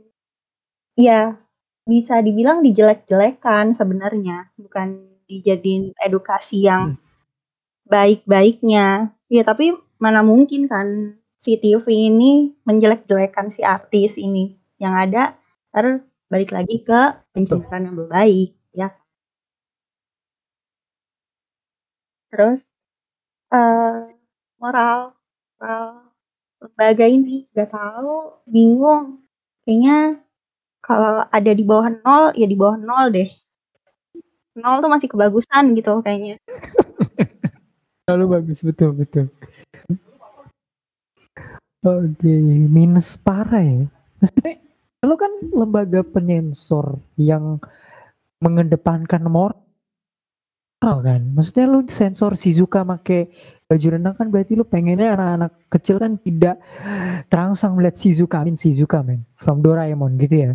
ya 0.96 1.36
bisa 1.84 2.24
dibilang 2.24 2.64
dijelek-jelekan 2.64 3.76
sebenarnya 3.76 4.48
bukan 4.56 5.07
dijadiin 5.28 5.92
edukasi 6.00 6.64
yang 6.64 6.96
baik-baiknya. 7.86 9.12
Ya 9.28 9.42
tapi 9.44 9.76
mana 10.00 10.24
mungkin 10.24 10.66
kan 10.72 11.18
si 11.44 11.60
TV 11.60 11.84
ini 12.10 12.56
menjelek-jelekan 12.64 13.52
si 13.54 13.62
artis 13.62 14.16
ini. 14.16 14.56
Yang 14.80 14.94
ada 15.04 15.22
ntar 15.72 15.86
balik 16.32 16.50
lagi 16.56 16.80
ke 16.82 17.00
pencemaran 17.36 17.88
yang 17.92 17.96
baik 18.08 18.50
ya. 18.72 18.88
Terus 22.32 22.60
eh 23.52 24.12
moral 24.60 25.16
moral 25.60 25.84
lembaga 26.60 27.06
ini 27.08 27.46
gak 27.54 27.70
tahu 27.72 28.42
bingung. 28.48 29.24
Kayaknya 29.64 30.24
kalau 30.84 31.24
ada 31.28 31.52
di 31.52 31.64
bawah 31.64 31.88
nol 31.92 32.24
ya 32.36 32.46
di 32.48 32.56
bawah 32.56 32.78
nol 32.80 33.12
deh 33.12 33.28
nol 34.58 34.82
tuh 34.82 34.90
masih 34.90 35.08
kebagusan 35.08 35.64
gitu 35.78 36.02
kayaknya 36.02 36.36
Terlalu 38.08 38.40
bagus 38.40 38.64
betul 38.64 38.96
betul. 38.96 39.28
Oke, 41.84 42.34
minus 42.64 43.20
parah 43.20 43.60
ya. 43.60 43.84
Maksudnya, 44.16 44.56
lo 45.04 45.14
kan 45.20 45.28
lembaga 45.52 46.00
penyensor 46.00 46.96
yang 47.20 47.60
mengedepankan 48.40 49.28
moral 49.28 49.60
kan. 50.80 51.20
Maksudnya 51.36 51.68
lu 51.68 51.84
sensor 51.84 52.32
Shizuka 52.32 52.80
make 52.80 53.28
baju 53.68 53.86
renang 54.00 54.16
kan 54.16 54.32
berarti 54.32 54.56
lu 54.56 54.64
pengennya 54.64 55.12
anak-anak 55.12 55.52
kecil 55.68 56.00
kan 56.00 56.16
tidak 56.16 56.64
terangsang 57.28 57.76
melihat 57.76 58.00
Shizuka, 58.00 58.40
I 58.40 58.48
mean 58.48 58.56
Shizuka 58.56 59.04
man, 59.04 59.28
from 59.36 59.60
Doraemon 59.60 60.16
gitu 60.16 60.48
ya. 60.48 60.50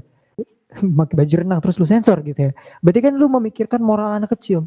Pakai 0.99 1.15
baju 1.15 1.33
renang 1.45 1.59
terus 1.61 1.77
lu 1.79 1.87
sensor 1.87 2.21
gitu 2.25 2.49
ya. 2.49 2.51
Berarti 2.83 2.99
kan 2.99 3.13
lu 3.15 3.27
memikirkan 3.29 3.81
moral 3.81 4.17
anak 4.17 4.33
kecil. 4.37 4.65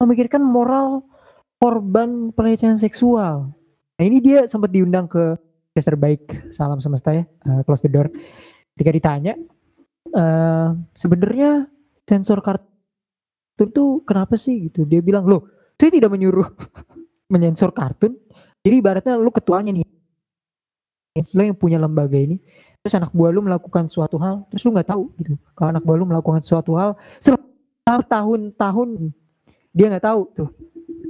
Memikirkan 0.00 0.42
moral 0.42 1.06
korban 1.62 2.34
pelecehan 2.34 2.76
seksual. 2.76 3.52
Nah 3.94 4.04
ini 4.04 4.18
dia 4.18 4.44
sempat 4.50 4.74
diundang 4.74 5.06
ke 5.08 5.38
podcast 5.74 5.90
terbaik 5.90 6.22
salam 6.54 6.78
semesta 6.78 7.10
ya, 7.10 7.26
eh, 7.26 7.60
close 7.66 7.82
the 7.82 7.90
door. 7.90 8.06
Ketika 8.78 8.90
ditanya, 8.94 9.34
eh 10.14 10.68
sebenarnya 10.94 11.66
sensor 12.06 12.38
kartun 12.38 13.68
tuh 13.74 14.06
kenapa 14.06 14.38
sih 14.38 14.70
gitu? 14.70 14.86
Dia 14.86 15.02
bilang 15.02 15.26
loh, 15.26 15.50
saya 15.74 15.90
tidak 15.90 16.14
menyuruh 16.14 16.46
menyensor 17.34 17.74
kartun. 17.74 18.14
Jadi 18.62 18.74
ibaratnya 18.78 19.18
lu 19.18 19.34
ketuanya 19.34 19.74
nih, 19.74 19.82
lo 21.34 21.42
yang 21.42 21.58
punya 21.58 21.82
lembaga 21.82 22.18
ini. 22.22 22.38
Terus 22.84 23.00
anak 23.00 23.16
buah 23.16 23.32
lu 23.32 23.40
melakukan 23.40 23.88
suatu 23.88 24.20
hal, 24.20 24.44
terus 24.52 24.60
lu 24.68 24.76
nggak 24.76 24.92
tahu 24.92 25.08
gitu. 25.16 25.40
Kalau 25.56 25.72
anak 25.72 25.82
buah 25.88 25.96
lu 25.96 26.04
melakukan 26.04 26.44
suatu 26.44 26.76
hal 26.76 27.00
selama 27.16 28.04
tahun-tahun 28.04 29.08
dia 29.72 29.88
nggak 29.88 30.04
tahu 30.04 30.20
tuh 30.36 30.48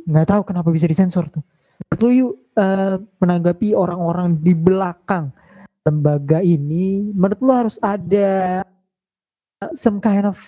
nggak 0.06 0.26
tahu 0.30 0.42
kenapa 0.46 0.70
bisa 0.70 0.86
disensor 0.86 1.26
tuh. 1.26 1.42
Menurut 1.90 2.00
lu 2.06 2.12
yuk 2.14 2.32
eh, 2.54 2.96
menanggapi 3.18 3.74
orang-orang 3.74 4.38
di 4.38 4.54
belakang 4.54 5.34
lembaga 5.82 6.38
ini, 6.40 7.10
menurut 7.10 7.40
lu 7.42 7.52
harus 7.52 7.76
ada 7.82 8.62
some 9.74 9.98
kind 9.98 10.28
of 10.28 10.38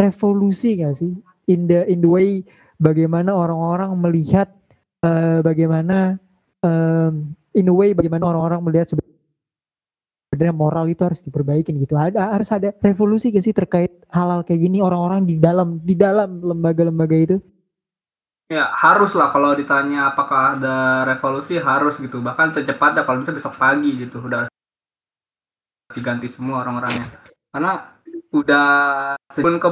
revolusi 0.00 0.80
gak 0.80 0.96
sih 0.96 1.12
in 1.50 1.66
the 1.66 1.82
in 1.90 1.98
the 2.00 2.08
way 2.08 2.46
bagaimana 2.78 3.34
orang-orang 3.34 3.92
melihat 3.98 4.48
uh, 5.02 5.42
bagaimana 5.42 6.16
um, 6.62 7.34
in 7.52 7.66
a 7.68 7.74
way 7.74 7.92
bagaimana 7.92 8.30
orang-orang 8.30 8.62
melihat 8.62 8.94
sebenarnya 10.30 10.54
moral 10.54 10.86
itu 10.86 11.02
harus 11.02 11.18
diperbaiki 11.26 11.74
gitu. 11.74 11.98
Ada 11.98 12.38
harus 12.38 12.54
ada 12.54 12.70
revolusi 12.78 13.34
gak 13.34 13.42
sih 13.42 13.50
terkait 13.50 13.90
hal-hal 14.14 14.46
kayak 14.46 14.62
gini? 14.62 14.78
Orang-orang 14.78 15.26
di 15.26 15.42
dalam 15.42 15.82
di 15.82 15.98
dalam 15.98 16.38
lembaga-lembaga 16.38 17.18
itu? 17.18 17.36
Ya 18.46 18.70
harus 18.70 19.14
lah 19.18 19.34
kalau 19.34 19.58
ditanya 19.58 20.14
apakah 20.14 20.54
ada 20.54 21.02
revolusi 21.02 21.58
harus 21.58 21.98
gitu. 21.98 22.22
Bahkan 22.22 22.54
secepatnya 22.54 23.02
kalau 23.02 23.18
bisa 23.18 23.34
besok 23.34 23.58
pagi 23.58 23.90
gitu 23.98 24.22
udah 24.22 24.46
diganti 25.90 26.30
semua 26.30 26.62
orang-orangnya. 26.62 27.10
Karena 27.50 27.98
udah 28.30 28.68
sebelum 29.34 29.58
ke 29.58 29.70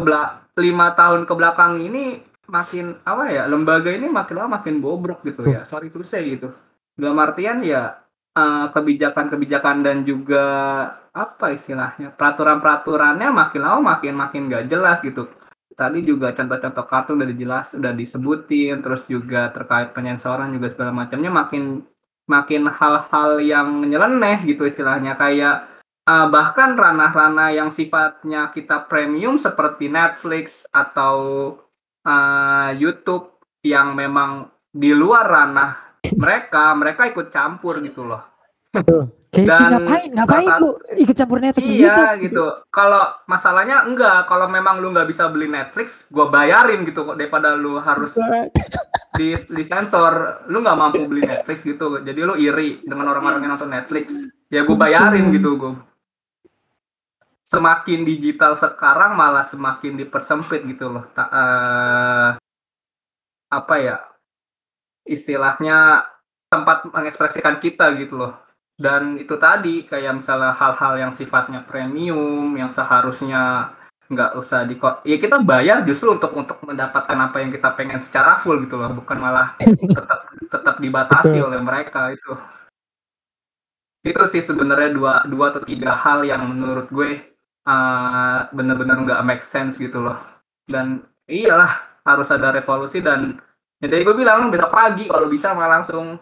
lima 0.59 0.90
tahun 0.98 1.22
ke 1.22 1.34
belakang 1.38 1.78
ini 1.78 2.18
makin 2.50 2.98
apa 3.06 3.30
ya 3.30 3.46
lembaga 3.46 3.94
ini 3.94 4.11
makin 4.11 4.42
lama 4.42 4.59
makin 4.59 4.82
bobrok 4.82 5.22
gitu 5.22 5.46
ya. 5.46 5.62
Sorry 5.62 5.94
to 5.94 6.02
say 6.02 6.26
gitu. 6.26 6.50
Dalam 6.98 7.18
artian 7.22 7.62
ya 7.62 8.02
kebijakan 8.39 8.66
eh, 8.66 8.66
kebijakan-kebijakan 8.74 9.76
dan 9.82 9.97
juga 10.07 10.45
apa 11.11 11.51
istilahnya 11.51 12.14
peraturan-peraturannya 12.14 13.28
makin 13.34 13.61
lama 13.62 13.80
makin 13.99 14.14
makin 14.14 14.43
gak 14.51 14.70
jelas 14.70 15.03
gitu. 15.03 15.26
Tadi 15.78 16.03
juga 16.03 16.34
contoh-contoh 16.34 16.84
kartu 16.91 17.11
udah 17.14 17.28
dijelas 17.28 17.74
udah 17.78 17.95
disebutin 17.95 18.82
terus 18.82 19.07
juga 19.07 19.51
terkait 19.55 19.95
penyensoran 19.95 20.51
juga 20.51 20.66
segala 20.70 20.91
macamnya 20.91 21.30
makin 21.30 21.86
makin 22.26 22.66
hal-hal 22.66 23.39
yang 23.43 23.86
nyeleneh 23.86 24.43
gitu 24.47 24.66
istilahnya. 24.66 25.14
Kayak 25.14 25.70
uh, 26.07 26.26
bahkan 26.30 26.74
ranah-ranah 26.74 27.55
yang 27.55 27.70
sifatnya 27.70 28.51
kita 28.51 28.91
premium 28.91 29.39
seperti 29.39 29.86
Netflix 29.86 30.66
atau 30.74 31.16
uh, 32.03 32.70
YouTube 32.74 33.39
yang 33.62 33.95
memang 33.95 34.51
di 34.74 34.91
luar 34.95 35.26
ranah 35.26 35.88
mereka 36.16 36.72
mereka 36.78 37.02
ikut 37.11 37.28
campur 37.28 37.82
gitu 37.84 38.09
loh 38.09 38.22
Kayak 39.28 39.61
Dan 39.61 39.68
ngapain? 39.76 40.09
Ngapain 40.16 40.48
saat, 40.48 40.61
lu 40.64 40.70
ikut 41.04 41.16
campur 41.16 41.36
Netflix 41.36 41.68
iya, 41.68 42.16
gitu? 42.16 42.32
gitu. 42.32 42.44
Kalau 42.72 43.12
masalahnya 43.28 43.84
enggak, 43.84 44.24
kalau 44.24 44.48
memang 44.48 44.80
lu 44.80 44.88
nggak 44.88 45.04
bisa 45.04 45.28
beli 45.28 45.52
Netflix, 45.52 46.09
gua 46.09 46.32
bayarin 46.32 46.88
gitu 46.88 47.04
kok 47.04 47.20
daripada 47.20 47.52
lu 47.52 47.76
harus 47.76 48.16
di, 49.20 49.36
di 49.36 49.62
sensor. 49.68 50.44
Lu 50.48 50.64
nggak 50.64 50.78
mampu 50.80 51.04
beli 51.04 51.28
Netflix 51.28 51.61
gitu. 51.61 52.00
Jadi 52.00 52.20
lu 52.24 52.40
iri 52.40 52.80
dengan 52.80 53.12
orang-orang 53.12 53.44
yang 53.44 53.52
nonton 53.52 53.68
Netflix. 53.68 54.16
Ya 54.48 54.64
gua 54.64 54.80
bayarin 54.80 55.28
gitu 55.28 55.61
gua. 55.61 55.76
Semakin 57.44 58.09
digital 58.09 58.56
sekarang 58.56 59.12
malah 59.12 59.44
semakin 59.44 60.00
dipersempit 60.00 60.64
gitu 60.64 60.88
loh. 60.88 61.04
Ta 61.12 61.24
uh, 61.28 62.30
apa 63.52 63.74
ya? 63.76 63.96
Istilahnya 65.09 66.04
tempat 66.52 66.84
mengekspresikan 66.92 67.56
kita 67.59 67.96
gitu 67.96 68.20
loh. 68.20 68.36
Dan 68.78 69.18
itu 69.18 69.34
tadi 69.40 69.82
kayak 69.88 70.22
misalnya 70.22 70.54
hal-hal 70.54 70.94
yang 71.00 71.12
sifatnya 71.16 71.66
premium 71.66 72.54
yang 72.54 72.70
seharusnya 72.70 73.74
nggak 74.09 74.40
usah 74.40 74.64
di 74.64 74.80
ya 75.04 75.20
kita 75.20 75.44
bayar 75.44 75.84
justru 75.84 76.16
untuk 76.16 76.32
untuk 76.32 76.56
mendapatkan 76.64 77.18
apa 77.28 77.44
yang 77.44 77.52
kita 77.52 77.76
pengen 77.76 78.00
secara 78.00 78.40
full 78.40 78.56
gitu 78.64 78.80
loh 78.80 78.88
bukan 78.96 79.20
malah 79.20 79.52
tetap 79.98 80.32
tetap 80.48 80.76
dibatasi 80.80 81.36
oleh 81.42 81.61
mereka 81.61 82.14
itu. 82.14 82.32
Itu 84.06 84.22
sih 84.30 84.40
sebenarnya 84.40 84.94
dua 84.94 85.12
dua 85.26 85.52
atau 85.52 85.62
tiga 85.66 85.92
hal 85.92 86.24
yang 86.24 86.46
menurut 86.48 86.88
gue 86.88 87.20
uh, 87.68 88.48
bener-bener 88.54 88.96
nggak 89.04 89.24
make 89.26 89.44
sense 89.44 89.76
gitu 89.76 90.00
loh. 90.00 90.16
Dan 90.64 91.04
iyalah 91.28 91.82
harus 92.06 92.30
ada 92.32 92.54
revolusi 92.54 93.04
dan 93.04 93.42
ya 93.79 93.87
gue 93.87 94.16
bilang 94.16 94.51
besok 94.51 94.70
pagi 94.74 95.07
kalau 95.07 95.31
bisa 95.31 95.55
malah 95.55 95.81
langsung. 95.81 96.18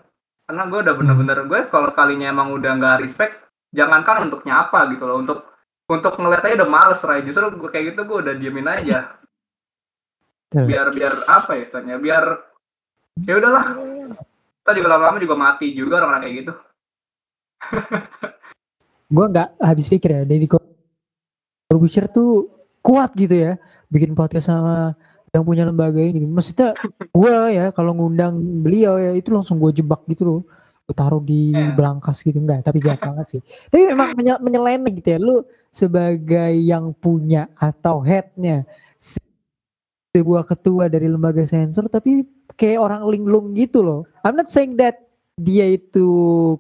Karena 0.46 0.62
gue 0.70 0.78
udah 0.78 0.94
bener-bener 0.94 1.38
gue 1.50 1.60
kalau 1.66 1.90
sekalinya 1.90 2.30
emang 2.30 2.54
udah 2.54 2.72
nggak 2.78 3.02
respect 3.02 3.34
jangankan 3.74 4.30
untuk 4.30 4.46
nyapa 4.46 4.86
gitu 4.94 5.04
loh. 5.08 5.18
Untuk 5.24 5.38
untuk 5.86 6.14
ngeliat 6.18 6.42
aja 6.46 6.62
udah 6.62 6.70
males 6.70 7.00
Ray. 7.02 7.24
Justru 7.26 7.50
gue 7.56 7.70
kayak 7.72 7.94
gitu 7.94 8.00
gue 8.06 8.18
udah 8.22 8.34
diemin 8.38 8.68
aja. 8.70 9.18
Biar 10.54 10.94
biar 10.94 11.12
apa 11.26 11.58
ya 11.58 11.64
soalnya 11.66 11.96
biar 11.98 12.24
ya 13.26 13.34
udahlah. 13.40 13.66
Tadi 14.66 14.82
juga 14.82 14.90
lama-lama 14.98 15.18
juga 15.22 15.36
mati 15.38 15.66
juga 15.74 16.02
orang-orang 16.02 16.22
kayak 16.26 16.36
gitu. 16.42 16.52
Gue 19.14 19.26
nggak 19.30 19.62
habis 19.62 19.86
pikir 19.86 20.10
ya 20.10 20.22
dari 20.26 20.46
Corbusier 20.50 22.10
tuh 22.10 22.50
kuat 22.82 23.14
gitu 23.14 23.34
ya 23.34 23.52
bikin 23.90 24.18
podcast 24.18 24.50
sama 24.50 24.98
yang 25.36 25.44
punya 25.44 25.68
lembaga 25.68 26.00
ini. 26.00 26.24
Maksudnya 26.24 26.72
gue 27.12 27.36
ya 27.52 27.68
kalau 27.76 27.92
ngundang 27.92 28.40
beliau 28.64 28.96
ya 28.96 29.12
itu 29.12 29.28
langsung 29.28 29.60
gue 29.60 29.70
jebak 29.76 30.00
gitu 30.08 30.24
loh. 30.24 30.40
Gue 30.88 30.94
taruh 30.96 31.20
di 31.20 31.52
yeah. 31.52 31.76
berangkas 31.76 32.24
gitu. 32.24 32.40
Enggak 32.40 32.64
tapi 32.64 32.80
jahat 32.80 33.04
banget 33.04 33.26
sih. 33.36 33.40
Tapi 33.68 33.92
memang 33.92 34.16
menye 34.16 34.34
menyeleneh 34.40 34.92
gitu 34.96 35.08
ya. 35.12 35.18
Lu 35.20 35.44
sebagai 35.68 36.56
yang 36.56 36.96
punya 36.96 37.52
atau 37.60 38.00
headnya 38.00 38.64
sebuah 40.16 40.48
ketua 40.48 40.88
dari 40.88 41.12
lembaga 41.12 41.44
sensor 41.44 41.92
tapi 41.92 42.24
kayak 42.56 42.80
orang 42.80 43.04
linglung 43.04 43.52
gitu 43.52 43.84
loh. 43.84 44.08
I'm 44.24 44.32
not 44.32 44.48
saying 44.48 44.80
that 44.80 45.04
dia 45.36 45.68
itu 45.76 46.08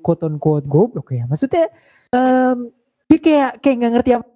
quote 0.04 0.20
on 0.28 0.36
quote 0.36 0.68
goblok 0.68 1.08
ya. 1.08 1.24
Maksudnya 1.24 1.72
um, 2.12 2.68
dia 3.08 3.18
kayak 3.22 3.50
kayak 3.64 3.76
nggak 3.80 3.92
ngerti 3.96 4.10
apa 4.20 4.28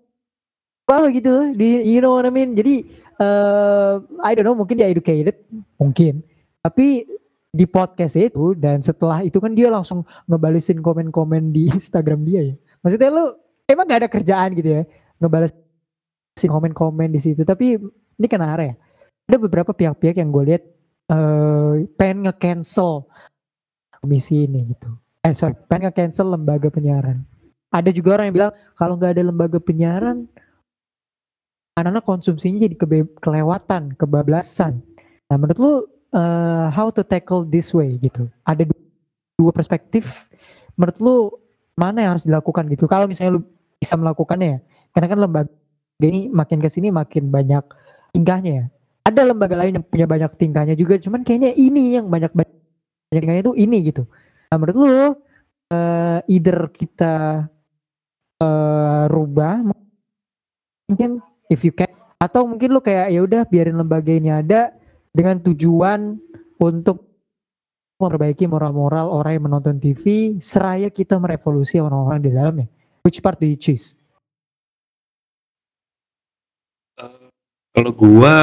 apa 0.90 1.06
gitu 1.14 1.54
di 1.54 1.86
you 1.86 2.02
know 2.02 2.18
what 2.18 2.26
I 2.26 2.34
mean? 2.34 2.58
Jadi 2.58 2.82
uh, 3.20 4.00
I 4.24 4.32
don't 4.34 4.48
know 4.48 4.56
mungkin 4.56 4.80
dia 4.80 4.88
educated 4.88 5.36
mungkin. 5.76 6.24
Tapi 6.64 7.04
di 7.50 7.66
podcast 7.66 8.14
itu 8.14 8.54
dan 8.54 8.80
setelah 8.80 9.26
itu 9.26 9.42
kan 9.42 9.52
dia 9.52 9.68
langsung 9.68 10.06
ngebalesin 10.30 10.80
komen-komen 10.80 11.52
di 11.52 11.68
Instagram 11.76 12.24
dia 12.24 12.50
ya. 12.50 12.54
Maksudnya 12.80 13.10
lu 13.12 13.24
emang 13.68 13.86
gak 13.86 14.00
ada 14.06 14.10
kerjaan 14.10 14.56
gitu 14.56 14.80
ya 14.80 14.82
ngebalesin 15.20 16.48
komen-komen 16.48 17.12
di 17.12 17.20
situ. 17.20 17.44
Tapi 17.44 17.76
ini 18.20 18.26
kenapa 18.26 18.64
ya. 18.64 18.74
Ada 19.30 19.36
beberapa 19.38 19.70
pihak-pihak 19.70 20.18
yang 20.18 20.34
gue 20.34 20.44
lihat 20.50 20.62
uh, 21.12 21.78
pengen 21.94 22.26
nge-cancel 22.26 23.06
komisi 24.02 24.48
ini 24.48 24.74
gitu. 24.74 24.90
Eh 25.22 25.36
sorry 25.36 25.54
pengen 25.70 25.92
nge-cancel 25.92 26.34
lembaga 26.34 26.66
penyiaran. 26.72 27.22
Ada 27.70 27.94
juga 27.94 28.18
orang 28.18 28.32
yang 28.32 28.36
bilang 28.36 28.52
kalau 28.74 28.98
nggak 28.98 29.14
ada 29.14 29.22
lembaga 29.22 29.58
penyiaran 29.62 30.26
anak-anak 31.78 32.04
konsumsinya 32.06 32.58
jadi 32.66 32.76
kebe 32.76 32.98
kelewatan, 33.22 33.94
kebablasan. 33.94 34.82
Nah, 35.30 35.36
menurut 35.38 35.58
lu 35.58 35.72
uh, 36.16 36.66
how 36.74 36.90
to 36.90 37.06
tackle 37.06 37.46
this 37.46 37.70
way 37.70 37.98
gitu? 38.02 38.26
Ada 38.46 38.66
dua 39.38 39.52
perspektif. 39.54 40.28
Menurut 40.74 40.98
lu 40.98 41.16
mana 41.78 42.04
yang 42.04 42.10
harus 42.18 42.26
dilakukan 42.26 42.66
gitu? 42.72 42.90
Kalau 42.90 43.06
misalnya 43.06 43.38
lu 43.38 43.42
bisa 43.80 43.96
melakukannya 43.96 44.48
ya, 44.48 44.58
karena 44.92 45.06
kan 45.08 45.18
lembaga 45.18 45.52
ini 46.04 46.28
makin 46.28 46.58
ke 46.60 46.68
sini 46.68 46.88
makin 46.92 47.32
banyak 47.32 47.64
tingkahnya 48.12 48.52
ya. 48.52 48.64
Ada 49.08 49.32
lembaga 49.32 49.56
lain 49.56 49.80
yang 49.80 49.86
punya 49.86 50.04
banyak 50.04 50.30
tingkahnya 50.36 50.74
juga, 50.76 51.00
cuman 51.00 51.24
kayaknya 51.24 51.56
ini 51.56 51.96
yang 51.96 52.06
banyak 52.12 52.30
banyak 52.36 52.52
tingkahnya 53.08 53.42
itu 53.48 53.54
ini 53.56 53.78
gitu. 53.88 54.04
Nah, 54.52 54.56
menurut 54.60 54.76
lu 54.76 54.86
uh, 54.92 55.08
either 56.28 56.68
kita 56.74 57.46
uh, 58.42 59.04
rubah 59.08 59.64
mungkin 60.90 61.22
if 61.50 61.66
you 61.66 61.74
can 61.74 61.90
atau 62.20 62.46
mungkin 62.46 62.70
lu 62.70 62.80
kayak 62.80 63.10
ya 63.10 63.20
udah 63.26 63.42
biarin 63.48 63.76
lembaga 63.76 64.12
ini 64.14 64.30
ada 64.30 64.70
dengan 65.10 65.42
tujuan 65.42 66.16
untuk 66.62 67.10
memperbaiki 68.00 68.48
moral-moral 68.48 69.12
orang 69.12 69.36
yang 69.36 69.44
menonton 69.50 69.76
TV 69.76 70.36
seraya 70.40 70.88
kita 70.88 71.20
merevolusi 71.20 71.76
orang-orang 71.82 72.20
di 72.24 72.30
dalamnya. 72.32 72.68
Which 73.04 73.20
part 73.20 73.36
do 73.40 73.48
you 73.48 73.60
choose? 73.60 73.92
Uh, 76.96 77.28
kalau 77.76 77.92
gua 77.92 78.36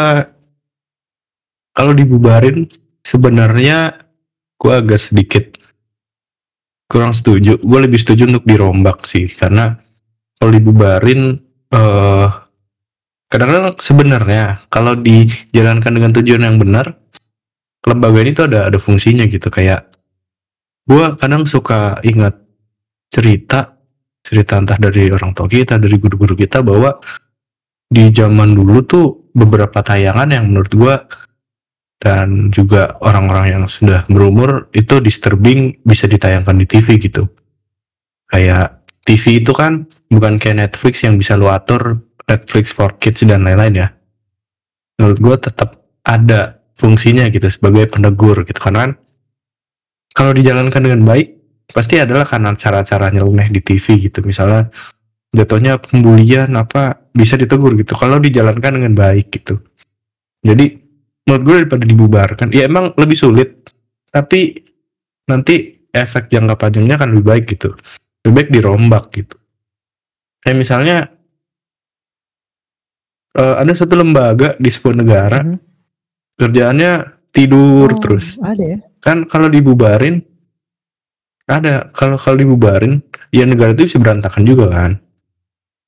kalau 1.74 1.94
dibubarin 1.94 2.70
sebenarnya 3.06 4.06
gua 4.58 4.82
agak 4.82 5.02
sedikit 5.02 5.58
kurang 6.90 7.14
setuju. 7.14 7.60
Gue 7.62 7.80
lebih 7.84 8.00
setuju 8.00 8.26
untuk 8.26 8.48
dirombak 8.48 9.04
sih 9.06 9.28
karena 9.28 9.76
kalau 10.40 10.52
dibubarin 10.56 11.36
uh, 11.76 12.47
kadang-kadang 13.28 13.76
sebenarnya 13.80 14.44
kalau 14.72 14.96
dijalankan 14.96 15.92
dengan 15.92 16.12
tujuan 16.16 16.44
yang 16.48 16.58
benar 16.60 16.96
lembaga 17.88 18.20
ini 18.24 18.32
tuh 18.36 18.46
ada 18.52 18.68
ada 18.68 18.80
fungsinya 18.80 19.24
gitu. 19.28 19.48
Kayak 19.48 19.88
gua 20.88 21.16
kadang 21.16 21.48
suka 21.48 22.00
ingat 22.04 22.36
cerita 23.12 23.80
cerita 24.24 24.60
entah 24.60 24.76
dari 24.76 25.08
orang 25.08 25.32
tua 25.32 25.48
kita 25.48 25.80
dari 25.80 25.96
guru-guru 25.96 26.36
kita 26.36 26.60
bahwa 26.60 27.00
di 27.88 28.12
zaman 28.12 28.52
dulu 28.52 28.84
tuh 28.84 29.06
beberapa 29.32 29.80
tayangan 29.80 30.36
yang 30.36 30.52
menurut 30.52 30.72
gua 30.76 30.96
dan 31.98 32.54
juga 32.54 33.00
orang-orang 33.02 33.58
yang 33.58 33.64
sudah 33.66 34.06
berumur 34.06 34.70
itu 34.76 35.02
disturbing 35.02 35.82
bisa 35.82 36.06
ditayangkan 36.06 36.56
di 36.60 36.66
TV 36.70 37.00
gitu. 37.02 37.26
Kayak 38.28 38.84
TV 39.08 39.40
itu 39.40 39.56
kan 39.56 39.88
bukan 40.12 40.38
kayak 40.38 40.68
Netflix 40.68 41.02
yang 41.08 41.16
bisa 41.16 41.40
lu 41.40 41.48
atur 41.48 42.04
Netflix 42.28 42.76
for 42.76 42.92
Kids 43.00 43.24
dan 43.24 43.48
lain-lain 43.48 43.88
ya. 43.88 43.88
Menurut 45.00 45.18
gue 45.24 45.36
tetap 45.48 45.80
ada 46.04 46.60
fungsinya 46.76 47.26
gitu 47.32 47.48
sebagai 47.48 47.88
penegur 47.90 48.44
gitu. 48.44 48.60
Kan 48.60 48.76
kan 48.76 48.92
kalau 50.12 50.36
dijalankan 50.36 50.84
dengan 50.84 51.02
baik 51.08 51.38
pasti 51.72 52.00
adalah 52.00 52.28
karena 52.28 52.54
cara-cara 52.60 53.10
nyeleneh 53.10 53.48
di 53.50 53.60
TV 53.64 54.12
gitu. 54.12 54.20
Misalnya 54.28 54.68
jatuhnya 55.32 55.80
pembulian 55.80 56.52
apa 56.60 57.10
bisa 57.16 57.40
ditegur 57.40 57.74
gitu. 57.80 57.96
Kalau 57.96 58.20
dijalankan 58.20 58.82
dengan 58.82 58.94
baik 58.94 59.32
gitu. 59.32 59.64
Jadi 60.44 60.76
menurut 61.28 61.44
gue 61.44 61.56
daripada 61.64 61.84
dibubarkan 61.88 62.48
ya 62.52 62.68
emang 62.68 62.92
lebih 63.00 63.18
sulit. 63.18 63.50
Tapi 64.12 64.56
nanti 65.28 65.78
efek 65.92 66.32
jangka 66.32 66.56
panjangnya 66.56 66.96
akan 67.00 67.10
lebih 67.16 67.26
baik 67.26 67.46
gitu. 67.56 67.76
Lebih 68.26 68.34
baik 68.34 68.50
dirombak 68.52 69.06
gitu. 69.16 69.36
Kayak 70.42 70.58
misalnya 70.58 70.98
eh, 73.36 73.56
ada 73.58 73.72
suatu 73.76 73.98
lembaga 73.98 74.56
di 74.56 74.70
sebuah 74.72 74.96
negara 74.96 75.40
Mhm. 75.44 75.58
kerjaannya 76.38 76.92
tidur 77.34 77.90
Oh, 77.92 78.00
terus. 78.00 78.38
Ada 78.40 78.64
ya? 78.64 78.78
kan 78.98 79.28
kalau 79.28 79.48
dibubarin 79.48 80.20
ada. 81.48 81.90
Kalau 81.92 82.20
kalau 82.20 82.38
dibubarin 82.38 83.00
ya 83.32 83.48
negara 83.48 83.72
itu 83.72 83.88
bisa 83.88 84.00
berantakan 84.00 84.44
juga 84.44 84.68
kan. 84.68 84.92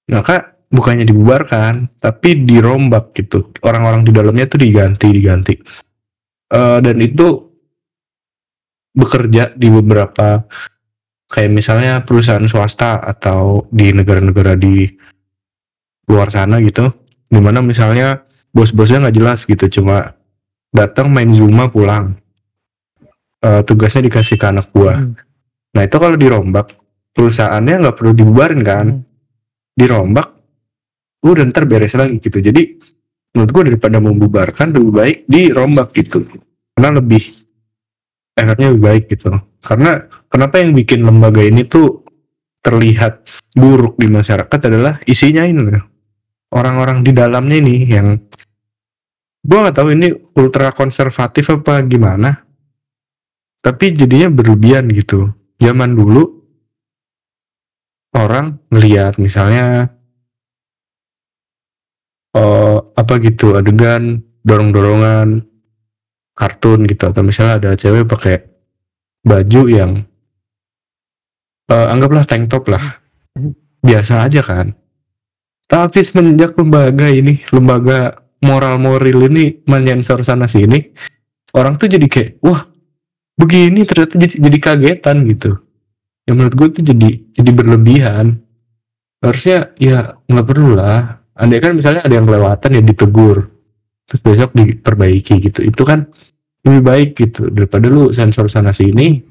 Maka 0.09 0.55
bukannya 0.69 1.03
dibubarkan 1.03 1.99
tapi 1.99 2.45
dirombak 2.45 3.11
gitu. 3.13 3.49
Orang-orang 3.61 4.05
di 4.05 4.11
dalamnya 4.13 4.45
tuh 4.47 4.61
diganti 4.61 5.07
diganti. 5.09 5.53
Eh, 6.49 6.77
dan 6.81 6.97
itu 6.97 7.27
bekerja 8.89 9.53
di 9.53 9.69
beberapa 9.69 10.43
kayak 11.29 11.51
misalnya 11.53 12.01
perusahaan 12.01 12.45
swasta 12.49 12.97
atau 12.99 13.69
di 13.69 13.93
negara-negara 13.93 14.57
di 14.57 14.89
luar 16.09 16.33
sana 16.33 16.57
gitu 16.57 16.89
di 17.29 17.39
mana 17.39 17.61
misalnya 17.61 18.25
bos-bosnya 18.49 19.07
nggak 19.07 19.17
jelas 19.17 19.39
gitu 19.45 19.81
cuma 19.81 20.17
datang 20.73 21.09
main 21.13 21.29
zuma 21.29 21.69
pulang 21.69 22.17
Eh, 23.39 23.63
tugasnya 23.63 24.11
dikasih 24.11 24.35
ke 24.35 24.51
anak 24.51 24.67
buah 24.75 24.99
Hmm. 24.99 25.15
nah 25.71 25.87
itu 25.87 25.95
kalau 25.95 26.19
dirombak 26.19 26.75
perusahaannya 27.15 27.87
nggak 27.87 27.95
perlu 27.95 28.11
dibubarin 28.11 28.61
kan 28.67 28.87
Hmm. 28.99 29.07
dirombak 29.79 30.27
udah 31.23 31.47
ntar 31.47 31.63
beres 31.63 31.95
lagi 31.95 32.19
gitu 32.19 32.43
jadi 32.43 32.75
menurut 33.31 33.49
gue 33.55 33.63
daripada 33.71 34.03
membubarkan 34.03 34.75
lebih 34.75 34.91
baik 34.91 35.17
dirombak 35.31 35.95
gitu 35.95 36.27
karena 36.75 36.99
lebih 36.99 37.23
efeknya 38.35 38.75
lebih 38.75 38.83
baik 38.83 39.03
gitu 39.07 39.31
karena 39.63 40.03
kenapa 40.27 40.59
yang 40.59 40.75
bikin 40.75 40.99
lembaga 41.07 41.39
ini 41.39 41.63
tuh 41.63 42.03
terlihat 42.59 43.23
buruk 43.55 43.95
di 43.95 44.11
masyarakat 44.11 44.59
adalah 44.67 44.99
isinya 45.07 45.47
ini 45.47 45.63
loh. 45.63 45.85
Orang-orang 46.53 47.05
di 47.05 47.11
dalamnya 47.13 47.57
ini 47.61 47.75
yang 47.85 48.17
gue 49.39 49.57
nggak 49.57 49.75
tahu 49.75 49.95
ini 49.95 50.11
ultra 50.35 50.73
konservatif 50.75 51.49
apa 51.53 51.81
gimana 51.85 52.49
tapi 53.59 53.91
jadinya 53.91 54.31
berlebihan 54.31 54.87
gitu. 54.91 55.31
Zaman 55.59 55.91
dulu 55.91 56.23
orang 58.15 58.57
ngelihat 58.71 59.19
misalnya 59.19 59.91
eh 62.31 62.77
apa 62.79 63.13
gitu 63.19 63.59
adegan 63.59 64.23
dorong-dorongan 64.47 65.43
kartun 66.37 66.87
gitu 66.87 67.11
atau 67.11 67.21
misalnya 67.25 67.59
ada 67.59 67.71
cewek 67.75 68.07
pakai 68.07 68.39
baju 69.27 69.61
yang 69.67 69.91
eh, 71.67 71.87
anggaplah 71.91 72.23
tank 72.23 72.47
top 72.47 72.71
lah. 72.71 73.03
Hmm. 73.35 73.53
biasa 73.79 74.27
aja 74.27 74.41
kan 74.43 74.75
tapi 75.69 76.01
semenjak 76.01 76.57
lembaga 76.57 77.05
ini 77.07 77.45
lembaga 77.53 78.17
moral 78.41 78.81
moral 78.81 79.29
ini 79.29 79.61
menyensor 79.69 80.25
sana 80.25 80.49
sini 80.49 80.81
orang 81.53 81.77
tuh 81.77 81.87
jadi 81.87 82.09
kayak 82.09 82.41
wah 82.41 82.65
begini 83.39 83.87
ternyata 83.87 84.19
jadi, 84.19 84.35
jadi 84.35 84.57
kagetan 84.59 85.23
gitu. 85.31 85.55
Ya 86.27 86.35
menurut 86.35 86.53
gue 86.59 86.67
tuh 86.75 86.83
jadi 86.83 87.09
jadi 87.31 87.51
berlebihan. 87.55 88.43
Harusnya 89.23 89.71
ya 89.79 90.19
nggak 90.27 90.47
perlu 90.47 90.75
lah. 90.75 91.23
Andai 91.39 91.63
kan 91.63 91.71
misalnya 91.79 92.03
ada 92.03 92.11
yang 92.11 92.27
kelewatan 92.27 92.69
ya 92.75 92.83
ditegur. 92.83 93.47
Terus 94.11 94.21
besok 94.21 94.51
diperbaiki 94.51 95.39
gitu. 95.39 95.63
Itu 95.63 95.87
kan 95.87 96.11
lebih 96.67 96.81
baik 96.83 97.09
gitu. 97.15 97.47
Daripada 97.47 97.87
lu 97.87 98.11
sensor 98.11 98.51
sana 98.51 98.75
sini 98.75 99.23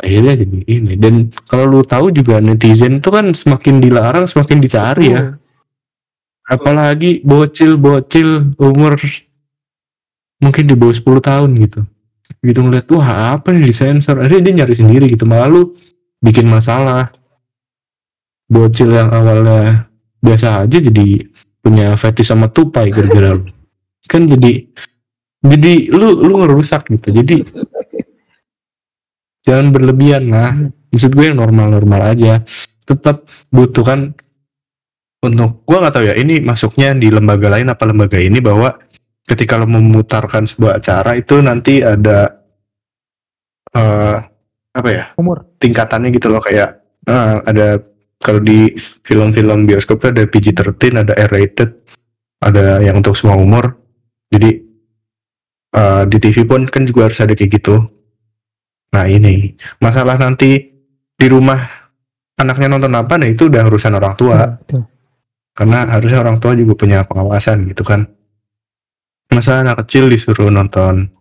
akhirnya 0.00 0.34
jadi 0.40 0.58
ini. 0.66 0.92
Dan 0.96 1.34
kalau 1.50 1.78
lu 1.78 1.80
tahu 1.84 2.14
juga 2.14 2.40
netizen 2.40 3.02
itu 3.02 3.08
kan 3.12 3.36
semakin 3.36 3.82
dilarang 3.82 4.24
semakin 4.24 4.58
dicari 4.62 5.12
ya. 5.12 5.36
Apalagi 6.48 7.22
bocil-bocil 7.24 8.56
umur 8.60 8.98
mungkin 10.42 10.64
di 10.66 10.74
bawah 10.74 10.94
10 10.94 11.22
tahun 11.22 11.50
gitu. 11.62 11.80
Gitu 12.42 12.58
ngeliat 12.58 12.86
wah 12.90 13.38
apa 13.38 13.54
nih 13.54 13.70
disensor? 13.70 14.18
Akhirnya 14.18 14.50
dia 14.50 14.54
nyari 14.62 14.74
sendiri 14.74 15.06
gitu. 15.12 15.28
Malah 15.28 15.48
lu 15.48 15.62
bikin 16.18 16.50
masalah. 16.50 17.14
Bocil 18.52 18.92
yang 18.92 19.08
awalnya 19.08 19.88
biasa 20.20 20.68
aja 20.68 20.76
jadi 20.76 21.24
punya 21.62 21.96
fetish 21.96 22.28
sama 22.28 22.50
tupai 22.50 22.90
gara-gara 22.90 23.38
lu. 23.38 23.46
kan 24.12 24.26
jadi 24.26 24.66
jadi 25.42 25.72
lu 25.94 26.20
lu 26.20 26.42
ngerusak 26.42 26.90
gitu. 26.90 27.14
Jadi 27.14 27.46
jangan 29.42 29.74
berlebihan 29.74 30.24
lah 30.30 30.50
maksud 30.92 31.12
gue 31.16 31.24
yang 31.32 31.40
normal-normal 31.40 32.14
aja. 32.14 32.44
Tetap 32.82 33.26
butuh 33.48 33.84
kan 33.86 34.00
untuk 35.22 35.62
gue 35.64 35.76
nggak 35.78 35.94
tahu 35.94 36.04
ya 36.10 36.14
ini 36.18 36.42
masuknya 36.42 36.92
di 36.98 37.08
lembaga 37.08 37.46
lain 37.46 37.70
apa 37.70 37.86
lembaga 37.86 38.18
ini 38.18 38.42
bahwa 38.42 38.74
ketika 39.22 39.54
lo 39.54 39.70
memutarkan 39.70 40.50
sebuah 40.50 40.82
acara 40.82 41.14
itu 41.14 41.38
nanti 41.38 41.78
ada 41.78 42.42
eh 43.72 44.18
apa 44.72 44.88
ya 44.90 45.04
Umur. 45.14 45.46
tingkatannya 45.62 46.10
gitu 46.10 46.26
loh 46.26 46.42
kayak 46.42 46.82
eh, 47.06 47.34
ada 47.46 47.78
kalau 48.18 48.42
di 48.42 48.74
film-film 49.06 49.66
bioskop 49.66 50.02
ada 50.10 50.26
PG-13 50.26 51.06
ada 51.06 51.14
R-rated 51.14 51.70
ada 52.42 52.82
yang 52.82 52.98
untuk 52.98 53.14
semua 53.14 53.38
umur. 53.38 53.78
Jadi 54.26 54.50
eh, 55.70 56.02
di 56.10 56.16
TV 56.18 56.42
pun 56.42 56.66
kan 56.66 56.82
juga 56.82 57.06
harus 57.06 57.22
ada 57.22 57.38
kayak 57.38 57.62
gitu 57.62 57.78
nah 58.92 59.04
ini. 59.08 59.56
Masalah 59.80 60.20
nanti 60.20 60.60
di 61.16 61.26
rumah 61.26 61.58
anaknya 62.36 62.68
nonton 62.76 62.92
apa 62.92 63.14
nah 63.16 63.28
itu 63.28 63.48
udah 63.48 63.64
urusan 63.66 63.96
orang 63.96 64.14
tua. 64.16 64.38
Betul. 64.60 64.84
karena 65.52 65.84
harusnya 65.84 66.24
orang 66.24 66.40
tua 66.40 66.56
juga 66.56 66.72
punya 66.72 67.04
pengawasan 67.04 67.68
gitu 67.68 67.84
kan. 67.84 68.08
Masa 69.28 69.60
anak 69.60 69.84
kecil 69.84 70.08
disuruh 70.08 70.48
nonton 70.48 71.12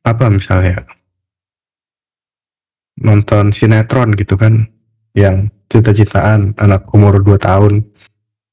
apa 0.00 0.24
misalnya? 0.32 0.80
Nonton 3.04 3.52
sinetron 3.52 4.16
gitu 4.16 4.40
kan 4.40 4.64
yang 5.12 5.52
cita-citaan 5.68 6.56
anak 6.56 6.88
umur 6.96 7.20
2 7.20 7.36
tahun. 7.36 7.84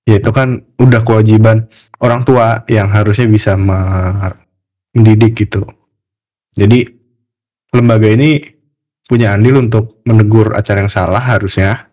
Ya 0.04 0.20
itu 0.20 0.36
kan 0.36 0.60
udah 0.76 1.00
kewajiban 1.08 1.72
orang 2.04 2.28
tua 2.28 2.68
yang 2.68 2.92
harusnya 2.92 3.32
bisa 3.32 3.56
me- 3.56 4.36
mendidik 4.92 5.40
gitu 5.40 5.64
jadi 6.54 6.86
lembaga 7.74 8.08
ini 8.08 8.42
punya 9.10 9.34
andil 9.36 9.60
untuk 9.60 10.02
menegur 10.06 10.54
acara 10.56 10.86
yang 10.86 10.94
salah 10.94 11.22
harusnya 11.22 11.90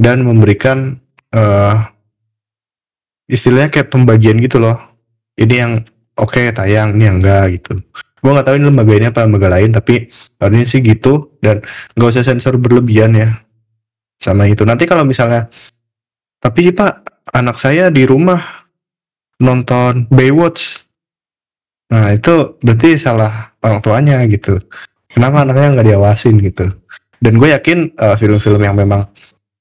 dan 0.00 0.24
memberikan 0.24 0.96
eh 1.32 1.76
istilahnya 3.26 3.70
kayak 3.70 3.90
pembagian 3.90 4.38
gitu 4.38 4.62
loh. 4.62 4.78
Ini 5.36 5.54
yang 5.54 5.72
oke 6.16 6.54
tayang 6.54 6.96
ini 6.96 7.04
yang 7.04 7.16
enggak 7.20 7.60
gitu. 7.60 7.82
Gua 8.24 8.32
nggak 8.32 8.46
tahu 8.48 8.56
ini 8.58 8.66
lembaga 8.66 8.92
ini 8.96 9.06
apa 9.12 9.20
lembaga 9.28 9.48
lain 9.52 9.70
tapi 9.76 10.08
harusnya 10.40 10.66
sih 10.66 10.80
gitu 10.80 11.36
dan 11.44 11.60
nggak 11.94 12.10
usah 12.10 12.24
sensor 12.24 12.56
berlebihan 12.56 13.12
ya 13.14 13.28
sama 14.18 14.48
itu. 14.48 14.64
Nanti 14.64 14.88
kalau 14.88 15.04
misalnya 15.04 15.52
tapi 16.40 16.72
pak 16.72 17.24
anak 17.34 17.60
saya 17.60 17.92
di 17.92 18.06
rumah 18.08 18.40
nonton 19.42 20.08
Baywatch 20.08 20.85
nah 21.86 22.10
itu 22.10 22.58
berarti 22.62 22.98
salah 22.98 23.54
orang 23.62 23.80
tuanya 23.82 24.22
gitu. 24.26 24.58
Kenapa 25.10 25.46
anaknya 25.46 25.80
nggak 25.80 25.88
diawasin 25.88 26.36
gitu? 26.42 26.68
Dan 27.22 27.40
gue 27.40 27.48
yakin 27.54 27.96
eh, 27.96 28.16
film-film 28.20 28.60
yang 28.60 28.76
memang 28.76 29.08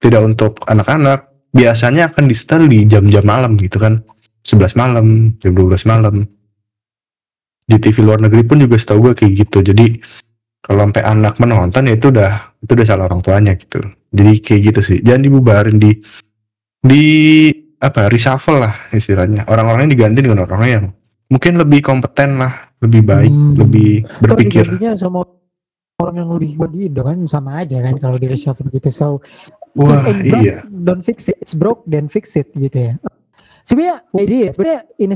tidak 0.04 0.22
untuk 0.26 0.60
anak-anak 0.68 1.32
biasanya 1.56 2.12
akan 2.12 2.28
di 2.28 2.36
setel 2.36 2.68
di 2.68 2.84
jam-jam 2.84 3.24
malam 3.24 3.56
gitu 3.56 3.80
kan. 3.80 4.04
11 4.46 4.78
malam 4.78 5.34
jam 5.42 5.54
12 5.58 5.90
malam. 5.90 6.22
Di 7.66 7.82
TV 7.82 8.06
luar 8.06 8.22
negeri 8.22 8.46
pun 8.46 8.62
juga 8.62 8.78
setahu 8.78 9.10
gue 9.10 9.14
kayak 9.18 9.34
gitu. 9.48 9.74
Jadi 9.74 9.98
kalau 10.62 10.86
sampai 10.86 11.02
anak 11.02 11.42
menonton 11.42 11.90
ya 11.90 11.98
itu 11.98 12.14
udah 12.14 12.54
itu 12.62 12.72
udah 12.78 12.86
salah 12.86 13.06
orang 13.10 13.22
tuanya 13.26 13.54
gitu. 13.58 13.82
Jadi 14.14 14.32
kayak 14.44 14.62
gitu 14.70 14.82
sih. 14.86 14.98
Jangan 15.02 15.22
dibubarin 15.26 15.78
di 15.82 15.98
di 16.86 17.06
apa 17.82 18.12
reshuffle 18.12 18.62
lah 18.62 18.74
istilahnya. 18.94 19.50
Orang-orangnya 19.50 19.98
diganti 19.98 20.20
dengan 20.22 20.46
orang 20.46 20.62
yang 20.66 20.86
mungkin 21.30 21.58
lebih 21.58 21.82
kompeten 21.82 22.38
lah 22.38 22.70
lebih 22.84 23.02
baik 23.02 23.32
Hmm. 23.32 23.56
lebih 23.58 24.06
berpikir 24.22 24.66
digantinya 24.70 24.94
sama 24.94 25.26
orang 26.04 26.16
yang 26.20 26.30
lebih 26.36 26.52
body 26.60 26.82
kan 26.92 27.18
sama 27.26 27.64
aja 27.64 27.80
kan 27.80 27.96
kalau 27.98 28.20
di 28.20 28.28
reshuffle 28.28 28.68
gitu. 28.68 28.92
So 28.92 29.08
wah 29.80 30.04
broke, 30.04 30.44
iya 30.44 30.62
don't 30.84 31.02
fix 31.02 31.32
it. 31.32 31.40
It's 31.40 31.56
broke 31.56 31.88
then 31.88 32.12
fix 32.12 32.36
it 32.36 32.52
gitu 32.52 32.92
ya. 32.92 32.94
Sebenarnya 33.66 34.06
ini 34.14 34.24
dia, 34.30 34.48
sebenarnya 34.54 34.82
ini 35.02 35.16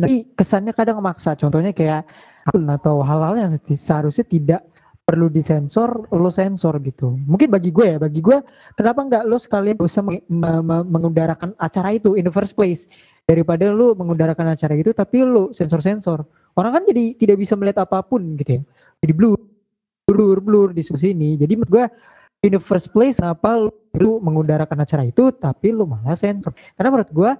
Nanti 0.00 0.16
kesannya 0.32 0.72
kadang 0.72 0.96
memaksa. 0.96 1.36
Contohnya 1.36 1.76
kayak 1.76 2.08
atau 2.48 3.04
hal-hal 3.04 3.36
yang 3.36 3.50
seharusnya 3.52 4.24
tidak 4.24 4.64
perlu 5.10 5.26
disensor, 5.26 6.06
lo 6.14 6.30
sensor 6.30 6.78
gitu. 6.86 7.18
Mungkin 7.26 7.50
bagi 7.50 7.74
gue 7.74 7.82
ya, 7.82 7.98
bagi 7.98 8.22
gue 8.22 8.38
kenapa 8.78 9.02
nggak 9.02 9.22
lo 9.26 9.42
sekalian 9.42 9.74
bisa 9.74 10.06
meng 10.06 10.22
mengudarakan 10.86 11.50
acara 11.58 11.98
itu 11.98 12.14
in 12.14 12.22
the 12.22 12.30
first 12.30 12.54
place 12.54 12.86
daripada 13.26 13.74
lo 13.74 13.98
mengudarakan 13.98 14.54
acara 14.54 14.78
itu 14.78 14.94
tapi 14.94 15.26
lo 15.26 15.50
sensor-sensor. 15.50 16.22
Orang 16.54 16.78
kan 16.78 16.82
jadi 16.86 17.18
tidak 17.18 17.42
bisa 17.42 17.58
melihat 17.58 17.82
apa 17.90 18.06
pun 18.06 18.38
gitu 18.38 18.58
ya. 18.58 18.62
Jadi 19.02 19.12
blur, 19.18 19.38
blur, 20.06 20.38
blur 20.38 20.68
di 20.70 20.86
sini. 20.86 21.34
Jadi 21.34 21.58
menurut 21.58 21.70
gue 21.74 21.84
in 22.46 22.54
the 22.54 22.62
first 22.62 22.94
place 22.94 23.18
kenapa 23.18 23.66
lo 23.98 24.12
mengudarakan 24.22 24.86
acara 24.86 25.02
itu 25.02 25.34
tapi 25.34 25.74
lo 25.74 25.90
malah 25.90 26.14
sensor. 26.14 26.54
Karena 26.78 26.94
menurut 26.94 27.10
gue 27.10 27.30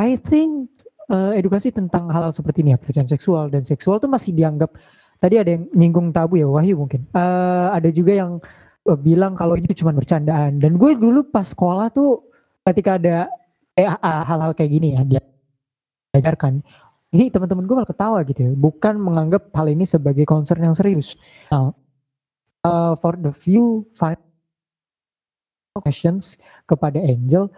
I 0.00 0.16
think 0.16 0.72
uh, 1.12 1.36
edukasi 1.36 1.68
tentang 1.68 2.08
hal, 2.08 2.24
hal 2.24 2.32
seperti 2.32 2.64
ini 2.64 2.72
ya 2.72 2.78
pelecehan 2.80 3.08
seksual 3.08 3.52
dan 3.52 3.60
seksual 3.60 4.00
tuh 4.00 4.08
masih 4.08 4.32
dianggap 4.32 4.72
tadi 5.18 5.34
ada 5.40 5.50
yang 5.54 5.64
nyinggung 5.74 6.08
tabu 6.14 6.40
ya 6.40 6.46
Wahyu 6.48 6.78
mungkin. 6.78 7.06
Uh, 7.14 7.70
ada 7.74 7.88
juga 7.90 8.12
yang 8.14 8.42
uh, 8.88 8.98
bilang 8.98 9.34
kalau 9.34 9.54
ini 9.58 9.70
cuma 9.74 9.92
bercandaan. 9.92 10.62
Dan 10.62 10.78
gue 10.78 10.96
dulu 10.96 11.26
pas 11.28 11.46
sekolah 11.46 11.90
tuh 11.90 12.24
ketika 12.64 12.96
ada 12.96 13.28
eh, 13.76 13.88
hal-hal 14.02 14.56
kayak 14.56 14.70
gini 14.70 14.96
ya 14.96 15.02
dia 15.04 15.22
diajarkan 16.14 16.62
ini 17.14 17.30
teman-teman 17.30 17.66
gue 17.66 17.76
malah 17.78 17.90
ketawa 17.90 18.18
gitu 18.26 18.40
ya. 18.42 18.50
Bukan 18.54 18.98
menganggap 18.98 19.50
hal 19.54 19.70
ini 19.70 19.86
sebagai 19.86 20.26
concern 20.26 20.66
yang 20.66 20.74
serius. 20.74 21.14
Nah, 21.50 21.70
uh, 22.66 22.98
for 22.98 23.14
the 23.14 23.30
few 23.30 23.86
five 23.94 24.18
questions 25.78 26.38
kepada 26.66 26.98
Angel 26.98 27.50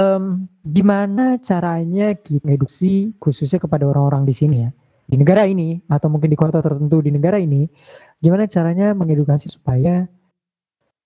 um, 0.00 0.44
gimana 0.64 1.40
caranya 1.40 2.12
kita 2.16 2.52
edukasi 2.52 3.16
khususnya 3.16 3.60
kepada 3.60 3.88
orang-orang 3.88 4.28
di 4.28 4.34
sini 4.36 4.56
ya 4.68 4.70
di 5.06 5.16
negara 5.16 5.46
ini 5.46 5.78
atau 5.86 6.10
mungkin 6.10 6.28
di 6.28 6.38
kota 6.38 6.58
tertentu 6.58 6.98
di 6.98 7.14
negara 7.14 7.38
ini 7.38 7.70
gimana 8.18 8.50
caranya 8.50 8.90
mengedukasi 8.92 9.46
supaya 9.46 10.06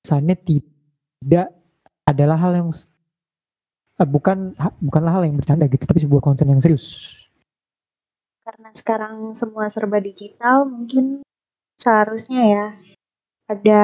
kesannya 0.00 0.36
tidak 0.40 1.52
adalah 2.08 2.40
hal 2.40 2.52
yang 2.56 2.68
uh, 4.00 4.08
bukan 4.08 4.56
bukanlah 4.80 5.20
hal 5.20 5.22
yang 5.28 5.36
bercanda 5.36 5.68
gitu 5.68 5.84
tapi 5.84 6.00
sebuah 6.00 6.22
concern 6.24 6.48
yang 6.48 6.62
serius. 6.64 7.16
Karena 8.40 8.72
sekarang 8.72 9.36
semua 9.36 9.68
serba 9.68 10.00
digital 10.00 10.64
mungkin 10.64 11.20
seharusnya 11.76 12.42
ya 12.48 12.66
ada 13.46 13.82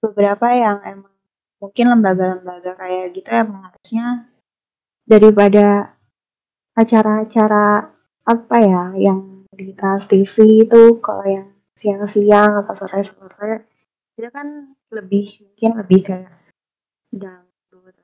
beberapa 0.00 0.48
yang 0.56 0.78
emang 0.82 1.14
mungkin 1.60 1.86
lembaga-lembaga 1.92 2.76
kayak 2.76 3.16
gitu 3.16 3.28
emang 3.32 3.72
harusnya 3.72 4.28
daripada 5.08 5.96
acara-acara 6.76 7.95
apa 8.26 8.56
ya 8.58 8.82
yang 8.98 9.46
di 9.54 9.72
Trans 9.78 10.04
TV 10.10 10.66
itu 10.66 10.98
kalau 10.98 11.24
yang 11.24 11.48
siang-siang 11.78 12.66
atau 12.66 12.74
sore-sore 12.74 13.64
itu 14.18 14.28
kan 14.34 14.74
lebih 14.90 15.26
mungkin 15.44 15.70
lebih 15.80 16.00
kayak 16.02 16.32
dangdut 17.14 17.96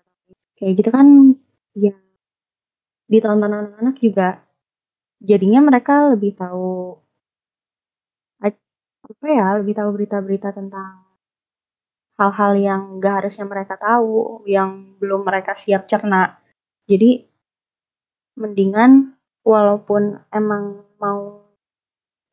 kayak 0.56 0.72
gitu 0.78 0.90
kan 0.94 1.06
ya 1.74 1.96
ditonton 3.10 3.52
anak-anak 3.52 3.96
juga 3.98 4.28
jadinya 5.18 5.60
mereka 5.60 6.14
lebih 6.14 6.38
tahu 6.38 7.02
apa 9.02 9.26
ya 9.28 9.58
lebih 9.58 9.74
tahu 9.76 9.90
berita-berita 9.98 10.54
tentang 10.54 11.02
hal-hal 12.16 12.52
yang 12.54 12.82
gak 13.02 13.24
harusnya 13.24 13.46
mereka 13.50 13.74
tahu 13.74 14.46
yang 14.46 14.94
belum 15.02 15.26
mereka 15.26 15.58
siap 15.58 15.90
cerna. 15.90 16.38
Jadi 16.86 17.26
mendingan 18.38 19.18
walaupun 19.42 20.22
emang 20.30 20.86
mau 21.02 21.46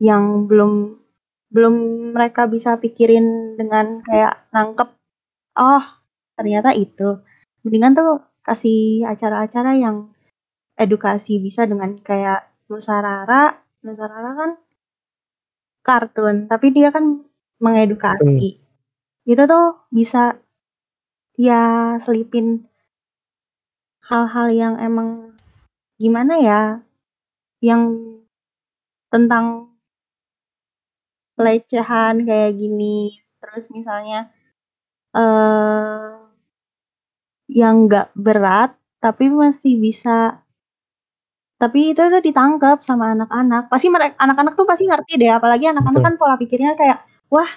yang 0.00 0.46
belum 0.46 0.96
belum 1.50 1.74
mereka 2.14 2.46
bisa 2.46 2.78
pikirin 2.78 3.58
dengan 3.58 4.00
kayak 4.06 4.48
nangkep 4.54 4.88
oh 5.58 5.84
ternyata 6.38 6.72
itu. 6.72 7.20
Mendingan 7.66 7.92
tuh 7.92 8.24
kasih 8.40 9.04
acara-acara 9.04 9.76
yang 9.76 10.14
edukasi 10.80 11.36
bisa 11.36 11.68
dengan 11.68 12.00
kayak 12.00 12.48
Nusarara 12.72 13.60
Nusarara 13.84 14.30
kan 14.32 14.50
kartun 15.84 16.48
tapi 16.48 16.72
dia 16.72 16.88
kan 16.94 17.24
mengedukasi. 17.60 18.56
Hmm. 18.56 18.68
itu 19.28 19.42
tuh 19.44 19.84
bisa 19.92 20.40
ya 21.36 21.96
selipin 22.02 22.64
hal-hal 24.08 24.48
yang 24.50 24.74
emang 24.80 25.36
gimana 26.00 26.40
ya 26.40 26.60
yang 27.60 27.82
tentang 29.12 29.72
pelecehan 31.36 32.26
kayak 32.28 32.52
gini, 32.58 33.20
terus 33.40 33.64
misalnya 33.72 34.28
uh, 35.16 36.20
yang 37.50 37.88
nggak 37.88 38.12
berat 38.14 38.76
tapi 39.00 39.32
masih 39.32 39.80
bisa 39.80 40.44
tapi 41.60 41.92
itu 41.92 42.00
tuh 42.00 42.24
ditangkap 42.24 42.80
sama 42.80 43.12
anak-anak. 43.12 43.68
Pasti 43.68 43.92
mereka 43.92 44.16
anak-anak 44.16 44.56
tuh 44.56 44.64
pasti 44.64 44.88
ngerti 44.88 45.20
deh, 45.20 45.28
apalagi 45.28 45.68
anak-anak 45.68 46.00
kan 46.00 46.14
pola 46.16 46.36
pikirnya 46.40 46.72
kayak, 46.72 47.04
"Wah, 47.28 47.50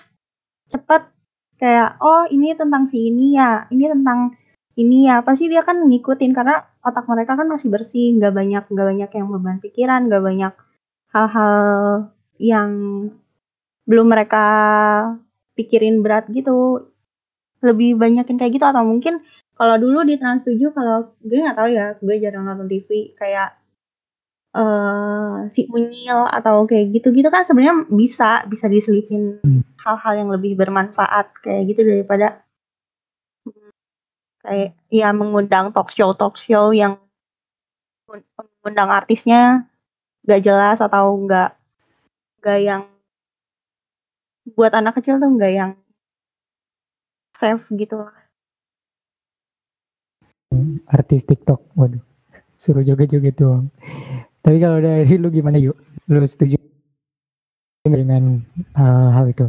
cepet." 0.72 1.08
Kayak, 1.62 2.02
"Oh, 2.04 2.28
ini 2.28 2.52
tentang 2.60 2.92
si 2.92 3.08
ini 3.08 3.40
ya, 3.40 3.68
ini 3.72 3.86
tentang 3.88 4.36
ini 4.76 5.08
ya." 5.08 5.24
Pasti 5.24 5.48
dia 5.48 5.64
kan 5.64 5.80
ngikutin 5.88 6.32
karena 6.36 6.64
otak 6.84 7.08
mereka 7.08 7.40
kan 7.40 7.48
masih 7.48 7.72
bersih, 7.72 8.20
nggak 8.20 8.34
banyak 8.36 8.64
nggak 8.68 8.88
banyak 8.92 9.12
yang 9.16 9.28
beban 9.32 9.58
pikiran, 9.64 10.02
nggak 10.12 10.24
banyak 10.24 10.54
hal-hal 11.16 11.56
yang 12.38 12.72
belum 13.88 14.08
mereka 14.12 14.46
pikirin 15.56 16.04
berat 16.04 16.28
gitu. 16.30 16.92
Lebih 17.64 17.96
banyakin 17.96 18.36
kayak 18.36 18.60
gitu 18.60 18.66
atau 18.68 18.84
mungkin 18.84 19.24
kalau 19.56 19.80
dulu 19.80 20.04
di 20.04 20.20
Trans 20.20 20.44
7 20.44 20.60
kalau 20.76 21.16
gue 21.24 21.40
nggak 21.40 21.58
tahu 21.58 21.70
ya, 21.72 21.96
gue 21.98 22.16
jarang 22.20 22.44
nonton 22.44 22.68
TV 22.68 23.16
kayak 23.16 23.56
uh, 24.58 25.50
si 25.50 25.68
Unyil 25.70 26.30
atau 26.30 26.64
kayak 26.70 26.94
gitu-gitu 26.94 27.28
kan 27.34 27.44
sebenarnya 27.44 27.90
bisa 27.90 28.46
bisa 28.48 28.70
diselipin 28.70 29.42
hmm. 29.42 29.62
hal-hal 29.82 30.14
yang 30.26 30.30
lebih 30.32 30.56
bermanfaat 30.56 31.34
kayak 31.42 31.74
gitu 31.74 31.82
daripada 31.84 32.43
kayak 34.44 34.76
ya 34.92 35.10
mengundang 35.16 35.72
talk 35.72 35.90
show 35.90 36.12
talk 36.12 36.36
show 36.36 36.76
yang 36.76 37.00
mengundang 38.38 38.92
artisnya 38.92 39.66
gak 40.28 40.44
jelas 40.44 40.78
atau 40.84 41.16
gak 41.26 41.56
gak 42.44 42.60
yang 42.60 42.84
buat 44.54 44.76
anak 44.76 45.00
kecil 45.00 45.18
tuh 45.18 45.32
gak 45.40 45.54
yang 45.56 45.72
safe 47.34 47.64
gitu. 47.72 48.04
Lah 48.04 48.24
artis 50.92 51.26
TikTok 51.26 51.64
waduh 51.74 52.04
suruh 52.60 52.86
joget-joget 52.86 53.36
doang. 53.40 53.68
Tapi 54.44 54.60
kalau 54.60 54.84
dari 54.84 55.16
lu 55.18 55.32
gimana 55.32 55.58
yuk 55.58 55.76
lu 56.12 56.20
setuju 56.24 56.60
dengan 57.84 58.44
uh, 58.76 59.10
hal 59.12 59.32
itu? 59.32 59.48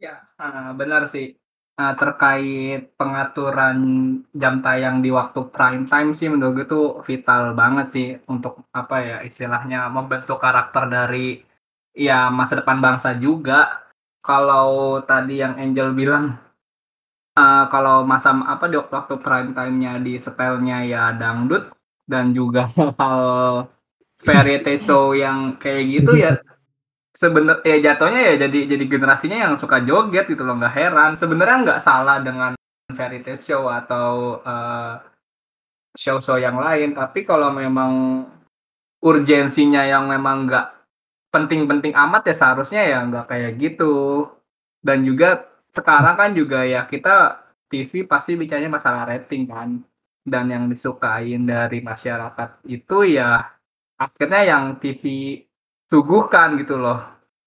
Ya 0.00 0.24
uh, 0.40 0.72
benar 0.76 1.08
sih 1.08 1.36
uh, 1.76 1.94
terkait 1.96 2.96
pengaturan 2.96 3.78
jam 4.32 4.64
tayang 4.64 5.04
di 5.04 5.12
waktu 5.12 5.40
prime 5.52 5.84
time 5.86 6.10
sih 6.16 6.28
menurut 6.32 6.52
gue 6.56 6.66
tuh 6.66 6.86
vital 7.04 7.52
banget 7.52 7.86
sih 7.92 8.08
untuk 8.28 8.64
apa 8.72 8.96
ya 9.04 9.16
istilahnya 9.22 9.88
membentuk 9.92 10.40
karakter 10.40 10.88
dari 10.88 11.44
ya 11.96 12.28
masa 12.32 12.60
depan 12.60 12.80
bangsa 12.80 13.16
juga. 13.16 13.84
Kalau 14.26 15.00
tadi 15.06 15.38
yang 15.38 15.54
Angel 15.54 15.94
bilang 15.94 16.34
uh, 17.38 17.64
kalau 17.70 18.02
masa 18.02 18.34
apa 18.34 18.66
di 18.66 18.74
waktu 18.74 19.14
prime 19.22 19.54
time-nya 19.54 20.02
di 20.02 20.18
setelnya 20.18 20.82
ya 20.82 21.14
dangdut 21.14 21.70
dan 22.10 22.34
juga 22.34 22.66
hal 23.00 23.22
variety 24.18 24.74
show 24.80 25.14
yang 25.14 25.54
kayak 25.62 25.84
gitu 25.94 26.18
ya 26.18 26.40
sebenarnya 27.16 27.64
ya 27.64 27.76
jatuhnya 27.90 28.20
ya 28.20 28.34
jadi 28.46 28.58
jadi 28.76 28.84
generasinya 28.84 29.38
yang 29.48 29.54
suka 29.56 29.80
joget 29.80 30.28
gitu 30.28 30.44
loh 30.44 30.60
nggak 30.60 30.76
heran. 30.76 31.12
Sebenarnya 31.16 31.56
nggak 31.64 31.80
salah 31.82 32.20
dengan 32.20 32.52
variety 32.92 33.34
show 33.40 33.66
atau 33.72 34.38
uh, 34.44 35.00
show-show 35.96 36.36
yang 36.36 36.60
lain 36.60 36.92
tapi 36.92 37.24
kalau 37.24 37.48
memang 37.50 38.24
urgensinya 39.00 39.82
yang 39.88 40.06
memang 40.12 40.44
nggak 40.44 40.66
penting-penting 41.32 41.96
amat 41.96 42.28
ya 42.28 42.34
seharusnya 42.36 42.82
ya 42.84 42.98
nggak 43.08 43.26
kayak 43.32 43.52
gitu. 43.56 44.28
Dan 44.84 45.02
juga 45.02 45.48
sekarang 45.72 46.14
kan 46.20 46.30
juga 46.36 46.62
ya 46.68 46.84
kita 46.84 47.42
TV 47.66 48.06
pasti 48.06 48.36
bicaranya 48.36 48.76
masalah 48.76 49.08
rating 49.08 49.48
kan. 49.48 49.80
Dan 50.26 50.50
yang 50.50 50.64
disukain 50.68 51.46
dari 51.46 51.80
masyarakat 51.80 52.66
itu 52.68 52.98
ya 53.16 53.46
akhirnya 53.96 54.42
yang 54.44 54.64
TV 54.76 55.02
suguhkan 55.90 56.58
gitu 56.60 56.78
loh. 56.78 57.02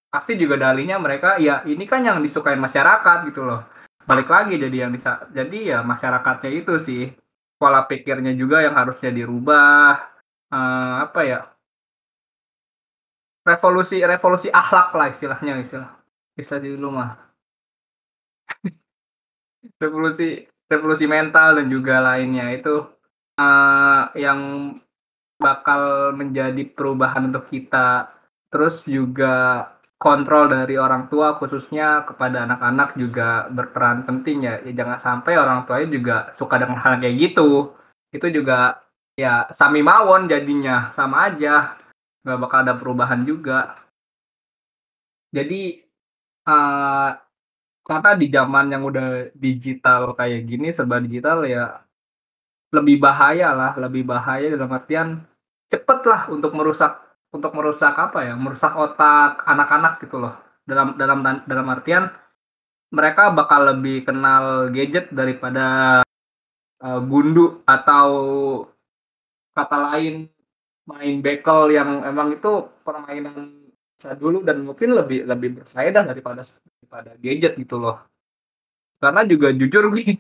Pasti 0.10 0.34
juga 0.40 0.58
dalinya 0.58 0.98
mereka 0.98 1.38
ya 1.38 1.62
ini 1.70 1.86
kan 1.86 2.02
yang 2.02 2.20
disukai 2.24 2.58
masyarakat 2.58 3.18
gitu 3.30 3.46
loh. 3.46 3.62
Balik 4.08 4.26
lagi 4.26 4.58
jadi 4.58 4.88
yang 4.88 4.92
bisa 4.96 5.30
jadi 5.30 5.78
ya 5.78 5.80
masyarakatnya 5.86 6.50
itu 6.54 6.74
sih. 6.82 7.04
Pola 7.60 7.84
pikirnya 7.84 8.32
juga 8.40 8.64
yang 8.64 8.72
harusnya 8.72 9.12
dirubah 9.12 10.00
uh, 10.48 10.96
apa 11.04 11.22
ya 11.28 11.40
revolusi 13.44 14.00
revolusi 14.00 14.48
akhlak 14.48 14.96
lah 14.96 15.08
istilahnya 15.12 15.60
istilah 15.60 15.92
bisa 16.38 16.56
dulu 16.56 16.88
mah. 16.96 17.20
Revolusi 19.84 20.48
revolusi 20.70 21.06
mental 21.10 21.60
dan 21.60 21.68
juga 21.68 22.00
lainnya 22.00 22.54
itu 22.54 22.86
uh, 23.36 24.04
yang 24.16 24.40
bakal 25.40 26.14
menjadi 26.14 26.64
perubahan 26.68 27.32
untuk 27.32 27.48
kita 27.50 28.19
terus 28.50 28.86
juga 28.86 29.66
kontrol 30.00 30.48
dari 30.48 30.80
orang 30.80 31.12
tua 31.12 31.36
khususnya 31.36 32.08
kepada 32.08 32.48
anak-anak 32.48 32.96
juga 32.96 33.52
berperan 33.52 34.08
penting 34.08 34.48
ya. 34.48 34.56
ya 34.64 34.72
jangan 34.74 35.00
sampai 35.00 35.34
orang 35.36 35.68
tuanya 35.68 35.88
juga 35.92 36.16
suka 36.32 36.56
dengan 36.56 36.80
hal 36.80 37.04
kayak 37.04 37.18
gitu. 37.20 37.76
Itu 38.10 38.28
juga 38.32 38.80
ya 39.20 39.46
sami 39.52 39.84
mawon 39.84 40.32
jadinya. 40.32 40.90
Sama 40.96 41.30
aja 41.30 41.76
nggak 42.24 42.40
bakal 42.40 42.60
ada 42.64 42.74
perubahan 42.80 43.22
juga. 43.28 43.76
Jadi 45.36 45.84
uh, 46.48 47.10
karena 47.86 48.12
di 48.16 48.28
zaman 48.30 48.66
yang 48.70 48.84
udah 48.86 49.34
digital 49.34 50.14
kayak 50.14 50.46
gini 50.46 50.70
serba 50.70 51.02
digital 51.02 51.42
ya 51.46 51.82
lebih 52.70 53.02
bahaya 53.02 53.50
lah 53.54 53.74
lebih 53.82 54.06
bahaya 54.06 54.54
dalam 54.54 54.70
artian 54.70 55.26
cepet 55.74 56.00
lah 56.06 56.30
untuk 56.30 56.54
merusak 56.54 57.09
untuk 57.30 57.52
merusak 57.54 57.94
apa 57.94 58.26
ya 58.26 58.34
merusak 58.34 58.74
otak 58.74 59.46
anak-anak 59.46 60.02
gitu 60.02 60.18
loh. 60.22 60.34
Dalam 60.66 60.98
dalam 60.98 61.20
dalam 61.46 61.68
artian 61.70 62.10
mereka 62.90 63.30
bakal 63.34 63.70
lebih 63.74 64.06
kenal 64.06 64.70
gadget 64.74 65.14
daripada 65.14 66.00
uh, 66.82 67.00
gundu 67.06 67.62
atau 67.70 68.08
kata 69.54 69.78
lain 69.94 70.30
main 70.90 71.16
bekel 71.22 71.70
yang 71.70 72.02
emang 72.02 72.34
itu 72.34 72.66
permainan 72.82 73.70
saya 73.94 74.18
dulu 74.18 74.42
dan 74.42 74.66
mungkin 74.66 74.96
lebih 74.96 75.28
lebih 75.28 75.62
berfaedah 75.62 76.08
daripada 76.08 76.42
daripada 76.42 77.12
gadget 77.22 77.54
gitu 77.62 77.78
loh. 77.78 78.02
Karena 78.98 79.22
juga 79.28 79.54
jujur 79.54 79.94
gue 79.94 80.18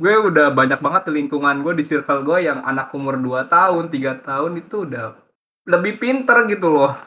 gue 0.00 0.14
udah 0.32 0.48
banyak 0.50 0.80
banget 0.80 1.12
lingkungan 1.12 1.60
gue 1.60 1.76
di 1.76 1.84
circle 1.84 2.24
gue 2.24 2.48
yang 2.48 2.64
anak 2.64 2.90
umur 2.96 3.20
2 3.20 3.52
tahun 3.52 3.92
tiga 3.92 4.16
tahun 4.24 4.64
itu 4.64 4.88
udah 4.88 5.29
lebih 5.70 6.02
pinter 6.02 6.50
gitu 6.50 6.68
loh. 6.74 6.98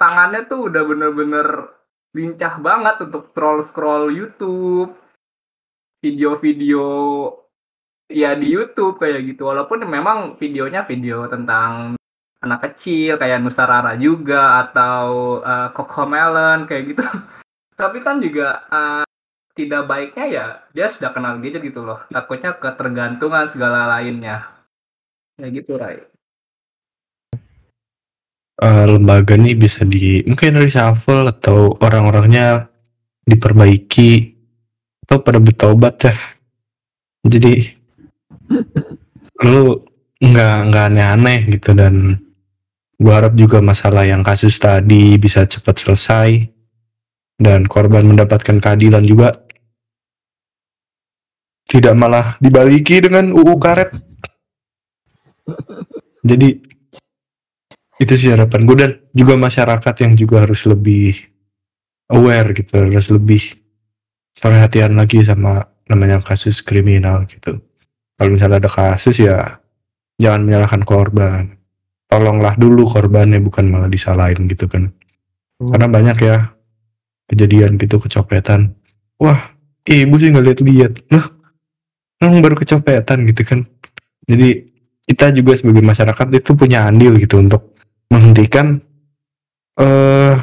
Tangannya 0.00 0.48
tuh 0.48 0.72
udah 0.72 0.82
bener-bener 0.82 1.48
lincah 2.16 2.56
banget 2.58 2.96
untuk 3.04 3.30
scroll-scroll 3.30 4.10
YouTube. 4.10 4.96
Video-video 6.00 6.84
ya 8.08 8.32
di 8.36 8.48
YouTube 8.52 8.96
kayak 9.00 9.36
gitu. 9.36 9.52
Walaupun 9.52 9.84
memang 9.84 10.32
videonya 10.36 10.84
video 10.84 11.28
tentang 11.28 11.96
anak 12.44 12.72
kecil 12.72 13.16
kayak 13.16 13.40
Nusa 13.40 13.64
Rara 13.64 13.96
juga 13.96 14.68
atau 14.68 15.40
uh, 15.40 15.68
Cocomelon 15.72 16.68
kayak 16.68 16.84
gitu. 16.92 17.04
Tapi 17.80 17.98
kan 18.04 18.20
juga 18.20 18.64
uh, 18.68 19.04
tidak 19.54 19.86
baiknya 19.86 20.26
ya 20.26 20.46
dia 20.74 20.90
sudah 20.92 21.12
kenal 21.12 21.40
gadget 21.40 21.64
gitu 21.64 21.84
loh. 21.84 22.04
Takutnya 22.12 22.56
ketergantungan 22.56 23.48
segala 23.48 23.88
lainnya. 23.88 24.52
Kayak 25.40 25.50
gitu 25.64 25.80
Rai 25.80 26.13
uh, 28.60 28.84
lembaga 28.86 29.34
nih 29.34 29.56
bisa 29.58 29.82
di 29.82 30.22
mungkin 30.28 30.60
reshuffle 30.60 31.30
atau 31.30 31.74
orang-orangnya 31.80 32.68
diperbaiki 33.24 34.36
atau 35.08 35.18
pada 35.24 35.40
bertobat 35.40 35.94
ya. 36.04 36.16
Jadi 37.24 37.54
lu 39.42 39.80
nggak 40.20 40.56
nggak 40.70 40.84
aneh-aneh 40.92 41.38
gitu 41.56 41.72
dan 41.74 42.20
gua 43.00 43.24
harap 43.24 43.34
juga 43.34 43.58
masalah 43.64 44.06
yang 44.06 44.22
kasus 44.22 44.56
tadi 44.60 45.16
bisa 45.18 45.48
cepat 45.48 45.80
selesai 45.80 46.30
dan 47.40 47.66
korban 47.66 48.06
mendapatkan 48.06 48.62
keadilan 48.62 49.02
juga 49.02 49.34
tidak 51.64 51.94
malah 51.96 52.26
dibaliki 52.38 53.00
dengan 53.00 53.32
UU 53.32 53.56
karet. 53.56 53.90
Jadi 56.24 56.73
itu 58.02 58.12
sih 58.18 58.30
harapan 58.34 58.66
gue 58.66 58.76
dan 58.76 58.92
juga 59.14 59.34
masyarakat 59.38 59.94
yang 60.02 60.12
juga 60.18 60.42
harus 60.42 60.66
lebih 60.66 61.14
aware 62.10 62.50
gitu 62.52 62.74
harus 62.74 63.08
lebih 63.10 63.42
perhatian 64.34 64.98
lagi 64.98 65.22
sama 65.22 65.62
namanya 65.86 66.18
kasus 66.24 66.64
kriminal 66.64 67.22
gitu. 67.28 67.60
Kalau 68.18 68.30
misalnya 68.30 68.66
ada 68.66 68.70
kasus 68.70 69.20
ya 69.22 69.60
jangan 70.18 70.46
menyalahkan 70.46 70.82
korban. 70.82 71.54
Tolonglah 72.10 72.54
dulu 72.58 72.86
korbannya 72.86 73.40
bukan 73.42 73.70
malah 73.70 73.90
disalahin 73.90 74.46
gitu 74.50 74.66
kan. 74.70 74.90
Hmm. 75.54 75.70
karena 75.70 75.86
banyak 75.86 76.18
ya 76.18 76.36
kejadian 77.30 77.78
gitu 77.78 78.02
kecopetan. 78.02 78.74
Wah 79.22 79.54
ibu 79.86 80.14
sih 80.18 80.34
nggak 80.34 80.44
lihat-lihat 80.50 80.92
loh 81.14 81.24
emang 82.18 82.42
baru 82.42 82.58
kecopetan? 82.58 83.22
gitu 83.30 83.42
kan. 83.46 83.60
Jadi 84.26 84.66
kita 85.04 85.30
juga 85.36 85.52
sebagai 85.54 85.84
masyarakat 85.84 86.26
itu 86.32 86.50
punya 86.56 86.88
andil 86.88 87.14
gitu 87.20 87.38
untuk 87.38 87.73
menghentikan 88.10 88.80
uh, 89.80 90.34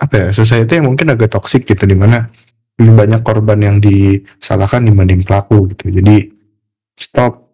apa 0.00 0.14
ya 0.14 0.28
society 0.34 0.80
yang 0.80 0.90
mungkin 0.90 1.12
agak 1.14 1.32
toksik 1.32 1.64
gitu 1.64 1.86
di 1.86 1.96
mana 1.96 2.28
lebih 2.78 2.94
banyak 2.98 3.20
korban 3.22 3.58
yang 3.62 3.76
disalahkan 3.78 4.82
dibanding 4.82 5.22
pelaku 5.22 5.70
gitu. 5.70 5.94
Jadi 5.94 6.26
stop 6.98 7.46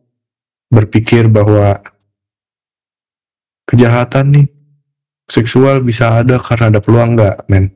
berpikir 0.72 1.28
bahwa 1.28 1.76
kejahatan 3.68 4.24
nih 4.32 4.46
seksual 5.28 5.84
bisa 5.84 6.24
ada 6.24 6.40
karena 6.40 6.72
ada 6.72 6.80
peluang 6.80 7.20
nggak 7.20 7.36
men? 7.52 7.68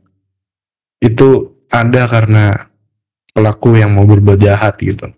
Itu 0.99 1.61
ada 1.69 2.09
karena 2.09 2.45
pelaku 3.35 3.77
yang 3.77 3.93
mau 3.93 4.09
berbuat 4.09 4.41
jahat 4.41 4.81
gitu. 4.81 5.13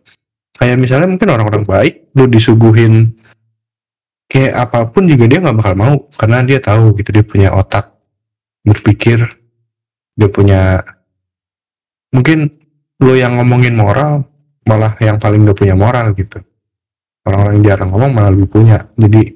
Kayak 0.56 0.80
misalnya 0.80 1.08
mungkin 1.12 1.30
orang-orang 1.30 1.64
baik 1.68 1.94
lu 2.16 2.26
disuguhin 2.26 3.12
kayak 4.26 4.54
apa 4.54 4.90
pun 4.90 5.06
juga 5.06 5.30
dia 5.30 5.38
nggak 5.38 5.56
bakal 5.56 5.74
mau 5.78 5.94
karena 6.18 6.42
dia 6.42 6.58
tahu 6.58 6.98
gitu 6.98 7.10
dia 7.14 7.24
punya 7.24 7.48
otak 7.54 7.94
berpikir 8.66 9.22
dia 10.16 10.28
punya 10.32 10.82
mungkin 12.10 12.50
lo 13.04 13.12
yang 13.12 13.36
ngomongin 13.36 13.76
moral 13.76 14.24
malah 14.66 14.98
yang 14.98 15.20
paling 15.20 15.46
gak 15.46 15.58
punya 15.62 15.76
moral 15.78 16.16
gitu. 16.16 16.42
Orang-orang 17.26 17.62
jarang 17.62 17.90
ngomong 17.94 18.12
malah 18.16 18.30
lebih 18.34 18.50
punya. 18.50 18.88
Jadi 18.98 19.30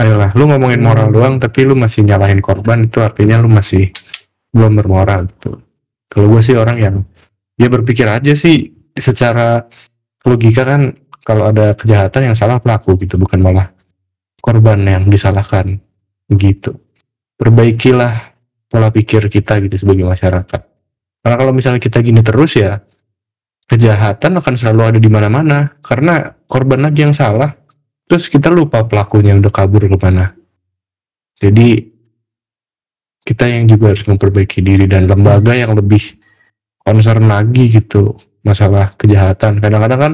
ayolah 0.00 0.30
lu 0.34 0.50
ngomongin 0.50 0.80
moral 0.82 1.10
doang 1.10 1.38
tapi 1.38 1.66
lu 1.66 1.78
masih 1.78 2.02
nyalahin 2.02 2.42
korban 2.42 2.86
itu 2.86 2.98
artinya 3.02 3.38
lu 3.38 3.50
masih 3.50 3.92
belum 4.50 4.78
bermoral 4.78 5.28
gitu. 5.28 5.60
Kalau 6.08 6.26
gue 6.30 6.42
sih 6.42 6.54
orang 6.54 6.78
yang 6.78 6.96
dia 7.58 7.68
berpikir 7.70 8.06
aja 8.06 8.34
sih 8.34 8.70
secara 8.94 9.66
logika 10.22 10.62
kan 10.62 10.94
kalau 11.24 11.48
ada 11.48 11.72
kejahatan 11.72 12.30
yang 12.30 12.36
salah 12.36 12.60
pelaku 12.60 13.00
gitu 13.00 13.16
bukan 13.16 13.40
malah 13.40 13.72
korban 14.44 14.84
yang 14.84 15.08
disalahkan. 15.08 15.80
Gitu. 16.28 16.76
Perbaikilah 17.40 18.36
pola 18.68 18.92
pikir 18.92 19.32
kita 19.32 19.56
gitu 19.64 19.80
sebagai 19.80 20.04
masyarakat. 20.04 20.60
Karena 21.24 21.36
kalau 21.40 21.52
misalnya 21.56 21.80
kita 21.80 22.04
gini 22.04 22.20
terus 22.20 22.60
ya 22.60 22.84
kejahatan 23.64 24.36
akan 24.36 24.54
selalu 24.54 24.80
ada 24.94 24.98
di 25.00 25.08
mana-mana. 25.08 25.80
Karena 25.80 26.28
korban 26.44 26.84
lagi 26.84 27.08
yang 27.08 27.16
salah 27.16 27.56
terus 28.04 28.28
kita 28.28 28.52
lupa 28.52 28.84
pelakunya 28.84 29.32
udah 29.32 29.48
kabur 29.48 29.88
ke 29.88 29.96
mana. 29.96 30.36
Jadi 31.40 31.88
kita 33.24 33.48
yang 33.48 33.64
juga 33.64 33.96
harus 33.96 34.04
memperbaiki 34.04 34.60
diri 34.60 34.84
dan 34.84 35.08
lembaga 35.08 35.56
yang 35.56 35.72
lebih 35.72 36.20
concern 36.84 37.24
lagi 37.32 37.72
gitu 37.72 38.12
masalah 38.44 38.92
kejahatan. 39.00 39.64
Kadang-kadang 39.64 40.00
kan 40.00 40.12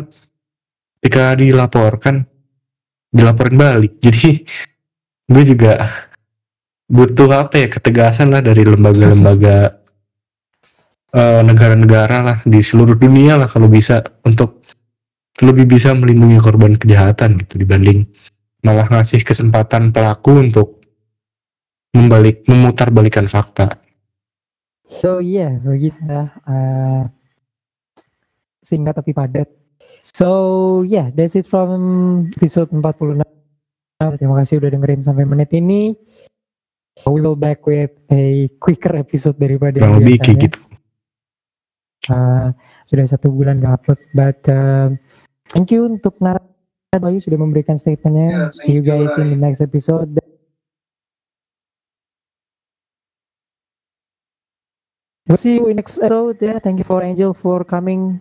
ketika 1.01 1.32
dilaporkan 1.32 2.28
dilaporkan 3.09 3.57
balik. 3.57 3.96
Jadi 4.05 4.44
gue 5.26 5.44
juga 5.48 6.05
butuh 6.90 7.30
apa 7.32 7.57
ya 7.57 7.68
ketegasan 7.72 8.34
lah 8.34 8.44
dari 8.44 8.68
lembaga-lembaga 8.68 9.80
uh, 11.16 11.40
negara-negara 11.48 12.18
lah 12.20 12.38
di 12.44 12.61
seluruh 12.61 13.01
dunia 13.01 13.40
lah 13.40 13.48
kalau 13.48 13.72
bisa 13.72 14.05
untuk 14.28 14.61
lebih 15.40 15.64
bisa 15.64 15.96
melindungi 15.96 16.36
korban 16.36 16.76
kejahatan 16.76 17.40
gitu 17.40 17.64
dibanding 17.64 18.05
malah 18.61 18.84
ngasih 18.92 19.24
kesempatan 19.24 19.88
pelaku 19.88 20.36
untuk 20.36 20.84
membalik 21.96 22.44
memutar 22.44 22.92
balikan 22.92 23.24
fakta. 23.24 23.80
So 24.84 25.22
iya 25.22 25.57
yeah, 25.57 25.64
begitu 25.64 26.05
uh, 26.44 27.09
singkat 28.61 29.01
tapi 29.01 29.16
padat 29.16 29.59
So 30.01 30.83
yeah, 30.89 31.12
that's 31.12 31.37
it 31.37 31.45
from 31.45 32.31
episode 32.37 32.72
46. 32.72 33.20
Terima 34.16 34.35
kasih 34.41 34.64
udah 34.64 34.70
dengerin 34.72 35.05
sampai 35.05 35.28
menit 35.28 35.53
ini. 35.53 35.93
We 37.09 37.20
will 37.20 37.37
back 37.37 37.64
with 37.64 37.93
a 38.12 38.49
quicker 38.61 38.97
episode 38.97 39.37
daripada 39.41 39.81
yang 39.81 40.01
lebih 40.01 40.20
kayak 40.20 40.37
gitu. 40.49 40.61
Uh, 42.09 42.53
sudah 42.89 43.05
satu 43.05 43.28
bulan 43.28 43.61
gak 43.61 43.76
upload, 43.76 44.01
but 44.16 44.41
uh, 44.49 44.89
thank 45.53 45.68
you 45.68 45.85
untuk 45.85 46.16
narasi 46.20 46.51
Bayu 46.97 47.20
sudah 47.20 47.39
memberikan 47.39 47.76
statementnya. 47.76 48.28
Yeah, 48.28 48.49
See 48.51 48.74
you 48.74 48.83
thank 48.83 48.89
you, 48.89 49.07
guys 49.07 49.12
in 49.20 49.26
the 49.37 49.39
next 49.39 49.61
episode. 49.61 50.11
We'll 55.28 55.39
see 55.39 55.61
you 55.61 55.70
in 55.70 55.78
next 55.78 56.03
episode. 56.03 56.43
Yeah, 56.43 56.59
thank 56.59 56.83
you 56.83 56.89
for 56.89 57.05
Angel 57.05 57.31
for 57.31 57.62
coming 57.62 58.18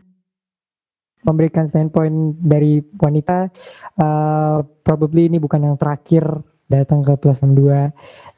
memberikan 1.23 1.67
standpoint 1.67 2.39
dari 2.39 2.79
wanita. 2.99 3.51
Uh, 3.99 4.63
probably 4.83 5.27
ini 5.27 5.37
bukan 5.39 5.67
yang 5.67 5.75
terakhir 5.75 6.23
datang 6.69 7.01
ke 7.01 7.17
Plus 7.17 7.41
62 7.41 7.91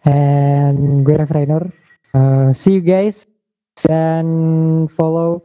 and 0.07 1.05
gue 1.05 1.15
Ref 1.15 1.32
Rainer. 1.36 1.63
Uh, 2.11 2.49
see 2.51 2.79
you 2.79 2.84
guys 2.84 3.27
dan 3.88 4.25
follow 4.91 5.43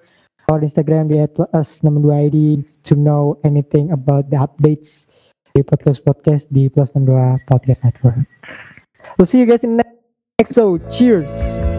our 0.51 0.62
Instagram 0.62 1.11
di 1.11 1.18
@plus62id 1.34 2.62
to 2.82 2.95
know 2.95 3.39
anything 3.43 3.91
about 3.91 4.30
the 4.30 4.39
updates 4.39 5.11
di 5.55 5.62
podcast 5.62 6.03
podcast 6.05 6.45
di 6.53 6.68
Plus 6.70 6.95
62 6.95 7.43
Podcast 7.49 7.80
Network. 7.82 8.22
We'll 9.18 9.28
see 9.28 9.39
you 9.39 9.47
guys 9.47 9.64
in 9.64 9.76
the 9.76 9.84
next 9.84 9.99
episode. 10.39 10.80
Cheers. 10.91 11.76